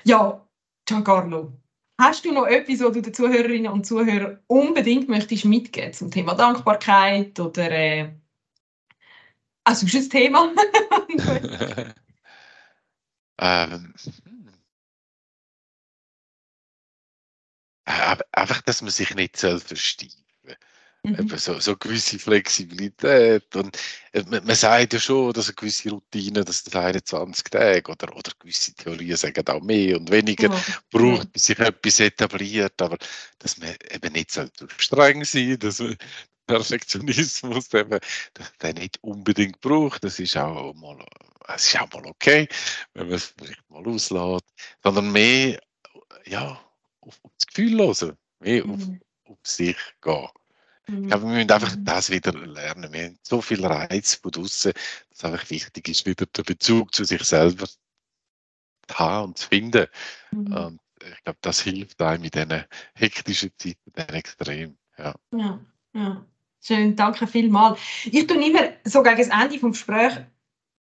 Ja, 0.05 0.45
Giancarlo, 0.85 1.53
hast 1.97 2.25
du 2.25 2.33
noch 2.33 2.45
etwas, 2.45 2.81
was 2.81 2.91
du 2.91 3.01
den 3.01 3.13
Zuhörerinnen 3.13 3.71
und 3.71 3.85
Zuhörern 3.85 4.39
unbedingt 4.47 5.07
möchtest 5.07 5.45
mitgeben 5.45 5.93
zum 5.93 6.11
Thema 6.11 6.35
Dankbarkeit 6.35 7.39
oder 7.39 7.71
äh, 7.71 8.11
also 9.63 9.85
ist 9.85 9.95
ein 9.95 10.09
Thema? 10.09 10.53
ähm, 13.39 13.93
einfach, 17.85 18.61
dass 18.61 18.81
man 18.81 18.91
sich 18.91 19.13
nicht 19.15 19.37
versteifen 19.37 20.23
Mhm. 21.05 21.27
So, 21.37 21.59
so 21.59 21.75
gewisse 21.75 22.17
Flexibilität. 22.17 23.53
Und 23.57 23.77
äh, 24.13 24.23
man, 24.23 24.45
man, 24.45 24.55
sagt 24.55 24.93
ja 24.93 24.99
schon, 24.99 25.33
dass 25.33 25.47
eine 25.47 25.55
gewisse 25.55 25.89
Routine, 25.89 26.45
dass 26.45 26.63
das 26.63 26.73
21 26.73 27.43
Tage 27.43 27.91
oder, 27.91 28.15
oder 28.15 28.31
gewisse 28.39 28.73
Theorien 28.73 29.17
sagen 29.17 29.45
auch 29.49 29.61
mehr 29.61 29.97
und 29.97 30.09
weniger 30.09 30.49
ja. 30.49 30.63
braucht, 30.91 31.33
bis 31.33 31.47
sich 31.47 31.59
etwas 31.59 31.99
etabliert. 31.99 32.81
Aber 32.81 32.97
dass 33.39 33.57
man 33.57 33.75
eben 33.91 34.13
nicht 34.13 34.31
so 34.31 34.45
streng 34.77 35.25
sein 35.25 35.59
dass 35.59 35.79
man 35.79 35.97
Perfektionismus 36.47 37.73
eben, 37.73 37.99
dass 38.33 38.57
der 38.61 38.73
nicht 38.73 38.97
unbedingt 39.01 39.59
braucht. 39.59 40.05
Das 40.05 40.19
ist 40.19 40.37
auch 40.37 40.73
mal, 40.73 41.05
es 41.53 41.65
ist 41.65 41.81
auch 41.81 41.91
mal 41.91 42.05
okay, 42.05 42.47
wenn 42.93 43.07
man 43.07 43.15
es 43.15 43.33
vielleicht 43.37 43.69
mal 43.69 43.85
auslässt, 43.85 44.45
sondern 44.81 45.11
mehr 45.11 45.59
ja, 46.25 46.61
auf, 47.07 47.19
auf 47.23 47.31
das 47.37 47.47
Gefühl 47.47 47.79
hören, 47.79 48.17
mehr 48.39 48.65
auf, 48.65 48.85
mhm. 48.85 49.01
auf 49.25 49.37
sich 49.43 49.77
gehen. 50.01 50.27
Mhm. 50.87 51.03
Ich 51.03 51.07
glaube, 51.07 51.23
wir 51.23 51.33
müssen 51.33 51.51
einfach 51.51 51.75
mhm. 51.75 51.85
das 51.85 52.09
wieder 52.09 52.33
lernen. 52.33 52.91
Wir 52.93 53.05
haben 53.05 53.19
so 53.21 53.41
viel 53.41 53.65
Reiz 53.65 54.15
von 54.15 54.31
draußen, 54.31 54.73
dass 54.73 55.19
es 55.19 55.23
einfach 55.23 55.49
wichtig 55.49 55.87
ist, 55.87 56.05
wieder 56.05 56.25
den 56.25 56.45
Bezug 56.45 56.93
zu 56.93 57.03
sich 57.05 57.23
selber 57.23 57.67
zu 57.67 57.77
haben 58.93 59.29
und 59.29 59.37
zu 59.37 59.47
finden. 59.47 59.87
Mhm. 60.31 60.53
Und 60.53 60.79
ich 61.01 61.23
glaube, 61.23 61.39
das 61.41 61.61
hilft 61.61 62.01
einem 62.01 62.23
in 62.23 62.31
diesen 62.31 62.65
hektischen 62.95 63.51
Zeiten 63.57 64.13
extrem. 64.13 64.77
Ja. 64.97 65.15
ja, 65.31 65.59
ja. 65.93 66.25
Schön, 66.65 66.95
danke 66.95 67.27
vielmals. 67.27 67.79
Ich 68.05 68.25
tue 68.25 68.45
immer 68.45 68.69
so 68.85 69.03
gegen 69.03 69.17
das 69.17 69.27
Ende 69.27 69.59
des 69.59 69.61
Gesprächs 69.61 70.21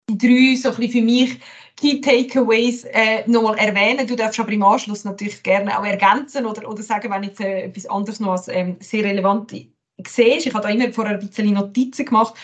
drei 0.08 0.56
so 0.56 0.70
ein 0.70 0.90
für 0.90 1.02
mich 1.02 1.40
Key 1.78 2.02
Takeaways 2.02 2.84
äh, 2.86 3.28
nochmal 3.28 3.58
erwähnen. 3.58 4.06
Du 4.06 4.16
darfst 4.16 4.40
aber 4.40 4.52
im 4.52 4.64
Anschluss 4.64 5.04
natürlich 5.04 5.42
gerne 5.42 5.78
auch 5.78 5.86
ergänzen 5.86 6.46
oder, 6.46 6.70
oder 6.70 6.84
sagen, 6.84 7.12
wenn 7.12 7.24
jetzt 7.24 7.40
äh, 7.40 7.64
etwas 7.64 7.86
anderes 7.88 8.20
noch 8.20 8.34
als 8.34 8.48
ähm, 8.48 8.78
sehr 8.80 9.04
relevant 9.04 9.52
siehst. 9.52 10.46
Ich 10.46 10.54
habe 10.54 10.64
da 10.64 10.70
immer 10.70 10.92
vorher 10.92 11.18
ein 11.18 11.26
bisschen 11.26 11.54
Notizen 11.54 12.06
gemacht. 12.06 12.36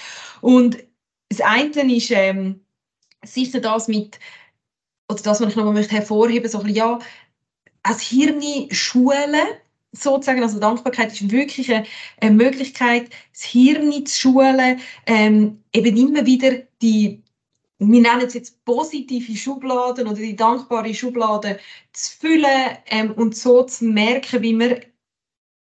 Und 0.42 0.78
das 1.30 1.42
eine 1.42 1.96
ist 1.96 2.12
ähm, 2.12 2.62
sicher 3.24 3.60
das 3.60 3.88
mit, 3.88 4.20
oder 5.12 5.22
das, 5.22 5.42
was 5.42 5.50
ich 5.50 5.56
noch 5.56 5.72
mal 5.72 5.84
hervorheben 5.84 6.44
möchte, 6.44 6.50
so 6.50 6.60
ein 6.60 6.66
bisschen, 6.66 6.78
ja, 6.78 7.00
als 7.84 8.02
Hirn 8.02 8.42
schulen, 8.72 9.36
sozusagen, 9.92 10.44
also 10.44 10.60
Dankbarkeit 10.60 11.12
ist 11.12 11.32
wirklich 11.32 11.74
eine, 11.74 11.86
eine 12.20 12.32
Möglichkeit, 12.32 13.10
das 13.34 13.44
Hirn 13.44 14.06
zu 14.06 14.20
schulen, 14.20 14.80
ähm, 15.06 15.64
eben 15.74 15.98
immer 15.98 16.26
wieder 16.26 16.64
die 16.82 17.24
wir 17.80 18.02
nennen 18.02 18.26
es 18.26 18.34
jetzt 18.34 18.64
positive 18.66 19.36
Schubladen 19.36 20.08
oder 20.08 20.18
die 20.18 20.36
dankbare 20.36 20.94
Schublade 20.94 21.60
zu 21.94 22.18
füllen 22.18 22.78
ähm, 22.88 23.12
und 23.12 23.36
so 23.36 23.64
zu 23.64 23.86
merken, 23.86 24.42
wie 24.42 24.54
man 24.54 24.80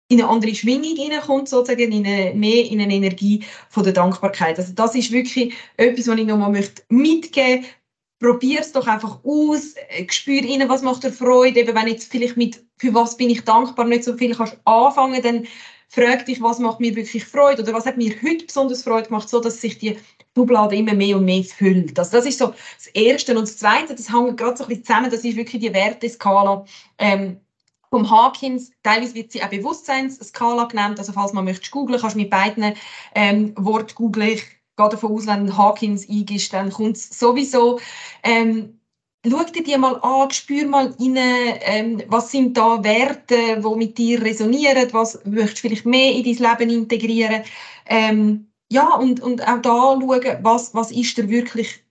in 0.09 0.20
eine 0.20 0.30
andere 0.30 0.53
Schwingung 0.53 0.97
hineinkommt, 0.97 1.47
sozusagen 1.47 1.91
in 1.91 2.05
eine, 2.05 2.34
mehr 2.34 2.66
in 2.66 2.82
eine 2.82 2.93
Energie 2.93 3.45
von 3.70 3.84
der 3.84 3.93
Dankbarkeit. 3.93 4.59
Also 4.59 4.74
das 4.74 4.93
ist 4.93 5.12
wirklich 5.12 5.53
etwas, 5.78 6.07
was 6.07 6.20
ich 6.20 6.26
nochmal 6.26 6.51
möchte 6.51 6.84
mitgeben 6.89 7.62
möchte. 7.62 7.76
Probier 8.20 8.59
es 8.59 8.72
doch 8.72 8.86
einfach 8.86 9.24
aus, 9.24 9.74
spür 10.09 10.41
rein, 10.43 10.70
was 10.70 10.84
macht 10.84 11.03
dir 11.03 11.12
Freude, 11.12 11.62
eben 11.62 11.74
wenn 11.74 11.88
jetzt 11.88 12.12
vielleicht 12.12 12.38
mit, 12.38 12.64
für 12.78 12.93
was 12.93 13.18
bin 13.18 13.32
ich 13.32 13.41
dankbar, 13.41 13.86
nicht 13.86 14.03
so 14.03 14.16
viel 14.16 14.36
kannst 14.36 14.59
anfangen, 14.66 15.24
dann 15.24 15.47
frag 15.88 16.28
dich, 16.28 16.39
was 16.39 16.59
macht 16.59 16.80
mir 16.80 16.95
wirklich 16.95 17.26
Freude 17.26 17.64
oder 17.64 17.74
was 17.74 17.88
hat 17.88 17.97
mir 17.97 18.14
heute 18.22 18.45
besonders 18.45 18.84
Freude 18.84 19.07
gemacht, 19.07 19.28
so 19.28 19.39
dass 19.39 19.59
sich 19.59 19.80
die 19.80 19.97
Schublade 20.36 20.76
immer 20.76 20.94
mehr 20.94 21.18
und 21.18 21.26
mehr 21.26 21.44
füllt. 21.44 21.98
Also 22.00 22.18
das 22.18 22.26
ist 22.26 22.40
so 22.40 22.54
das 22.78 22.88
Erste. 22.94 23.38
Und 23.38 23.42
das 23.42 23.58
Zweite, 23.58 23.96
das 23.96 24.12
hängt 24.12 24.38
gerade 24.38 24.58
so 24.58 24.64
ein 24.64 24.70
bisschen 24.70 24.86
zusammen, 24.86 25.12
das 25.12 25.26
ist 25.26 25.36
wirklich 25.36 25.62
die 25.62 25.74
Werteskala 25.74 26.66
ähm, 26.98 27.40
vom 27.90 28.10
Hawkins. 28.10 28.72
Teilweise 28.84 29.16
wird 29.16 29.32
sie 29.32 29.44
auch 29.44 29.50
Bewusstseinsskala 29.50 30.66
genannt. 30.66 31.00
Also 31.00 31.12
falls 31.12 31.34
man 31.34 31.46
möchte 31.46 31.70
googeln, 31.70 32.00
kannst 32.00 32.16
du 32.16 32.20
mit 32.20 32.30
beiden 32.30 32.74
ähm, 33.14 33.54
Worten 33.58 33.96
googeln. 33.96 34.30
Ich 34.30 34.46
gehe 34.78 34.90
davon 34.90 35.12
aus, 35.12 35.28
wenn 35.28 35.58
Hawkins 35.58 36.08
eingibst, 36.10 36.54
dann 36.54 36.72
kommt 36.72 36.96
es 36.96 37.10
sowieso. 37.10 37.80
Ähm, 38.24 38.80
schau 39.30 39.44
dir 39.44 39.64
die 39.64 39.78
mal 39.78 40.00
an, 40.02 40.32
spür 40.32 40.66
mal 40.66 40.96
rein, 40.98 41.18
ähm, 41.18 42.04
was 42.08 42.32
sind 42.32 42.56
da 42.56 42.82
Werte, 42.84 43.62
die 43.62 43.76
mit 43.76 43.98
dir 43.98 44.22
resonieren, 44.22 44.88
was 44.94 45.20
möchtest 45.26 45.58
du 45.58 45.68
vielleicht 45.68 45.86
mehr 45.86 46.14
in 46.14 46.24
dein 46.24 46.58
Leben 46.60 46.70
integrieren. 46.70 47.44
Ähm, 47.86 48.51
ja, 48.72 48.96
und, 48.96 49.20
und 49.20 49.42
auch 49.46 49.62
da 49.62 49.70
schauen, 49.70 50.38
was, 50.44 50.74
was 50.74 50.92
ist 50.92 51.18
dir 51.18 51.28
wirklich 51.28 51.84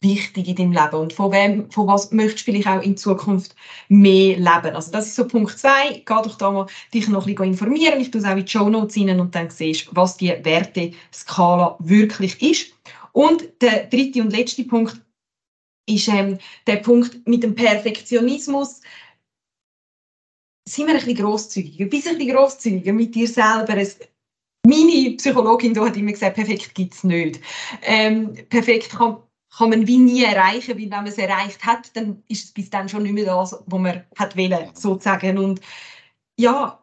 wichtig 0.00 0.48
in 0.48 0.56
deinem 0.56 0.72
Leben 0.72 0.96
und 0.96 1.12
von 1.12 1.30
wem, 1.30 1.70
von 1.70 1.86
was 1.86 2.10
möchtest 2.10 2.48
du 2.48 2.52
vielleicht 2.52 2.68
auch 2.68 2.82
in 2.82 2.96
Zukunft 2.96 3.54
mehr 3.88 4.36
leben. 4.36 4.74
Also 4.74 4.90
das 4.90 5.08
ist 5.08 5.14
so 5.14 5.28
Punkt 5.28 5.58
zwei. 5.58 6.02
Geh 6.04 6.04
doch 6.06 6.38
da 6.38 6.50
mal 6.50 6.66
dich 6.92 7.06
noch 7.08 7.26
ein 7.26 7.34
bisschen 7.34 7.52
informieren. 7.52 8.00
Ich 8.00 8.10
tue 8.10 8.20
es 8.20 8.26
auch 8.26 8.36
in 8.36 8.44
die 8.44 8.50
Show 8.50 8.68
Notes 8.68 8.96
rein 8.96 9.20
und 9.20 9.34
dann 9.34 9.50
siehst 9.50 9.94
was 9.94 10.16
die 10.16 10.30
Werteskala 10.42 11.76
wirklich 11.80 12.40
ist. 12.42 12.72
Und 13.12 13.48
der 13.60 13.86
dritte 13.86 14.22
und 14.22 14.32
letzte 14.32 14.64
Punkt 14.64 15.00
ist 15.86 16.08
ähm, 16.08 16.38
der 16.66 16.76
Punkt 16.76 17.26
mit 17.28 17.42
dem 17.42 17.54
Perfektionismus. 17.54 18.80
Sind 20.66 20.86
wir 20.86 20.94
ein 20.94 21.00
bisschen 21.00 21.16
grosszügiger, 21.16 21.84
ein 21.84 21.90
bisschen 21.90 22.18
grosszügiger 22.18 22.92
mit 22.94 23.14
dir 23.14 23.28
selber. 23.28 23.76
Es, 23.76 23.98
meine 24.66 25.16
Psychologin 25.16 25.78
hat 25.80 25.96
immer 25.96 26.12
gesagt, 26.12 26.36
perfekt 26.36 26.74
gibt 26.74 26.94
es 26.94 27.04
nicht. 27.04 27.40
Ähm, 27.82 28.34
perfekt 28.48 28.90
kann, 28.90 29.18
kann 29.56 29.70
man 29.70 29.86
wie 29.86 29.98
nie 29.98 30.24
erreichen, 30.24 30.76
weil 30.76 30.84
wenn 30.84 30.90
man 30.90 31.06
es 31.06 31.18
erreicht 31.18 31.64
hat, 31.64 31.94
dann 31.96 32.22
ist 32.28 32.44
es 32.44 32.52
bis 32.52 32.70
dann 32.70 32.88
schon 32.88 33.02
nicht 33.02 33.12
mehr 33.12 33.26
das, 33.26 33.52
was 33.66 33.80
man 33.80 34.04
hat 34.16 34.36
wollen, 34.36 34.70
sozusagen. 34.74 35.38
Und 35.38 35.60
ja, 36.38 36.82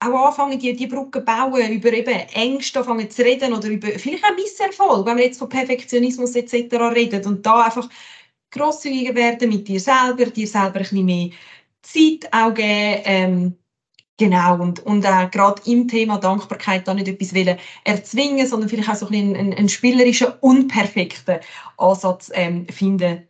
auch 0.00 0.26
anfangen, 0.26 0.58
die, 0.58 0.76
die 0.76 0.86
Brücke 0.86 1.20
bauen, 1.20 1.72
über 1.72 1.92
eben 1.92 2.10
Ängste 2.34 2.80
anfangen 2.80 3.10
zu 3.10 3.22
reden 3.22 3.54
oder 3.54 3.68
über 3.68 3.88
vielleicht 3.98 4.24
auch 4.24 4.34
Misserfolg, 4.34 5.06
wenn 5.06 5.16
wir 5.16 5.24
jetzt 5.24 5.38
von 5.38 5.48
Perfektionismus 5.48 6.36
etc. 6.36 6.74
reden 6.94 7.24
und 7.26 7.44
da 7.46 7.64
einfach 7.64 7.88
grosszügiger 8.50 9.14
werden 9.14 9.48
mit 9.48 9.66
dir 9.68 9.80
selber, 9.80 10.26
dir 10.26 10.46
selber 10.46 10.76
ein 10.76 10.82
bisschen 10.82 11.04
mehr 11.04 11.30
Zeit 11.82 12.32
auch 12.32 12.54
geben, 12.54 13.02
ähm, 13.04 13.58
Genau, 14.18 14.54
und, 14.62 14.80
und 14.80 15.04
äh, 15.04 15.28
gerade 15.30 15.60
im 15.66 15.88
Thema 15.88 16.16
Dankbarkeit 16.18 16.88
da 16.88 16.94
nicht 16.94 17.08
etwas 17.08 17.34
wollen 17.34 17.58
erzwingen, 17.84 18.46
sondern 18.46 18.70
vielleicht 18.70 18.88
auch 18.88 18.94
so 18.94 19.06
ein 19.06 19.12
bisschen 19.12 19.36
einen, 19.36 19.52
einen 19.52 19.68
spielerischen, 19.68 20.28
unperfekten 20.40 21.40
Ansatz 21.76 22.30
ähm, 22.32 22.66
finden, 22.68 23.28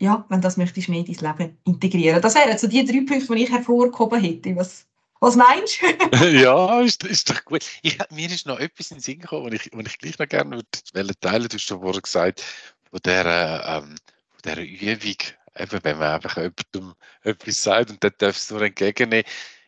ja, 0.00 0.24
wenn 0.28 0.40
das 0.40 0.56
möchtest, 0.56 0.88
mehr 0.88 1.04
in 1.06 1.14
dein 1.14 1.38
Leben 1.38 1.58
integrieren. 1.64 2.20
Das 2.20 2.34
wären 2.34 2.58
so 2.58 2.66
die 2.66 2.84
drei 2.84 3.04
Punkte, 3.06 3.34
die 3.36 3.44
ich 3.44 3.50
hervorgehoben 3.50 4.20
hätte. 4.20 4.56
Was, 4.56 4.86
was 5.20 5.36
meinst 5.36 5.80
du? 5.80 6.26
ja, 6.42 6.80
ist, 6.80 7.04
ist 7.04 7.30
doch 7.30 7.44
gut. 7.44 7.64
Ich, 7.82 7.96
mir 8.10 8.28
ist 8.28 8.46
noch 8.46 8.58
etwas 8.58 8.90
in 8.90 8.96
den 8.96 9.02
Sinn 9.02 9.20
gekommen, 9.20 9.46
was 9.46 9.60
ich, 9.60 9.70
was 9.72 9.86
ich 9.86 9.98
gleich 9.98 10.18
noch 10.18 10.28
gerne 10.28 10.56
würde 10.92 11.14
teilen 11.20 11.48
Du 11.48 11.54
hast 11.54 11.62
schon 11.62 11.80
vorher 11.80 12.02
gesagt, 12.02 12.42
von 12.90 13.00
dieser, 13.04 13.78
ähm, 13.78 13.94
von 14.30 14.42
dieser 14.44 14.60
Übung, 14.60 15.16
eben, 15.56 15.84
wenn 15.84 15.98
man 15.98 16.14
einfach 16.14 16.36
jemandem 16.36 16.94
etwas 17.22 17.62
sagt 17.62 17.90
und 17.90 18.02
dann 18.02 18.12
darfst 18.18 18.50
du 18.50 18.54
nur 18.54 18.64
entgegennehmen 18.64 19.24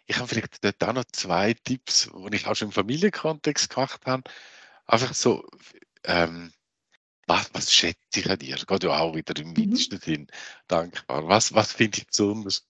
ich 0.09 0.17
habe 0.17 0.27
vielleicht 0.27 0.65
dort 0.65 0.83
auch 0.83 0.95
noch 0.95 1.05
zwei 1.13 1.53
Tipps, 1.53 2.11
die 2.13 2.37
ich 2.37 2.47
auch 2.47 2.57
schon 2.57 2.69
im 2.69 2.73
Familienkontext 2.73 3.69
gemacht 3.71 4.01
habe. 4.07 4.23
Einfach 4.87 5.15
so, 5.15 5.47
ähm, 6.05 6.51
was, 7.27 7.51
was 7.53 7.73
schätze 7.73 7.99
ich 8.17 8.31
an 8.31 8.39
dir? 8.39 8.57
Geht 8.57 8.85
ja 8.85 8.99
auch 8.99 9.15
wieder 9.15 9.37
im 9.37 9.51
mhm. 9.51 9.71
weitesten 9.71 10.01
Sinn 10.01 10.27
dankbar. 10.67 11.29
Was, 11.29 11.53
was 11.53 11.73
finde 11.73 11.99
ich 11.99 12.07
besonders 12.07 12.67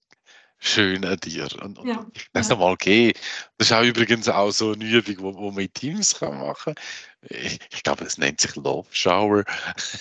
schön 0.59 1.05
an 1.05 1.17
dir. 1.17 1.47
Und, 1.61 1.79
und 1.79 1.87
ja. 1.87 2.05
das 2.33 2.49
ja. 2.49 2.55
einmal 2.55 2.75
gehen. 2.75 3.13
Das 3.57 3.67
ist 3.67 3.73
auch 3.73 3.83
übrigens 3.83 4.27
auch 4.27 4.51
so 4.51 4.73
eine 4.73 4.85
Übung, 4.85 5.33
die 5.33 5.37
wo 5.37 5.51
man 5.51 5.63
in 5.63 5.73
Teams 5.73 6.19
kann 6.19 6.37
machen 6.37 6.75
kann. 6.75 6.83
Ich, 7.29 7.59
ich, 7.71 7.83
glaube, 7.83 8.05
es 8.05 8.17
nennt 8.17 8.39
sich 8.39 8.55
Love 8.55 8.87
Shower. 8.91 9.43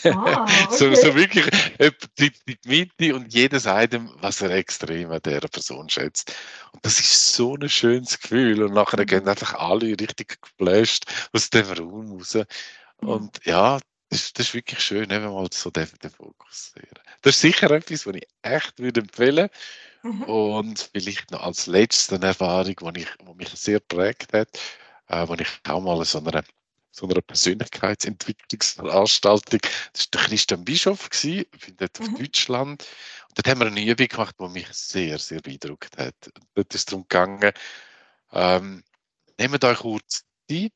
Ah, 0.04 0.44
okay. 0.44 0.66
so, 0.70 0.94
so 0.94 1.14
wirklich 1.16 1.46
die, 2.18 2.32
die 2.46 2.58
Mitte 2.64 3.16
und 3.16 3.32
jeder 3.32 3.58
sagt 3.58 3.94
ihm, 3.94 4.10
was 4.20 4.40
er 4.40 4.50
extrem 4.50 5.10
an 5.10 5.20
dieser 5.24 5.48
Person 5.48 5.88
schätzt. 5.88 6.32
Und 6.72 6.84
das 6.84 7.00
ist 7.00 7.34
so 7.34 7.56
ein 7.56 7.68
schönes 7.68 8.20
Gefühl. 8.20 8.62
Und 8.62 8.74
nachher 8.74 9.00
mhm. 9.00 9.06
gehen 9.06 9.28
einfach 9.28 9.54
alle 9.54 9.88
richtig 9.88 10.40
geflasht 10.40 11.06
aus 11.32 11.50
dem 11.50 11.66
Raum 11.66 12.12
raus. 12.12 12.38
Und 12.98 13.40
ja, 13.44 13.78
das, 14.10 14.32
das, 14.32 14.46
ist 14.46 14.54
wirklich 14.54 14.80
schön, 14.80 15.10
wenn 15.10 15.22
man 15.22 15.34
mal 15.34 15.48
so 15.52 15.70
den, 15.70 15.88
den 16.02 16.10
Fokus 16.10 16.72
sehen. 16.74 16.88
Das 17.22 17.34
ist 17.34 17.40
sicher 17.40 17.70
etwas, 17.70 18.06
was 18.06 18.14
ich 18.14 18.26
echt 18.42 18.78
würde 18.78 19.00
empfehlen 19.00 19.36
würde 19.36 19.50
Mhm. 20.02 20.22
Und 20.24 20.90
vielleicht 20.92 21.30
noch 21.30 21.42
als 21.42 21.66
letzte 21.66 22.20
Erfahrung, 22.20 22.74
die, 22.94 23.02
ich, 23.02 23.08
die 23.20 23.34
mich 23.34 23.50
sehr 23.50 23.80
prägt 23.80 24.32
hat, 24.32 24.48
äh, 25.08 25.26
wo 25.26 25.34
ich 25.34 25.48
auch 25.68 25.80
mal 25.80 26.04
so 26.04 26.18
einer, 26.18 26.44
so 26.90 27.08
einer 27.08 27.20
Persönlichkeitsentwicklungsveranstaltung, 27.20 29.60
das 29.92 30.02
war 30.02 30.08
der 30.12 30.20
Christian 30.22 30.64
Bischof, 30.64 31.10
gewesen, 31.10 31.46
dort 31.76 32.00
mhm. 32.00 32.06
auf 32.06 32.14
Deutschland. 32.20 32.86
Und 33.28 33.38
dort 33.38 33.48
haben 33.48 33.60
wir 33.60 33.66
eine 33.66 33.84
Übung 33.84 34.08
gemacht, 34.08 34.36
die 34.38 34.48
mich 34.48 34.68
sehr, 34.72 35.18
sehr 35.18 35.40
beeindruckt 35.40 35.96
hat. 35.98 36.14
Und 36.34 36.46
dort 36.54 36.74
ist 36.74 36.80
es 36.80 36.86
darum 36.86 37.02
gegangen, 37.02 37.52
ähm, 38.32 38.82
nehmt 39.38 39.64
euch 39.64 39.78
kurz 39.78 40.24
Zeit 40.48 40.72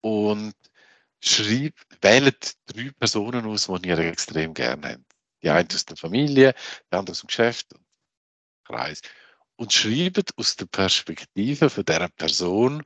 und 0.00 0.54
schreibt, 1.20 1.86
wählt 2.00 2.54
drei 2.66 2.90
Personen 2.98 3.46
aus, 3.46 3.66
die 3.66 3.88
ihr 3.88 3.98
extrem 3.98 4.54
gerne 4.54 4.92
habt. 4.92 5.02
Die 5.42 5.50
eine 5.50 5.68
aus 5.72 5.86
der 5.86 5.96
Familie, 5.96 6.54
die 6.90 6.96
andere 6.96 7.12
aus 7.12 7.20
dem 7.20 7.28
Geschäft 7.28 7.68
Kreis. 8.68 9.02
Und 9.56 9.72
schreibt 9.72 10.36
aus 10.36 10.56
der 10.56 10.66
Perspektive 10.66 11.68
von 11.68 11.84
dieser 11.84 12.08
Person 12.08 12.84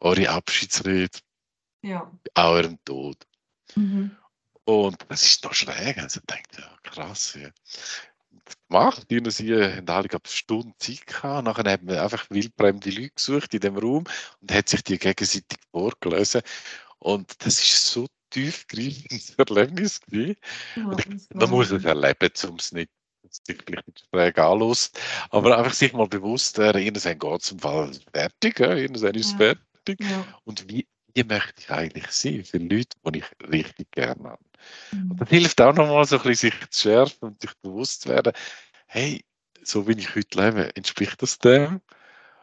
eure 0.00 0.28
Abschiedsrede 0.28 1.18
ja. 1.82 2.10
an 2.34 2.46
eurem 2.46 2.78
Tod. 2.84 3.16
Mhm. 3.74 4.16
Und 4.64 4.98
das 5.08 5.24
ist 5.24 5.44
doch 5.44 5.54
schräg. 5.54 5.98
Also 5.98 6.20
denkt 6.28 6.58
ja, 6.58 6.76
krass. 6.82 7.36
Ja. 7.40 7.48
Gemacht, 8.68 9.10
die 9.10 9.30
sie 9.30 9.54
haben 9.54 9.88
alle 9.88 10.08
eine 10.10 10.20
Stunde 10.26 10.74
Zeit 10.78 11.06
gehabt. 11.06 11.44
Nachher 11.44 11.72
haben 11.72 11.88
wir 11.88 12.02
einfach 12.02 12.28
wildfremde 12.30 12.90
Leute 12.90 13.10
gesucht 13.10 13.54
in 13.54 13.60
dem 13.60 13.76
Raum 13.76 14.04
und 14.40 14.52
hat 14.52 14.68
sich 14.68 14.82
die 14.84 14.98
gegenseitig 14.98 15.58
vorgelesen. 15.70 16.42
Und 16.98 17.44
das 17.44 17.60
ist 17.60 17.86
so 17.86 18.06
tiefgreifendes 18.30 19.34
Erlebnis 19.36 20.00
gewesen. 20.00 20.36
Ja, 20.76 20.96
man 21.34 21.50
muss 21.50 21.70
es 21.70 21.84
erleben, 21.84 22.30
um 22.48 22.56
es 22.56 22.72
nicht 22.72 22.90
sich 23.30 23.58
vielleicht 23.64 23.86
nicht 23.86 24.06
schräg 24.08 24.38
anlässt, 24.38 25.00
aber 25.30 25.58
einfach 25.58 25.72
sich 25.72 25.92
mal 25.92 26.06
bewusst, 26.06 26.58
äh, 26.58 26.78
irgendwann 26.78 27.18
geht 27.18 27.42
es 27.42 27.52
im 27.52 27.58
Fall 27.58 27.90
fertig, 28.12 28.58
ja, 28.58 28.74
irgendwann 28.74 29.14
ist 29.14 29.26
es 29.26 29.32
ja. 29.32 29.38
fertig. 29.38 29.98
Ja. 30.00 30.24
Und 30.44 30.68
wie, 30.68 30.86
wie 31.14 31.24
möchte 31.24 31.54
ich 31.58 31.70
eigentlich 31.70 32.06
sein 32.08 32.44
für 32.44 32.58
Leute, 32.58 32.96
die 33.06 33.18
ich 33.18 33.48
richtig 33.50 33.90
gerne 33.92 34.30
habe? 34.30 34.44
Mhm. 34.92 35.10
Und 35.12 35.20
das 35.20 35.28
hilft 35.28 35.60
auch 35.60 35.74
nochmal 35.74 36.04
so 36.04 36.16
ein 36.16 36.22
bisschen 36.22 36.50
sich 36.50 36.70
zu 36.70 36.82
schärfen 36.82 37.28
und 37.28 37.40
sich 37.40 37.52
bewusst 37.62 38.02
zu 38.02 38.08
werden, 38.10 38.32
hey, 38.86 39.24
so 39.62 39.86
wie 39.86 39.92
ich 39.92 40.14
heute 40.14 40.40
lebe, 40.40 40.76
entspricht 40.76 41.20
das 41.22 41.38
dem? 41.38 41.80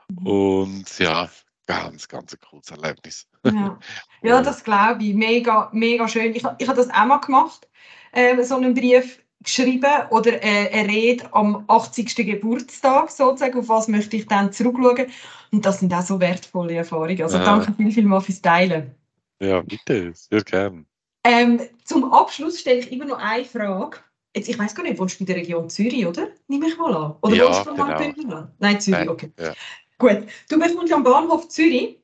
Mhm. 0.10 0.28
Und 0.28 1.00
ja, 1.00 1.30
ganz, 1.66 2.08
ganz 2.08 2.34
ein 2.34 2.40
cooles 2.40 2.72
Erlebnis. 2.72 3.28
Ja, 3.44 3.80
ja 4.24 4.42
das 4.42 4.64
glaube 4.64 5.04
ich. 5.04 5.14
Mega, 5.14 5.70
mega 5.74 6.08
schön. 6.08 6.34
Ich, 6.36 6.44
ich 6.58 6.68
habe 6.68 6.78
das 6.78 6.90
auch 6.90 7.06
mal 7.06 7.20
gemacht, 7.20 7.68
äh, 8.14 8.42
so 8.44 8.56
einen 8.56 8.74
Brief 8.74 9.20
geschrieben 9.48 9.92
oder 10.12 10.44
äh, 10.44 10.70
eine 10.72 10.90
Rede 10.90 11.34
am 11.34 11.64
80. 11.68 12.16
Geburtstag 12.16 13.10
sozusagen, 13.10 13.60
auf 13.60 13.70
was 13.70 13.88
möchte 13.88 14.18
ich 14.18 14.28
dann 14.28 14.52
zurückschauen. 14.52 15.08
Und 15.52 15.66
das 15.66 15.80
sind 15.80 15.94
auch 15.94 16.02
so 16.02 16.20
wertvolle 16.20 16.76
Erfahrungen. 16.76 17.22
Also 17.22 17.38
ja. 17.38 17.46
danke 17.46 17.74
viel, 17.74 17.92
viel 17.92 18.04
mal 18.04 18.22
fürs 18.22 18.42
Teilen. 18.42 18.92
Ja, 19.40 19.62
bitte, 19.62 20.12
sehr 20.14 20.44
gern. 20.44 20.86
Ähm, 21.24 21.62
zum 21.84 22.12
Abschluss 22.12 22.60
stelle 22.60 22.80
ich 22.80 22.92
immer 22.92 23.06
noch 23.06 23.20
eine 23.20 23.46
Frage. 23.46 23.98
Jetzt, 24.36 24.50
ich 24.50 24.60
weiß 24.60 24.76
gar 24.76 24.84
nicht, 24.84 25.00
wohnst 25.00 25.20
du 25.20 25.24
in 25.24 25.28
der 25.28 25.38
Region 25.38 25.70
Zürich, 25.70 26.06
oder? 26.06 26.28
Nehme 26.48 26.68
ich 26.68 26.78
mal 26.78 26.96
an. 26.96 27.16
Oder 27.22 27.36
ja, 27.36 27.48
wohnst 27.48 27.66
du 27.66 28.22
genau. 28.22 28.48
Nein, 28.60 28.80
Zürich, 28.80 29.10
okay. 29.10 29.32
Ja. 29.40 29.54
Gut. 29.98 30.28
Du 30.50 30.60
bekommst 30.60 30.94
am 30.94 31.04
Bahnhof 31.04 31.48
Zürich 31.50 32.00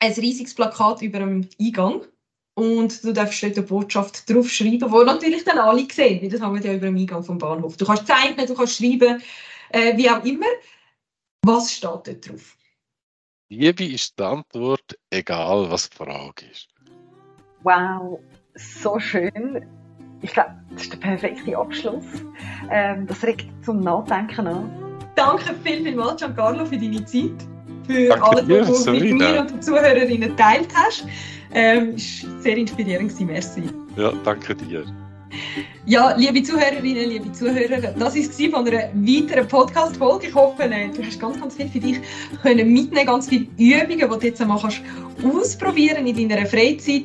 ein 0.00 0.12
riesiges 0.12 0.54
Plakat 0.54 1.02
über 1.02 1.18
dem 1.18 1.48
Eingang 1.60 2.02
und 2.58 3.04
du 3.04 3.12
darfst 3.12 3.40
dort 3.40 3.56
eine 3.56 3.66
Botschaft 3.66 4.28
draufschreiben, 4.28 4.90
die 4.90 5.04
natürlich 5.04 5.44
dann 5.44 5.58
alle 5.58 5.86
sehen, 5.90 6.20
weil 6.20 6.28
das 6.28 6.40
haben 6.40 6.54
wir 6.56 6.60
ja 6.60 6.74
über 6.76 6.86
den 6.86 6.98
Eingang 6.98 7.22
vom 7.22 7.38
Bahnhof. 7.38 7.76
Du 7.76 7.86
kannst 7.86 8.06
zeichnen, 8.06 8.46
du 8.46 8.54
kannst 8.54 8.78
schreiben, 8.78 9.22
äh, 9.70 9.96
wie 9.96 10.10
auch 10.10 10.24
immer. 10.24 10.46
Was 11.46 11.72
steht 11.72 11.90
dort 11.90 12.28
drauf? 12.28 12.56
Liebe 13.48 13.84
ist 13.84 14.18
die 14.18 14.24
Antwort, 14.24 14.98
egal 15.10 15.70
was 15.70 15.88
die 15.88 15.96
Frage 15.96 16.46
ist. 16.50 16.68
Wow, 17.62 18.18
so 18.56 18.98
schön. 18.98 19.64
Ich 20.22 20.32
glaube, 20.32 20.50
das 20.72 20.82
ist 20.82 20.92
der 20.92 20.98
perfekte 20.98 21.56
Abschluss. 21.56 22.04
Ähm, 22.70 23.06
das 23.06 23.22
regt 23.22 23.46
zum 23.64 23.80
Nachdenken 23.80 24.48
an. 24.48 24.98
Danke 25.14 25.54
viel, 25.62 25.84
vielmals, 25.84 26.20
Giancarlo, 26.20 26.66
für 26.66 26.76
deine 26.76 27.04
Zeit 27.04 27.46
für 27.86 28.08
Danke 28.08 28.24
alles, 28.24 28.68
was 28.68 28.84
du 28.84 28.92
mit 28.92 29.14
mir 29.14 29.40
und 29.40 29.50
den 29.50 29.62
Zuhörerinnen 29.62 30.36
geteilt 30.36 30.68
hast. 30.74 31.06
Ähm, 31.52 31.94
es 31.96 32.24
war 32.24 32.42
sehr 32.42 32.56
inspirierend, 32.56 33.10
gewesen. 33.10 33.26
merci. 33.26 33.62
Ja, 33.96 34.12
danke 34.24 34.54
dir. 34.54 34.84
Ja, 35.84 36.14
liebe 36.16 36.42
Zuhörerinnen, 36.42 37.08
liebe 37.08 37.32
Zuhörer, 37.32 37.80
das 37.80 38.00
war 38.00 38.16
es 38.16 38.36
von 38.36 38.66
einer 38.66 38.90
weiteren 38.94 39.48
Podcast-Folge. 39.48 40.28
Ich 40.28 40.34
hoffe, 40.34 40.64
äh, 40.64 40.88
du 40.88 41.02
hast 41.02 41.20
ganz, 41.20 41.40
ganz 41.40 41.54
viel 41.54 41.68
für 41.68 41.80
dich 41.80 42.00
können 42.42 42.72
mitnehmen, 42.72 43.06
ganz 43.06 43.28
viele 43.28 43.46
Übungen, 43.58 43.88
die 43.88 44.18
du 44.18 44.26
jetzt 44.26 44.40
einmal 44.40 44.60
kannst 44.60 44.82
ausprobieren 45.24 46.06
in 46.06 46.28
deiner 46.28 46.46
Freizeit. 46.46 47.04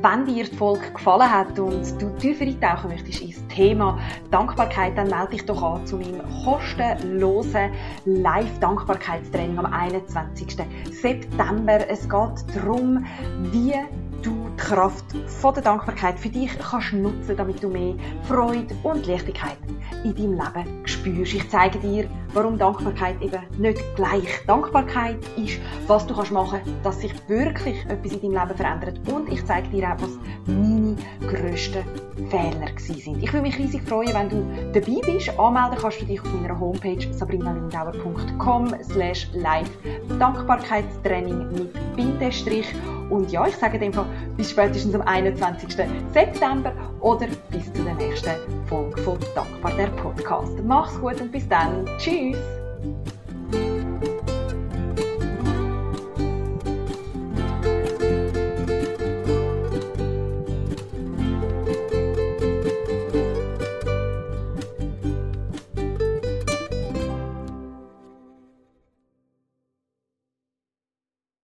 Wenn 0.00 0.26
dir 0.26 0.44
die 0.44 0.56
Folge 0.56 0.90
gefallen 0.92 1.30
hat 1.30 1.58
und 1.58 2.00
du 2.00 2.08
tiefer 2.18 2.44
eintauchen 2.44 2.90
möchtest 2.90 3.20
ins 3.20 3.47
Thema 3.58 3.98
Dankbarkeit, 4.30 4.96
dann 4.96 5.08
melde 5.08 5.32
dich 5.32 5.44
doch 5.44 5.60
an 5.60 5.84
zu 5.84 5.96
meinem 5.96 6.22
kostenlosen 6.44 7.72
Live-Dankbarkeitstraining 8.04 9.58
am 9.58 9.66
21. 9.66 10.56
September. 10.92 11.80
Es 11.88 12.02
geht 12.02 12.54
darum, 12.54 13.04
wie 13.50 13.74
du 14.22 14.48
die 14.50 14.56
Kraft 14.56 15.04
von 15.26 15.54
der 15.54 15.62
Dankbarkeit 15.62 16.18
für 16.18 16.28
dich 16.28 16.50
kannst 16.58 16.92
nutzen, 16.92 17.36
damit 17.36 17.62
du 17.62 17.68
mehr 17.68 17.94
Freude 18.24 18.74
und 18.82 19.06
Leichtigkeit 19.06 19.58
in 20.04 20.14
deinem 20.14 20.32
Leben 20.32 20.86
spürst. 20.86 21.34
Ich 21.34 21.48
zeige 21.50 21.78
dir, 21.78 22.08
warum 22.34 22.58
Dankbarkeit 22.58 23.20
eben 23.22 23.42
nicht 23.58 23.82
gleich 23.96 24.44
Dankbarkeit 24.46 25.18
ist, 25.36 25.58
was 25.86 26.06
du 26.06 26.14
kannst 26.14 26.32
machen, 26.32 26.60
dass 26.82 27.00
sich 27.00 27.12
wirklich 27.28 27.84
etwas 27.86 28.12
in 28.12 28.32
deinem 28.32 28.48
Leben 28.48 28.56
verändert 28.56 29.00
und 29.12 29.32
ich 29.32 29.44
zeige 29.44 29.68
dir 29.68 29.88
auch, 29.88 30.00
was 30.00 30.18
meine 30.46 30.96
grössten 31.26 31.84
Fehler 32.30 32.68
sind. 32.78 33.22
Ich 33.22 33.32
würde 33.32 33.42
mich 33.42 33.58
riesig 33.58 33.82
freuen, 33.88 34.14
wenn 34.14 34.28
du 34.28 34.44
dabei 34.72 35.00
bist. 35.04 35.38
Anmelden 35.38 35.78
kannst 35.80 36.00
du 36.00 36.06
dich 36.06 36.20
auf 36.20 36.32
meiner 36.34 36.58
Homepage 36.58 37.12
sabrinalindauer.com 37.12 38.74
slash 38.82 39.28
live 39.34 39.70
Dankbarkeitstraining 40.18 41.52
mit 41.52 41.96
Bindestrich 41.96 42.74
und 43.10 43.30
ja, 43.32 43.46
ich 43.46 43.56
sage 43.56 43.78
dem 43.78 43.92
bis 44.36 44.50
spätestens 44.50 44.94
am 44.94 45.02
21. 45.02 45.76
September 46.12 46.72
oder 47.00 47.26
bis 47.50 47.72
zu 47.72 47.82
der 47.82 47.94
nächsten 47.94 48.30
Folge 48.66 49.00
von 49.02 49.18
Dankbar 49.34 49.72
der 49.76 49.88
Podcast. 49.88 50.52
Mach's 50.64 51.00
gut 51.00 51.20
und 51.20 51.32
bis 51.32 51.48
dann. 51.48 51.86
Tschüss! 51.98 52.38